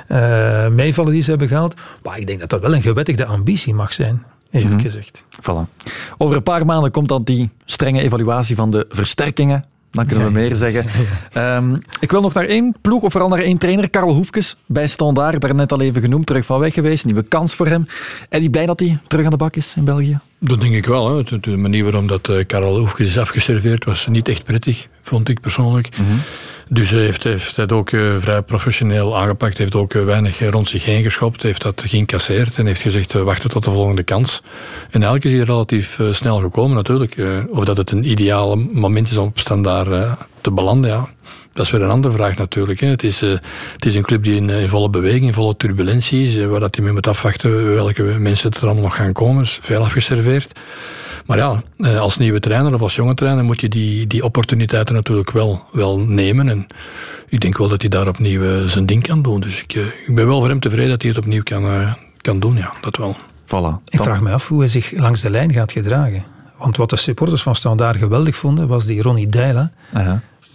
eh, 0.09 0.69
meevallen 0.69 1.13
die 1.13 1.23
ze 1.23 1.31
hebben 1.31 1.49
gehaald. 1.49 1.75
Maar 2.03 2.19
ik 2.19 2.27
denk 2.27 2.39
dat 2.41 2.51
dat 2.51 2.61
wel 2.61 2.75
een 2.75 2.83
gewettigde 2.83 3.25
ambitie 3.25 3.75
mag 3.75 3.93
zijn, 3.93 4.23
eerlijk 4.51 4.75
Mhm. 4.75 4.83
gezegd. 4.83 5.25
Voilà. 5.41 5.85
Over 6.19 6.37
een 6.37 6.43
paar 6.43 6.67
maanden 6.67 6.91
komt 6.91 7.09
dan 7.09 7.23
die 7.25 7.51
strenge 7.65 8.01
evaluatie 8.01 8.57
van 8.57 8.71
de 8.71 8.87
versterkingen. 8.89 9.65
Dan 9.91 10.07
kunnen 10.07 10.27
we 10.27 10.33
meer 10.33 10.55
zeggen. 10.55 10.87
Ehm, 11.33 11.75
ik 12.01 12.11
wil 12.11 12.21
nog 12.21 12.35
naar 12.35 12.45
één 12.45 12.75
ploeg, 12.81 13.03
of 13.03 13.13
vooral 13.13 13.29
naar 13.31 13.39
één 13.39 13.59
trainer. 13.59 13.91
Karel 13.91 14.15
Hoefkes, 14.15 14.57
bij 14.67 14.87
Standaard, 14.87 15.41
daarnet 15.41 15.73
al 15.73 15.81
even 15.81 16.03
genoemd, 16.03 16.27
terug 16.27 16.47
van 16.47 16.59
weg 16.61 16.75
geweest. 16.75 17.05
Nieuwe 17.05 17.23
kans 17.23 17.55
voor 17.55 17.67
hem. 17.67 17.87
Eddie 18.29 18.51
blij 18.51 18.67
dat 18.67 18.81
hij 18.81 18.99
terug 19.07 19.25
aan 19.25 19.31
de 19.31 19.37
bak 19.37 19.57
is 19.57 19.75
in 19.77 19.85
België? 19.85 20.19
Dat 20.39 20.61
denk 20.61 20.75
ik 20.75 20.87
wel. 20.87 21.17
Hè. 21.17 21.23
De, 21.23 21.41
de 21.41 21.57
manier 21.57 21.85
waarop 21.85 22.09
dat 22.09 22.29
eh, 22.29 22.47
Karel 22.47 22.79
Hoefkes 22.79 23.07
is 23.07 23.19
afgeserveerd 23.19 23.85
was 23.85 24.07
niet 24.07 24.29
echt 24.29 24.45
prettig, 24.45 24.89
vond 25.03 25.29
ik 25.29 25.41
persoonlijk. 25.41 25.89
Dus 26.69 26.91
hij 26.91 27.01
heeft, 27.01 27.25
heeft 27.25 27.57
het 27.57 27.73
ook 27.73 27.91
eh, 27.91 28.17
vrij 28.19 28.43
professioneel 28.43 29.19
aangepakt. 29.19 29.59
heeft 29.59 29.75
ook 29.75 29.95
eh, 29.95 30.05
weinig 30.05 30.51
rond 30.51 30.69
zich 30.69 30.85
heen 30.85 31.03
geschopt. 31.03 31.43
heeft 31.43 31.63
dat 31.63 31.83
geïncasseerd 31.87 32.57
en 32.57 32.67
heeft 32.67 32.81
gezegd 32.81 33.13
we 33.13 33.23
wachten 33.23 33.51
tot 33.51 33.65
de 33.65 33.71
volgende 33.71 34.03
kans. 34.03 34.43
En 34.91 35.03
eigenlijk 35.03 35.25
is 35.25 35.33
hij 35.33 35.43
relatief 35.43 36.01
snel 36.11 36.39
gekomen 36.39 36.77
natuurlijk. 36.77 37.17
Of 37.51 37.65
dat 37.65 37.77
het 37.77 37.91
een 37.91 38.11
ideale 38.11 38.57
moment 38.57 39.11
is 39.11 39.17
om 39.17 39.27
op 39.27 39.39
standaard 39.39 40.19
te 40.41 40.51
belanden, 40.51 40.91
ja. 40.91 41.09
Dat 41.57 41.65
is 41.65 41.71
weer 41.71 41.83
een 41.83 41.91
andere 41.91 42.15
vraag 42.15 42.37
natuurlijk. 42.37 42.81
Hè. 42.81 42.87
Het, 42.89 43.03
is, 43.03 43.23
eh, 43.23 43.31
het 43.73 43.87
is 43.87 43.95
een 43.95 44.03
club 44.03 44.23
die 44.23 44.37
in, 44.37 44.51
eh, 44.51 44.63
in 44.63 44.69
volle 44.69 44.91
beweging, 44.91 45.25
in 45.25 45.33
volle 45.33 45.57
turbulentie 45.57 46.27
is. 46.29 46.37
eh, 46.37 46.47
waar 46.47 46.61
dat 46.61 46.75
hij 46.75 46.85
mee 46.85 46.93
moet 46.93 47.07
afwachten 47.07 47.75
welke 47.75 48.03
mensen 48.03 48.51
er 48.51 48.63
allemaal 48.63 48.83
nog 48.83 48.95
gaan 48.95 49.13
komen. 49.13 49.43
is 49.43 49.59
veel 49.63 49.81
afgeserveerd. 49.85 50.53
Maar 51.27 51.39
ja, 51.39 51.63
eh, 51.79 51.99
als 52.01 52.17
nieuwe 52.19 52.41
trainer 52.41 52.75
of 52.75 52.81
als 52.81 52.95
jonge 52.95 53.15
trainer 53.15 53.45
moet 53.45 53.61
je 53.61 53.69
die, 53.69 54.07
die 54.07 54.25
opportuniteiten 54.25 54.95
natuurlijk 54.95 55.31
wel, 55.31 55.63
wel 55.73 55.99
nemen. 55.99 56.49
En 56.49 56.67
ik 57.29 57.41
denk 57.41 57.59
wel 57.59 57.69
dat 57.69 57.81
hij 57.81 57.91
daar 57.91 58.09
opnieuw 58.09 58.69
zijn 58.69 58.87
ding 58.87 59.03
kan 59.03 59.23
doen. 59.23 59.41
Dus 59.41 59.63
ik, 59.63 59.75
eh, 59.75 59.83
ik 60.07 60.15
ben 60.15 60.27
wel 60.27 60.39
voor 60.41 60.49
hem 60.49 60.61
tevreden 60.61 60.91
dat 60.91 61.03
hij 61.03 61.11
het 61.11 61.19
opnieuw 61.21 61.43
kan, 61.43 61.95
kan 62.21 62.41
doen. 62.41 62.57
Ja, 62.57 62.73
dat 62.81 62.97
wel. 62.97 63.17
Voilà. 63.47 63.85
Ik 63.89 64.03
vraag 64.03 64.21
me 64.21 64.31
af 64.33 64.49
hoe 64.49 64.59
hij 64.59 64.69
zich 64.69 64.93
langs 64.97 65.21
de 65.21 65.31
lijn 65.31 65.53
gaat 65.53 65.73
gedragen. 65.73 66.25
Want 66.59 66.77
wat 66.77 66.91
de 66.91 66.97
supporters 66.97 67.43
van 67.43 67.55
Standaard 67.55 67.97
geweldig 67.97 68.37
vonden, 68.37 68.69
was 68.69 68.85
die 68.85 69.03
Ronnie 69.03 69.29
Deila. 69.29 69.71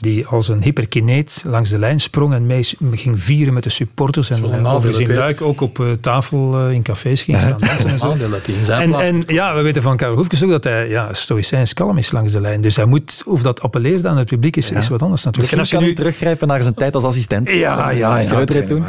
Die 0.02 0.28
als 0.28 0.48
een 0.48 0.64
hyperkineet 0.64 1.44
langs 1.48 1.70
de 1.70 1.80
lijn 1.80 2.00
sprong 2.00 2.34
en 2.34 2.46
mee 2.46 2.64
ging 2.92 3.22
vieren 3.22 3.54
met 3.54 3.64
de 3.64 3.70
supporters. 3.70 4.30
En 4.30 4.42
nadeel, 4.42 4.72
overigens 4.72 5.08
in 5.08 5.16
Luik 5.16 5.42
ook 5.42 5.62
op 5.62 5.80
eh, 5.80 5.92
tafel 5.92 6.60
eh, 6.60 6.72
in 6.72 6.82
cafés 6.82 7.24
ging 7.24 7.42
staan. 7.42 7.58
dansen 7.68 7.90
en 7.90 8.00
zo. 8.00 8.08
Nadeel 8.08 8.30
dat 8.30 8.46
hij 8.46 8.56
in 8.56 8.66
zijn 8.66 8.94
En, 8.94 9.00
en 9.02 9.24
ja, 9.28 9.56
we 9.56 9.62
weten 9.62 9.82
van 9.82 9.98
Karel 9.98 10.16
Hoefkes 10.16 10.44
ook 10.44 10.50
dat 10.50 10.64
hij 10.64 10.90
ja, 10.90 11.14
stoïcijns 11.14 11.74
kalm 11.74 11.98
is 11.98 12.12
langs 12.12 12.34
de 12.34 12.42
lijn. 12.42 12.62
Dus 12.62 12.76
hij 12.76 12.86
moet, 12.86 13.24
of 13.26 13.42
dat 13.42 13.62
appelleert 13.62 14.06
aan 14.06 14.18
het 14.18 14.28
publiek, 14.28 14.56
is, 14.56 14.72
is 14.72 14.88
wat 14.88 15.02
anders 15.02 15.24
natuurlijk. 15.24 15.56
Misschien 15.56 15.80
En 15.80 15.86
kan 15.86 15.96
hij 15.96 16.06
teruggrijpen 16.06 16.48
naar 16.48 16.62
zijn 16.62 16.74
tijd 16.74 16.96
als 16.96 17.04
assistent. 17.04 17.52
Ja, 17.52 17.90
ja, 17.90 18.18
ja. 18.18 18.46
Toen. 18.46 18.84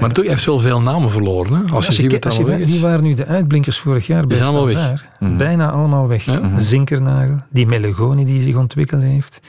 Maar 0.00 0.12
toch, 0.12 0.24
hij 0.24 0.34
heeft 0.34 0.44
wel 0.44 0.58
veel 0.58 0.80
namen 0.80 1.10
verloren. 1.10 1.52
Hè? 1.52 1.62
Als, 1.62 1.70
Als 1.70 1.86
je 1.86 1.92
ziet 1.92 2.24
er 2.24 2.58
je, 2.58 2.64
is. 2.64 2.80
waren 2.80 3.02
nu 3.02 3.14
de 3.14 3.26
uitblinkers 3.26 3.78
vorig 3.78 4.06
jaar 4.06 4.26
bij 4.26 4.36
zijn 4.36 4.48
allemaal 4.48 4.66
weg. 4.66 4.76
Standaard? 4.76 5.08
Mhm. 5.18 5.36
Bijna 5.36 5.70
allemaal 5.70 6.08
weg. 6.08 6.24
Zinkernagel, 6.56 7.36
die 7.50 7.66
Melegoni 7.66 8.24
die 8.24 8.42
zich 8.42 8.56
ontwikkeld 8.56 9.02
heeft. 9.02 9.40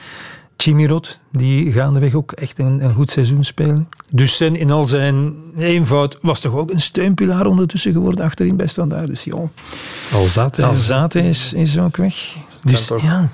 Chimirot, 0.56 1.20
die 1.32 1.72
gaandeweg 1.72 2.14
ook 2.14 2.32
echt 2.32 2.58
een, 2.58 2.84
een 2.84 2.92
goed 2.92 3.10
seizoen 3.10 3.44
spelen. 3.44 3.88
Dus 4.10 4.36
Sen 4.36 4.56
in 4.56 4.70
al 4.70 4.84
zijn 4.86 5.34
eenvoud 5.58 6.18
was 6.22 6.40
toch 6.40 6.54
ook 6.54 6.70
een 6.70 6.80
steunpilaar 6.80 7.46
ondertussen 7.46 7.92
geworden 7.92 8.24
achterin 8.24 8.56
bij 8.56 8.66
Standaard. 8.66 9.06
Dus 9.06 9.24
ja, 9.24 9.34
Alzate. 10.12 10.64
Alzate 10.64 11.20
is, 11.22 11.52
is 11.52 11.78
ook 11.78 11.96
weg. 11.96 12.36
Dus, 12.62 12.86
toch- 12.86 13.02
ja. 13.02 13.28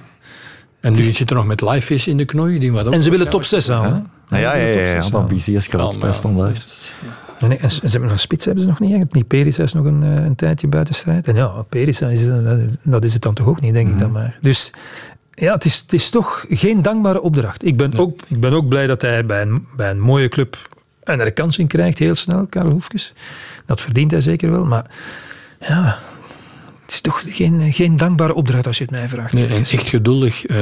En 0.80 0.92
nu 0.92 1.02
zit 1.02 1.30
er 1.30 1.36
nog 1.36 1.46
met 1.46 1.60
Livefish 1.60 2.06
in 2.06 2.16
de 2.16 2.24
knoei. 2.24 2.58
Die 2.58 2.72
wat 2.72 2.86
ook 2.86 2.92
En 2.92 3.02
ze 3.02 3.10
willen 3.10 3.30
top 3.30 3.44
6 3.44 3.68
halen. 3.68 3.92
hè? 3.92 3.98
Nou 4.28 4.42
ja, 4.42 4.54
ja, 4.54 4.66
ja, 4.66 4.94
ja, 4.94 5.00
ambitie 5.12 5.60
groot 5.60 5.98
bij 5.98 6.12
Standaard. 6.12 6.68
Nee, 7.40 7.58
en 7.58 7.70
ze 7.70 7.80
hebben 7.90 8.10
een 8.10 8.18
spits 8.18 8.44
hebben 8.44 8.62
ze 8.62 8.68
nog 8.70 8.80
niet. 8.80 8.92
hè. 8.92 9.04
Die 9.08 9.24
Perisa 9.24 9.62
is 9.62 9.72
nog 9.72 9.84
een, 9.84 10.02
eh, 10.02 10.24
een 10.24 10.34
tijdje 10.34 10.68
buiten 10.68 10.94
strijd. 10.94 11.26
En 11.26 11.34
ja, 11.34 11.46
Perisa 11.68 12.06
is, 12.08 12.26
eh, 12.26 12.52
dat 12.82 13.04
is 13.04 13.12
het 13.12 13.22
dan 13.22 13.34
toch 13.34 13.46
ook 13.46 13.60
niet, 13.60 13.72
denk 13.74 13.88
ik 13.88 13.98
dan 13.98 14.10
maar. 14.12 14.38
Dus 14.40 14.72
ja, 15.40 15.52
het 15.52 15.64
is, 15.64 15.78
het 15.78 15.92
is 15.92 16.10
toch 16.10 16.44
geen 16.48 16.82
dankbare 16.82 17.20
opdracht. 17.20 17.64
Ik 17.64 17.76
ben, 17.76 17.94
ook, 17.94 18.20
ik 18.28 18.40
ben 18.40 18.52
ook 18.52 18.68
blij 18.68 18.86
dat 18.86 19.02
hij 19.02 19.26
bij 19.26 19.42
een, 19.42 19.66
bij 19.76 19.90
een 19.90 20.00
mooie 20.00 20.28
club 20.28 20.68
een 21.04 21.18
herkansing 21.18 21.68
krijgt, 21.68 21.98
heel 21.98 22.14
snel, 22.14 22.46
Karel 22.46 22.70
Hoefkes. 22.70 23.12
Dat 23.66 23.80
verdient 23.80 24.10
hij 24.10 24.20
zeker 24.20 24.50
wel. 24.50 24.64
Maar 24.64 24.90
ja, 25.60 25.98
het 26.90 26.98
is 26.98 27.12
toch 27.12 27.22
geen, 27.26 27.72
geen 27.72 27.96
dankbare 27.96 28.34
opdracht 28.34 28.66
als 28.66 28.78
je 28.78 28.84
het 28.84 28.92
mij 28.92 29.08
vraagt. 29.08 29.32
Nee, 29.32 29.46
en 29.46 29.56
echt 29.60 29.88
geduldig. 29.88 30.46
eh 30.46 30.56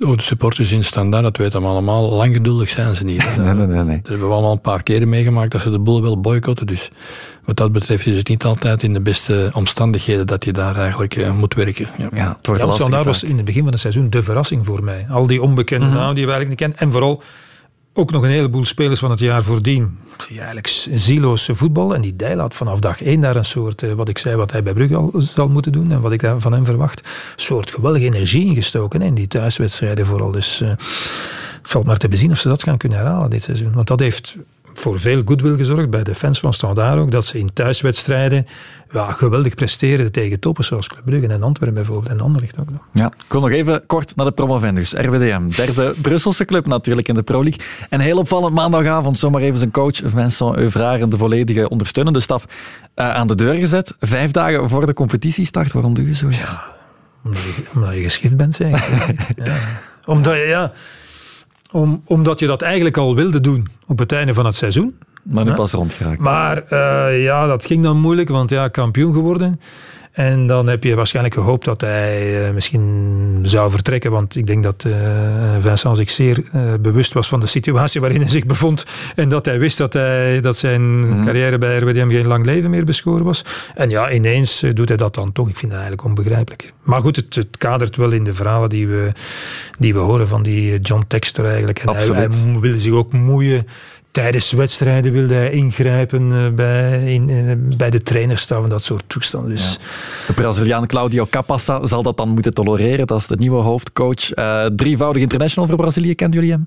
oh, 0.00 0.16
de 0.16 0.22
supporters 0.22 0.72
in 0.72 0.84
standaard, 0.84 1.22
dat 1.22 1.36
weten 1.36 1.60
we 1.60 1.66
allemaal. 1.66 2.10
Lang 2.10 2.34
geduldig 2.34 2.68
zijn 2.70 2.94
ze 2.94 3.04
niet. 3.04 3.24
Nee, 3.38 3.54
nee, 3.54 3.66
nee. 3.66 3.82
nee. 3.82 3.96
Dat 3.96 4.08
hebben 4.08 4.26
we 4.26 4.32
allemaal 4.32 4.52
een 4.52 4.60
paar 4.60 4.82
keren 4.82 5.08
meegemaakt 5.08 5.52
dat 5.52 5.60
ze 5.60 5.70
de 5.70 5.78
boel 5.78 6.02
wel 6.02 6.20
boycotten. 6.20 6.66
Dus 6.66 6.90
wat 7.44 7.56
dat 7.56 7.72
betreft 7.72 8.06
is 8.06 8.16
het 8.16 8.28
niet 8.28 8.44
altijd 8.44 8.82
in 8.82 8.92
de 8.92 9.00
beste 9.00 9.50
omstandigheden 9.54 10.26
dat 10.26 10.44
je 10.44 10.52
daar 10.52 10.76
eigenlijk 10.76 11.16
eh, 11.16 11.32
moet 11.36 11.54
werken. 11.54 11.88
Ja. 11.98 12.08
Ja, 12.14 12.28
het 12.36 12.46
wordt 12.46 12.62
Ja, 12.90 13.02
was 13.04 13.22
in 13.22 13.36
het 13.36 13.44
begin 13.44 13.62
van 13.62 13.72
het 13.72 13.80
seizoen 13.80 14.10
de 14.10 14.22
verrassing 14.22 14.66
voor 14.66 14.84
mij. 14.84 15.06
Al 15.10 15.26
die 15.26 15.42
onbekende 15.42 15.86
Mhm. 15.86 15.94
namen 15.94 16.14
die 16.14 16.26
we 16.26 16.32
eigenlijk 16.32 16.60
niet 16.60 16.70
kennen. 16.70 16.78
En 16.78 16.92
vooral 16.92 17.22
ook 17.92 18.10
nog 18.10 18.22
een 18.22 18.30
heleboel 18.30 18.64
spelers 18.64 19.00
van 19.00 19.10
het 19.10 19.20
jaar 19.20 19.42
voordien. 19.42 19.98
Die 20.28 20.36
eigenlijk 20.36 20.66
zieloos 20.94 21.48
voetbal. 21.52 21.94
En 21.94 22.00
die 22.00 22.16
Dijl 22.16 22.38
had 22.38 22.54
vanaf 22.54 22.78
dag 22.78 23.02
één 23.02 23.20
daar 23.20 23.36
een 23.36 23.44
soort, 23.44 23.82
eh, 23.82 23.92
wat 23.92 24.08
ik 24.08 24.18
zei, 24.18 24.36
wat 24.36 24.52
hij 24.52 24.62
bij 24.62 24.72
Brugge 24.72 24.96
al 24.96 25.12
zal 25.16 25.48
moeten 25.48 25.72
doen. 25.72 25.92
En 25.92 26.00
wat 26.00 26.12
ik 26.12 26.32
van 26.38 26.52
hem 26.52 26.64
verwacht. 26.64 27.08
Soort 27.36 27.70
geweldige 27.70 28.04
energie 28.04 28.46
ingestoken. 28.46 29.02
In 29.02 29.14
die 29.14 29.26
thuiswedstrijden 29.26 30.06
vooral. 30.06 30.30
Dus 30.30 30.60
eh, 30.60 30.68
het 30.68 30.78
valt 31.62 31.86
maar 31.86 31.98
te 31.98 32.08
bezien 32.08 32.30
of 32.30 32.38
ze 32.38 32.48
dat 32.48 32.62
gaan 32.62 32.78
kunnen 32.78 32.98
herhalen 32.98 33.30
dit 33.30 33.42
seizoen. 33.42 33.72
Want 33.72 33.86
dat 33.86 34.00
heeft 34.00 34.36
voor 34.74 35.00
veel 35.00 35.22
goodwill 35.24 35.56
gezorgd 35.56 35.90
bij 35.90 36.02
de 36.02 36.14
fans 36.14 36.40
van 36.40 36.54
Standaard 36.54 36.98
ook. 36.98 37.10
Dat 37.10 37.24
ze 37.26 37.38
in 37.38 37.52
thuiswedstrijden 37.52 38.46
ja, 38.92 39.12
geweldig 39.12 39.54
presteren 39.54 40.12
tegen 40.12 40.40
toppers 40.40 40.66
zoals 40.66 40.88
Club 40.88 41.04
Brugge 41.04 41.26
en 41.26 41.42
Antwerpen 41.42 41.74
bijvoorbeeld. 41.74 42.08
En 42.08 42.20
Anderlecht 42.20 42.60
ook 42.60 42.70
nog. 42.70 42.80
Ja, 42.92 43.06
ik 43.06 43.32
wil 43.32 43.40
nog 43.40 43.50
even 43.50 43.86
kort 43.86 44.16
naar 44.16 44.26
de 44.26 44.32
promovendus. 44.32 44.92
RWDM, 44.92 45.48
derde 45.48 45.94
Brusselse 46.02 46.44
club 46.44 46.66
natuurlijk 46.66 47.08
in 47.08 47.14
de 47.14 47.22
Pro 47.22 47.42
League. 47.42 47.66
En 47.88 48.00
heel 48.00 48.18
opvallend 48.18 48.54
maandagavond 48.54 49.18
zomaar 49.18 49.42
even 49.42 49.58
zijn 49.58 49.70
coach 49.70 50.00
Vincent 50.04 50.56
Euvraar 50.56 51.00
en 51.00 51.08
de 51.08 51.18
volledige 51.18 51.68
ondersteunende 51.68 52.20
staf 52.20 52.44
eh, 52.94 53.14
aan 53.14 53.26
de 53.26 53.34
deur 53.34 53.54
gezet. 53.54 53.94
Vijf 54.00 54.30
dagen 54.30 54.68
voor 54.68 54.86
de 54.86 54.94
competitiestart. 54.94 55.72
Waarom 55.72 55.94
doe 55.94 56.06
je 56.06 56.14
zoiets? 56.14 56.38
Ja, 56.38 56.64
omdat 57.24 57.42
je, 57.42 57.62
omdat 57.74 57.94
je 57.94 58.02
geschikt 58.02 58.36
bent, 58.36 58.54
zeg 58.54 59.08
ik. 59.08 59.18
ja. 59.46 59.56
Omdat, 60.04 60.34
je, 60.34 60.40
ja, 60.42 60.72
om, 61.72 62.02
omdat 62.04 62.40
je 62.40 62.46
dat 62.46 62.62
eigenlijk 62.62 62.96
al 62.96 63.14
wilde 63.14 63.40
doen 63.40 63.68
op 63.86 63.98
het 63.98 64.12
einde 64.12 64.34
van 64.34 64.44
het 64.44 64.54
seizoen. 64.54 64.98
Maar 65.22 65.44
nu 65.44 65.52
pas 65.52 65.72
rondgeraakt. 65.72 66.20
Maar 66.20 66.62
eh, 66.68 67.22
ja, 67.22 67.46
dat 67.46 67.66
ging 67.66 67.82
dan 67.82 68.00
moeilijk, 68.00 68.28
want 68.28 68.50
ja, 68.50 68.68
kampioen 68.68 69.14
geworden. 69.14 69.60
En 70.12 70.46
dan 70.46 70.66
heb 70.66 70.84
je 70.84 70.94
waarschijnlijk 70.94 71.34
gehoopt 71.34 71.64
dat 71.64 71.80
hij 71.80 72.46
eh, 72.46 72.54
misschien 72.54 73.38
zou 73.42 73.70
vertrekken. 73.70 74.10
Want 74.10 74.36
ik 74.36 74.46
denk 74.46 74.62
dat 74.62 74.84
eh, 74.84 74.92
Vincent 75.60 75.96
zich 75.96 76.10
zeer 76.10 76.42
eh, 76.52 76.60
bewust 76.80 77.12
was 77.12 77.28
van 77.28 77.40
de 77.40 77.46
situatie 77.46 78.00
waarin 78.00 78.20
hij 78.20 78.28
zich 78.28 78.46
bevond. 78.46 78.84
En 79.14 79.28
dat 79.28 79.44
hij 79.44 79.58
wist 79.58 79.78
dat, 79.78 79.92
hij, 79.92 80.40
dat 80.40 80.56
zijn 80.56 81.00
Mhm. 81.00 81.24
carrière 81.24 81.58
bij 81.58 81.78
RWDM 81.78 82.08
geen 82.08 82.26
lang 82.26 82.46
leven 82.46 82.70
meer 82.70 82.84
beschoren 82.84 83.24
was. 83.24 83.44
En 83.74 83.90
ja, 83.90 84.10
ineens 84.10 84.64
doet 84.74 84.88
hij 84.88 84.96
dat 84.96 85.14
dan 85.14 85.32
toch. 85.32 85.48
Ik 85.48 85.56
vind 85.56 85.72
dat 85.72 85.80
eigenlijk 85.80 86.08
onbegrijpelijk. 86.08 86.72
Maar 86.82 87.00
goed, 87.00 87.16
het, 87.16 87.34
het 87.34 87.56
kadert 87.58 87.96
wel 87.96 88.12
in 88.12 88.24
de 88.24 88.34
verhalen 88.34 88.68
die 88.68 88.88
we, 88.88 89.12
die 89.78 89.92
we 89.92 89.98
horen 89.98 90.28
van 90.28 90.42
die 90.42 90.78
John 90.78 91.04
Texter 91.06 91.44
eigenlijk. 91.44 91.78
En 91.78 91.94
hij, 91.94 92.06
hij 92.06 92.28
wilde 92.60 92.78
zich 92.78 92.92
ook 92.92 93.12
moeien. 93.12 93.66
Tijdens 94.12 94.52
wedstrijden 94.52 95.12
wilde 95.12 95.34
hij 95.34 95.50
ingrijpen 95.50 96.32
eh, 96.32 96.48
bij, 96.54 97.12
in, 97.14 97.28
bij 97.76 97.90
de 97.90 98.02
trainerstaf 98.02 98.62
en 98.62 98.68
dat 98.68 98.82
soort 98.82 99.02
toestanden. 99.06 99.50
Dus 99.50 99.78
De 100.26 100.32
Braziliaan 100.32 100.86
Claudio 100.86 101.26
Capassa 101.30 101.86
zal 101.86 102.02
dat 102.02 102.16
dan 102.16 102.28
moeten 102.28 102.54
tolereren. 102.54 103.06
Dat 103.06 103.20
is 103.20 103.26
de 103.26 103.36
nieuwe 103.36 103.62
hoofdcoach. 103.62 104.30
Eh, 104.32 104.64
drievoudig 104.66 105.22
international 105.22 105.68
voor 105.68 105.78
Brazilië. 105.78 106.14
Kennen 106.14 106.38
jullie 106.40 106.54
hem? 106.54 106.66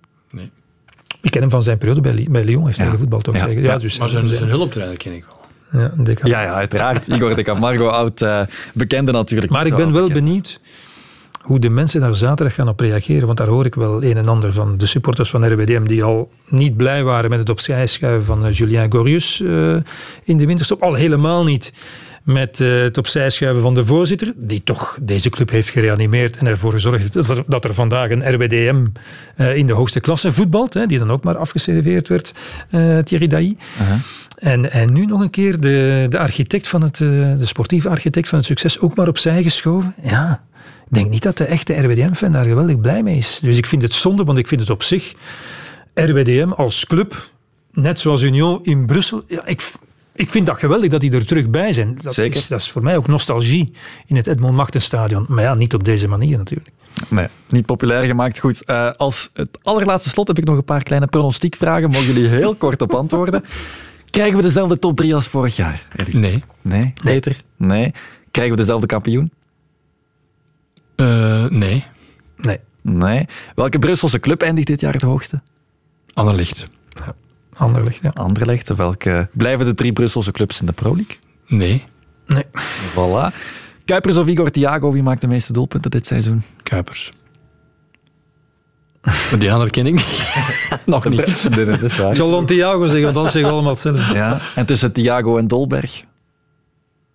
ik 1.22 1.32
ken 1.32 1.42
hem 1.42 1.50
van 1.50 1.64
zijn 1.64 1.78
periode 1.78 2.02
bij, 2.02 2.14
Li- 2.14 2.30
bij 2.30 2.44
Lyon, 2.44 2.66
heeft 2.66 2.78
hij 2.78 2.88
gevoetbald 2.90 3.26
Ja. 3.26 3.32
zeggen. 3.40 3.62
Ja. 3.62 3.72
Ja, 3.72 3.78
dus, 3.78 4.00
Maar 4.00 4.10
zijn, 4.10 4.28
zijn 4.28 4.50
hulptrainer 4.50 4.98
ken 4.98 5.14
ik 5.14 5.26
wel. 5.26 5.34
Ja, 5.82 5.92
Ja, 6.24 6.42
ja 6.42 6.54
uiteraard. 6.54 7.08
Igor 7.08 7.36
de 7.36 7.44
Camargo, 7.44 7.88
oud 8.02 8.22
eh, 8.22 8.42
bekende 8.74 9.12
natuurlijk. 9.12 9.52
Maar 9.52 9.66
ik 9.66 9.76
ben 9.76 9.94
wel 9.94 10.08
benieuwd 10.10 10.60
hoe 11.46 11.60
de 11.60 11.70
mensen 11.70 12.02
daar 12.02 12.16
zaterdag 12.16 12.54
gaan 12.54 12.68
op 12.68 12.80
reageren. 12.80 13.26
Want 13.26 13.38
daar 13.38 13.48
hoor 13.48 13.66
ik 13.66 13.76
wel 13.76 14.04
een 14.04 14.18
en 14.18 14.28
ander 14.28 14.54
van 14.54 14.78
de 14.78 14.86
supporters 14.86 15.30
van 15.30 15.54
RWDM 15.54 15.84
die 15.84 16.04
al 16.04 16.32
niet 16.50 16.78
blij 16.78 17.04
waren 17.04 17.30
met 17.30 17.40
het 17.40 17.50
opzij 17.50 17.88
schuiven 17.88 18.26
van 18.26 18.46
eh, 18.46 18.54
Julien 18.54 18.92
Gorius 18.92 19.40
uh, 19.40 19.76
in 20.24 20.38
de 20.38 20.46
winterstop. 20.46 20.84
Al 20.84 20.94
helemaal 20.94 21.44
niet 21.44 21.74
met 22.24 22.60
uh, 22.60 22.82
het 22.82 22.98
opzij 22.98 23.30
schuiven 23.30 23.62
van 23.62 23.76
de 23.76 23.86
voorzitter, 23.86 24.34
die 24.36 24.64
toch 24.64 24.98
deze 25.02 25.30
club 25.30 25.50
heeft 25.50 25.70
gereanimeerd 25.70 26.38
en 26.38 26.48
ervoor 26.48 26.72
gezorgd 26.72 27.14
dat 27.48 27.64
er, 27.64 27.74
vandaag 27.74 28.10
een 28.10 28.34
RWDM 28.34 28.86
in 29.56 29.66
de 29.66 29.74
hoogste 29.74 30.00
klasse 30.00 30.32
voetbalt, 30.32 30.74
hè, 30.74 30.86
die 30.86 30.98
dan 30.98 31.12
ook 31.12 31.24
maar 31.24 31.38
afgeserveerd 31.38 32.08
werd, 32.08 32.34
Thierry 33.04 33.28
Dailly. 33.28 33.58
En, 34.36 34.72
en 34.72 34.94
nu 34.94 35.06
nog 35.06 35.22
een 35.22 35.30
keer 35.30 35.60
de, 35.60 36.06
de 36.10 36.20
architect 36.20 36.68
van 36.68 36.82
het, 36.82 36.98
de 36.98 37.46
sportieve 37.46 37.90
architect 37.90 38.28
van 38.28 38.38
het 38.38 38.48
succes 38.48 38.80
ook 38.80 38.96
maar 38.96 39.08
opzij 39.08 39.44
geschoven. 39.44 39.96
Ja, 40.04 40.44
ik 40.88 40.94
denk 40.94 41.10
niet 41.10 41.24
dat 41.24 41.38
de 41.38 41.46
echte 41.46 41.74
RWDM-fan 41.74 42.32
daar 42.32 42.44
geweldig 42.44 42.80
blij 42.80 43.04
mee 43.04 43.18
is. 43.18 43.40
Dus 43.42 43.58
ik 43.58 43.66
vind 43.66 43.82
het 43.82 43.94
zonde, 43.94 44.24
want 44.24 44.38
ik 44.38 44.48
vind 44.48 44.62
het 44.62 44.70
op 44.70 44.84
zich, 44.84 45.14
RWDM 45.94 46.50
als 46.56 46.86
club, 46.86 47.30
net 47.72 48.00
zoals 48.00 48.22
Union 48.22 48.60
in 48.64 48.86
Brussel, 48.86 49.24
ja, 49.28 49.46
ik, 49.46 49.72
ik 50.16 50.30
vind 50.30 50.46
dat 50.46 50.60
geweldig 50.60 50.90
dat 50.90 51.02
die 51.02 51.12
er 51.12 51.26
terug 51.26 51.50
bij 51.50 51.74
zijn. 51.74 51.98
Dat 52.02 52.14
Zeker. 52.14 52.38
Is, 52.38 52.48
dat 52.48 52.60
is 52.60 52.72
voor 52.72 52.84
mij 52.84 52.98
ook 52.98 53.08
nostalgie 53.08 53.72
in 54.06 54.16
het 54.16 54.28
Edmond 54.28 54.56
Machtenstadion. 54.56 55.26
Maar 55.30 55.44
ja, 55.44 55.54
niet 55.54 55.74
op 55.74 55.84
deze 55.84 56.08
manier 56.08 56.38
natuurlijk. 56.38 56.70
Nee, 57.08 57.28
niet 57.50 57.66
populair 57.66 58.04
gemaakt. 58.04 58.40
Goed, 58.40 58.64
uh, 58.66 58.92
als 58.92 59.30
het 59.34 59.50
allerlaatste 59.62 60.10
slot 60.10 60.28
heb 60.28 60.38
ik 60.38 60.46
nog 60.46 60.58
een 60.58 60.64
paar 60.64 60.84
kleine 60.84 61.08
pronostiekvragen. 61.08 61.90
Mogen 61.90 62.14
jullie 62.14 62.28
heel 62.28 62.56
kort 62.56 62.82
op 62.82 62.94
antwoorden. 62.94 63.44
Krijgen 64.16 64.36
we 64.36 64.42
dezelfde 64.42 64.80
top 64.80 64.98
3 64.98 65.16
als 65.16 65.28
vorig 65.28 65.56
jaar? 65.56 65.86
Erik? 65.96 66.14
Nee. 66.14 66.44
Nee? 66.62 66.94
Peter? 67.04 67.42
Nee. 67.58 67.94
Krijgen 68.32 68.56
we 68.56 68.62
dezelfde 68.62 68.88
kampioen? 68.88 69.32
Uh, 70.96 71.46
nee. 71.46 71.84
Nee. 72.38 72.60
Nee. 72.82 73.26
Welke 73.56 73.80
Brusselse 73.80 74.20
club 74.20 74.42
eindigt 74.42 74.68
dit 74.68 74.82
jaar 74.82 74.94
het 74.94 75.02
hoogste? 75.02 75.42
Anderlicht. 76.14 76.68
Ja. 76.90 77.16
Anderlecht, 77.54 78.00
ja. 78.02 78.10
Anderlecht. 78.10 78.76
Welke 78.76 79.28
blijven 79.34 79.66
de 79.66 79.74
drie 79.74 79.94
Brusselse 79.94 80.32
clubs 80.32 80.60
in 80.60 80.66
de 80.66 80.72
Pro 80.72 80.96
League? 80.96 81.18
Nee. 81.48 81.84
Nee. 82.28 82.46
Voilà. 82.92 83.36
Kuipers 83.86 84.18
of 84.18 84.28
Igor 84.28 84.52
Thiago, 84.52 84.92
wie 84.92 85.04
maakt 85.04 85.22
de 85.22 85.28
meeste 85.28 85.54
doelpunten 85.54 85.92
dit 85.92 86.08
seizoen? 86.08 86.44
Kuipers. 86.64 87.14
Maar 89.06 89.40
die 89.40 89.52
andere 89.52 89.70
ken 89.70 89.86
ik 89.86 89.96
nog 90.86 91.10
niet. 91.10 91.50
Nee, 91.56 91.66
dat 91.66 91.82
is 91.82 91.98
waar. 91.98 92.10
Ik 92.10 92.16
zal 92.16 92.32
dan 92.32 92.46
Thiago 92.46 92.84
zeggen, 92.88 93.04
want 93.04 93.16
dan 93.16 93.24
zeggen 93.24 93.42
we 93.42 93.52
allemaal 93.52 93.72
hetzelfde. 93.72 94.14
Ja. 94.14 94.40
En 94.56 94.66
tussen 94.66 94.92
Thiago 94.92 95.38
en 95.38 95.48
Dolberg? 95.48 96.04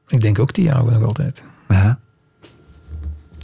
Ik 0.08 0.20
denk 0.20 0.38
ook 0.38 0.50
Thiago 0.50 0.90
nog 0.90 1.02
altijd. 1.02 1.44
Ja. 1.68 1.98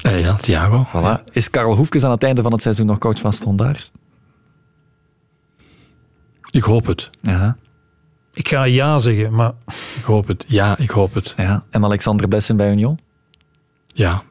Uh, 0.06 0.20
ja, 0.20 0.34
Thiago. 0.34 0.86
Voilà. 0.86 1.32
Is 1.32 1.50
Karel 1.50 1.74
Hoefkes 1.76 2.04
aan 2.04 2.10
het 2.10 2.22
einde 2.22 2.42
van 2.42 2.52
het 2.52 2.62
seizoen 2.62 2.86
nog 2.86 2.98
coach 2.98 3.18
van 3.18 3.32
Stondaar? 3.32 3.88
Ik 6.50 6.62
hoop 6.62 6.86
het. 6.86 7.10
Ja. 7.20 7.56
Ik 8.32 8.48
ga 8.48 8.64
ja 8.64 8.98
zeggen, 8.98 9.32
maar... 9.32 9.52
Ik 9.96 10.04
hoop 10.04 10.26
het. 10.26 10.44
Ja, 10.46 10.78
ik 10.78 10.90
hoop 10.90 11.14
het. 11.14 11.34
Ja. 11.36 11.64
En 11.70 11.84
Alexander 11.84 12.28
Blessen 12.28 12.56
bij 12.56 12.70
Union? 12.70 12.98
Ja. 13.86 14.22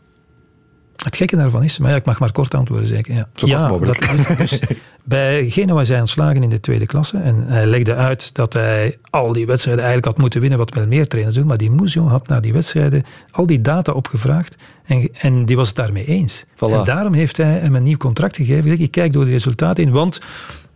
Het 1.04 1.16
gekke 1.16 1.36
daarvan 1.36 1.64
is, 1.64 1.78
maar 1.78 1.90
ja, 1.90 1.96
ik 1.96 2.06
mag 2.06 2.20
maar 2.20 2.32
kort 2.32 2.54
antwoorden 2.54 2.88
zeker. 2.88 3.16
Ja, 3.16 3.28
Zo 3.36 3.48
ja 3.48 3.68
mogelijk. 3.68 4.28
dat 4.28 4.40
is, 4.40 4.60
dus 4.60 4.60
bij 5.04 5.50
Genoa 5.50 5.82
is 5.82 5.90
hij 5.90 6.00
ontslagen 6.00 6.44
in 6.44 6.50
de 6.50 6.60
tweede 6.60 6.86
klasse 6.86 7.18
en 7.18 7.44
hij 7.48 7.66
legde 7.66 7.96
uit 7.96 8.36
dat 8.36 8.54
hij 8.54 8.98
al 9.10 9.34
die 9.34 9.46
wedstrijden 9.46 9.84
eigenlijk 9.84 10.14
had 10.14 10.22
moeten 10.24 10.42
winnen, 10.42 10.60
wat 10.60 10.74
wel 10.74 10.88
meer 10.88 11.08
trainers 11.08 11.36
doen, 11.36 11.48
maar 11.48 11.58
die 11.58 11.72
Moesjon 11.72 12.08
had 12.08 12.28
na 12.28 12.40
die 12.40 12.54
wedstrijden 12.54 13.04
al 13.32 13.46
die 13.46 13.62
data 13.62 13.92
opgevraagd 13.92 14.56
en, 14.86 15.10
en 15.14 15.46
die 15.46 15.56
was 15.56 15.68
het 15.68 15.78
daarmee 15.78 16.06
eens. 16.06 16.46
Voilà. 16.46 16.72
En 16.72 16.84
daarom 16.84 17.14
heeft 17.14 17.38
hij 17.38 17.52
hem 17.52 17.76
een 17.76 17.84
nieuw 17.84 17.98
contract 17.98 18.36
gegeven. 18.36 18.64
Gezegd, 18.64 18.82
ik 18.82 18.92
kijk 18.92 19.14
door 19.14 19.26
de 19.26 19.32
resultaten 19.32 19.84
in, 19.84 19.92
want 19.92 20.16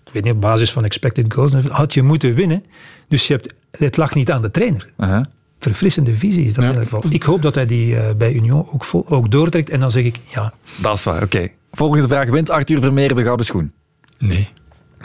ik 0.06 0.14
weet 0.14 0.24
niet, 0.24 0.34
op 0.34 0.42
basis 0.42 0.72
van 0.72 0.84
expected 0.86 1.34
goals 1.34 1.54
had 1.54 1.94
je 1.94 2.02
moeten 2.02 2.36
winnen. 2.36 2.66
Dus 3.08 3.28
je 3.28 3.34
hebt, 3.34 3.54
het 3.72 3.98
lag 3.98 4.16
niet 4.16 4.32
aan 4.32 4.42
de 4.42 4.52
trainer. 4.52 4.90
Uh 4.98 5.10
-huh. 5.10 5.24
Verfrissende 5.60 6.16
visie 6.16 6.46
is 6.46 6.54
dat 6.54 6.64
Ja. 6.64 6.72
eigenlijk 6.74 7.04
wel. 7.04 7.14
Ik 7.14 7.24
hoop 7.24 7.42
dat 7.42 7.56
hij 7.56 7.66
die 7.66 7.94
uh, 7.94 8.02
bij 8.18 8.34
Union 8.34 8.68
ook, 8.72 8.84
vol, 8.84 9.06
ook 9.10 9.32
doortrekt 9.32 9.70
en 9.70 9.80
dan 9.80 9.92
zeg 9.92 10.04
ik 10.04 10.16
ja. 10.26 10.54
Dat 10.76 10.98
is 10.98 11.04
waar, 11.04 11.16
oké. 11.16 11.24
Okay. 11.24 11.54
Volgende 11.72 12.08
vraag. 12.08 12.30
Wint 12.30 12.50
Arthur 12.50 12.80
Vermeer 12.80 13.16
de 13.16 13.24
gouden 13.24 13.46
schoen? 13.46 13.72
Nee. 14.18 14.50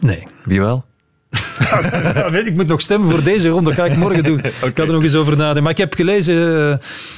Nee. 0.01 0.27
Wie 0.45 0.61
wel? 0.61 0.85
ik 2.47 2.55
moet 2.55 2.67
nog 2.67 2.81
stemmen 2.81 3.11
voor 3.11 3.23
deze 3.23 3.49
ronde. 3.49 3.65
Dat 3.65 3.79
ga 3.79 3.85
ik 3.85 3.97
morgen 3.97 4.23
doen. 4.23 4.39
okay. 4.39 4.51
Ik 4.69 4.77
ga 4.77 4.83
er 4.83 4.93
nog 4.93 5.03
eens 5.03 5.15
over 5.15 5.37
nadenken. 5.37 5.63
Maar 5.63 5.73
ik 5.73 5.79
heb 5.79 5.95
gelezen, 5.95 6.35
uh, 6.35 6.71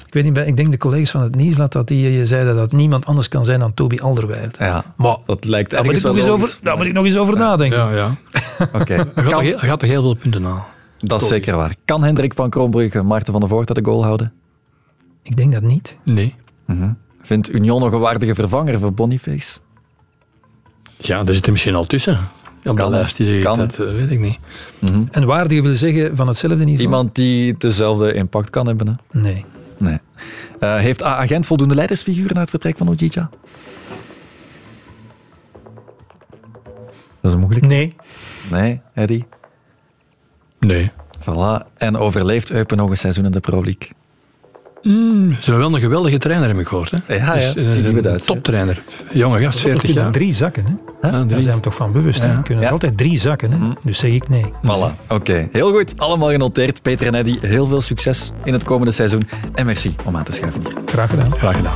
ik 0.06 0.12
weet 0.12 0.24
niet, 0.24 0.36
ik 0.36 0.56
denk 0.56 0.70
de 0.70 0.76
collega's 0.76 1.10
van 1.10 1.22
het 1.22 1.34
Nieuwsblad, 1.34 1.72
dat 1.72 1.88
die 1.88 2.18
uh, 2.18 2.24
zeiden 2.24 2.56
dat 2.56 2.72
niemand 2.72 3.06
anders 3.06 3.28
kan 3.28 3.44
zijn 3.44 3.60
dan 3.60 3.74
Toby 3.74 3.98
Alderweireld. 3.98 4.56
Ja, 4.58 4.84
maar 4.96 5.16
dat 5.26 5.44
lijkt 5.44 5.70
daar 5.70 5.84
moet, 5.84 5.96
ik 5.96 6.02
nog 6.02 6.16
eens 6.16 6.28
over, 6.28 6.58
daar 6.62 6.76
moet 6.76 6.86
ik 6.86 6.92
nog 6.92 7.04
eens 7.04 7.16
over 7.16 7.34
ja. 7.34 7.40
nadenken. 7.40 7.78
Ja, 7.78 7.90
ja. 7.90 8.16
Oké. 8.58 8.76
Okay. 8.76 8.96
Hij 9.14 9.24
gaat, 9.24 9.44
toch, 9.44 9.60
gaat 9.60 9.80
toch 9.80 9.88
heel 9.88 10.02
veel 10.02 10.14
punten 10.14 10.42
na. 10.42 10.64
Dat 10.98 11.22
is 11.22 11.28
zeker 11.28 11.56
waar. 11.56 11.74
Kan 11.84 12.02
Hendrik 12.02 12.34
van 12.34 12.50
Kroonbrugge 12.50 13.02
Maarten 13.02 13.32
van 13.32 13.40
der 13.40 13.50
Voort 13.50 13.74
de 13.74 13.84
goal 13.84 14.04
houden? 14.04 14.32
Ik 15.22 15.36
denk 15.36 15.52
dat 15.52 15.62
niet. 15.62 15.98
Nee. 16.04 16.34
Mm 16.66 16.78
-hmm. 16.80 16.96
Vindt 17.22 17.52
Union 17.52 17.80
nog 17.80 17.92
een 17.92 18.00
waardige 18.00 18.34
vervanger 18.34 18.78
voor 18.78 18.92
Boniface? 18.92 19.58
Ja, 20.96 21.24
daar 21.24 21.34
zit 21.34 21.46
er 21.46 21.52
misschien 21.52 21.74
al 21.74 21.84
tussen. 21.84 22.18
Op 22.64 22.76
de 22.76 22.88
lijst 22.88 23.16
die 23.16 23.42
kan 23.42 23.58
dat 23.58 23.78
uh, 23.78 23.88
weet 23.88 24.10
ik 24.10 24.20
niet. 24.20 24.38
Mm 24.80 24.88
-hmm. 24.88 25.08
En 25.10 25.26
waardige 25.26 25.62
wil 25.62 25.74
zeggen 25.74 26.16
van 26.16 26.26
hetzelfde 26.26 26.64
niveau? 26.64 26.82
Iemand 26.82 27.14
die 27.14 27.56
dezelfde 27.58 28.12
impact 28.12 28.50
kan 28.50 28.66
hebben. 28.66 28.86
Hè? 28.86 29.20
Nee. 29.20 29.44
nee. 29.76 29.98
Uh, 30.60 30.76
heeft 30.76 31.02
agent 31.02 31.46
voldoende 31.46 31.74
leidersfiguren 31.74 32.34
na 32.34 32.40
het 32.40 32.50
vertrek 32.50 32.76
van 32.76 32.88
Ojija? 32.88 33.30
Dat 37.20 37.32
is 37.32 37.36
moeilijk. 37.36 37.66
Nee. 37.66 37.94
Nee, 38.50 38.80
Eddie? 38.94 39.26
Nee. 40.58 40.90
Voilà. 41.20 41.66
En 41.76 41.96
overleeft 41.96 42.50
Eupen 42.50 42.76
nog 42.76 42.90
een 42.90 42.96
seizoen 42.96 43.24
in 43.24 43.30
de 43.30 43.40
Pro 43.40 43.62
League? 43.64 43.88
Mm, 44.86 45.32
ze 45.32 45.50
hebben 45.50 45.58
wel 45.58 45.74
een 45.74 45.80
geweldige 45.80 46.18
trainer, 46.18 46.48
heb 46.48 46.58
ik 46.58 46.66
gehoord. 46.66 46.90
Hè? 46.90 47.14
Ja, 47.14 47.34
ja. 47.34 47.52
Dus, 47.52 47.56
uh, 47.56 48.12
een 48.12 48.18
toptrainer. 48.18 48.82
Jonge 49.12 49.38
gast, 49.38 49.60
40 49.60 49.92
jaar. 49.92 50.10
Drie 50.10 50.32
zakken, 50.32 50.64
hè? 50.64 51.08
Ja, 51.08 51.18
drie. 51.18 51.26
Daar 51.26 51.42
zijn 51.42 51.54
we 51.54 51.60
toch 51.60 51.74
van 51.74 51.92
bewust. 51.92 52.22
Ja. 52.22 52.28
Hè? 52.28 52.42
Kunnen 52.42 52.64
ja. 52.64 52.70
altijd 52.70 52.96
drie 52.96 53.18
zakken, 53.18 53.50
hè? 53.50 53.56
Mm. 53.56 53.76
dus 53.82 53.98
zeg 53.98 54.10
ik 54.10 54.28
nee. 54.28 54.44
Voilà, 54.44 54.68
oké. 54.68 55.14
Okay. 55.14 55.48
Heel 55.52 55.72
goed. 55.72 56.00
Allemaal 56.00 56.30
genoteerd. 56.30 56.82
Peter 56.82 57.06
en 57.06 57.14
Eddy, 57.14 57.38
heel 57.40 57.66
veel 57.66 57.80
succes 57.80 58.32
in 58.44 58.52
het 58.52 58.64
komende 58.64 58.92
seizoen. 58.92 59.28
En 59.54 59.66
merci 59.66 59.94
om 60.04 60.16
aan 60.16 60.24
te 60.24 60.32
schuiven 60.32 60.60
hier. 60.60 60.74
Graag 60.86 61.10
gedaan. 61.10 61.32
Graag 61.32 61.56
gedaan. 61.56 61.74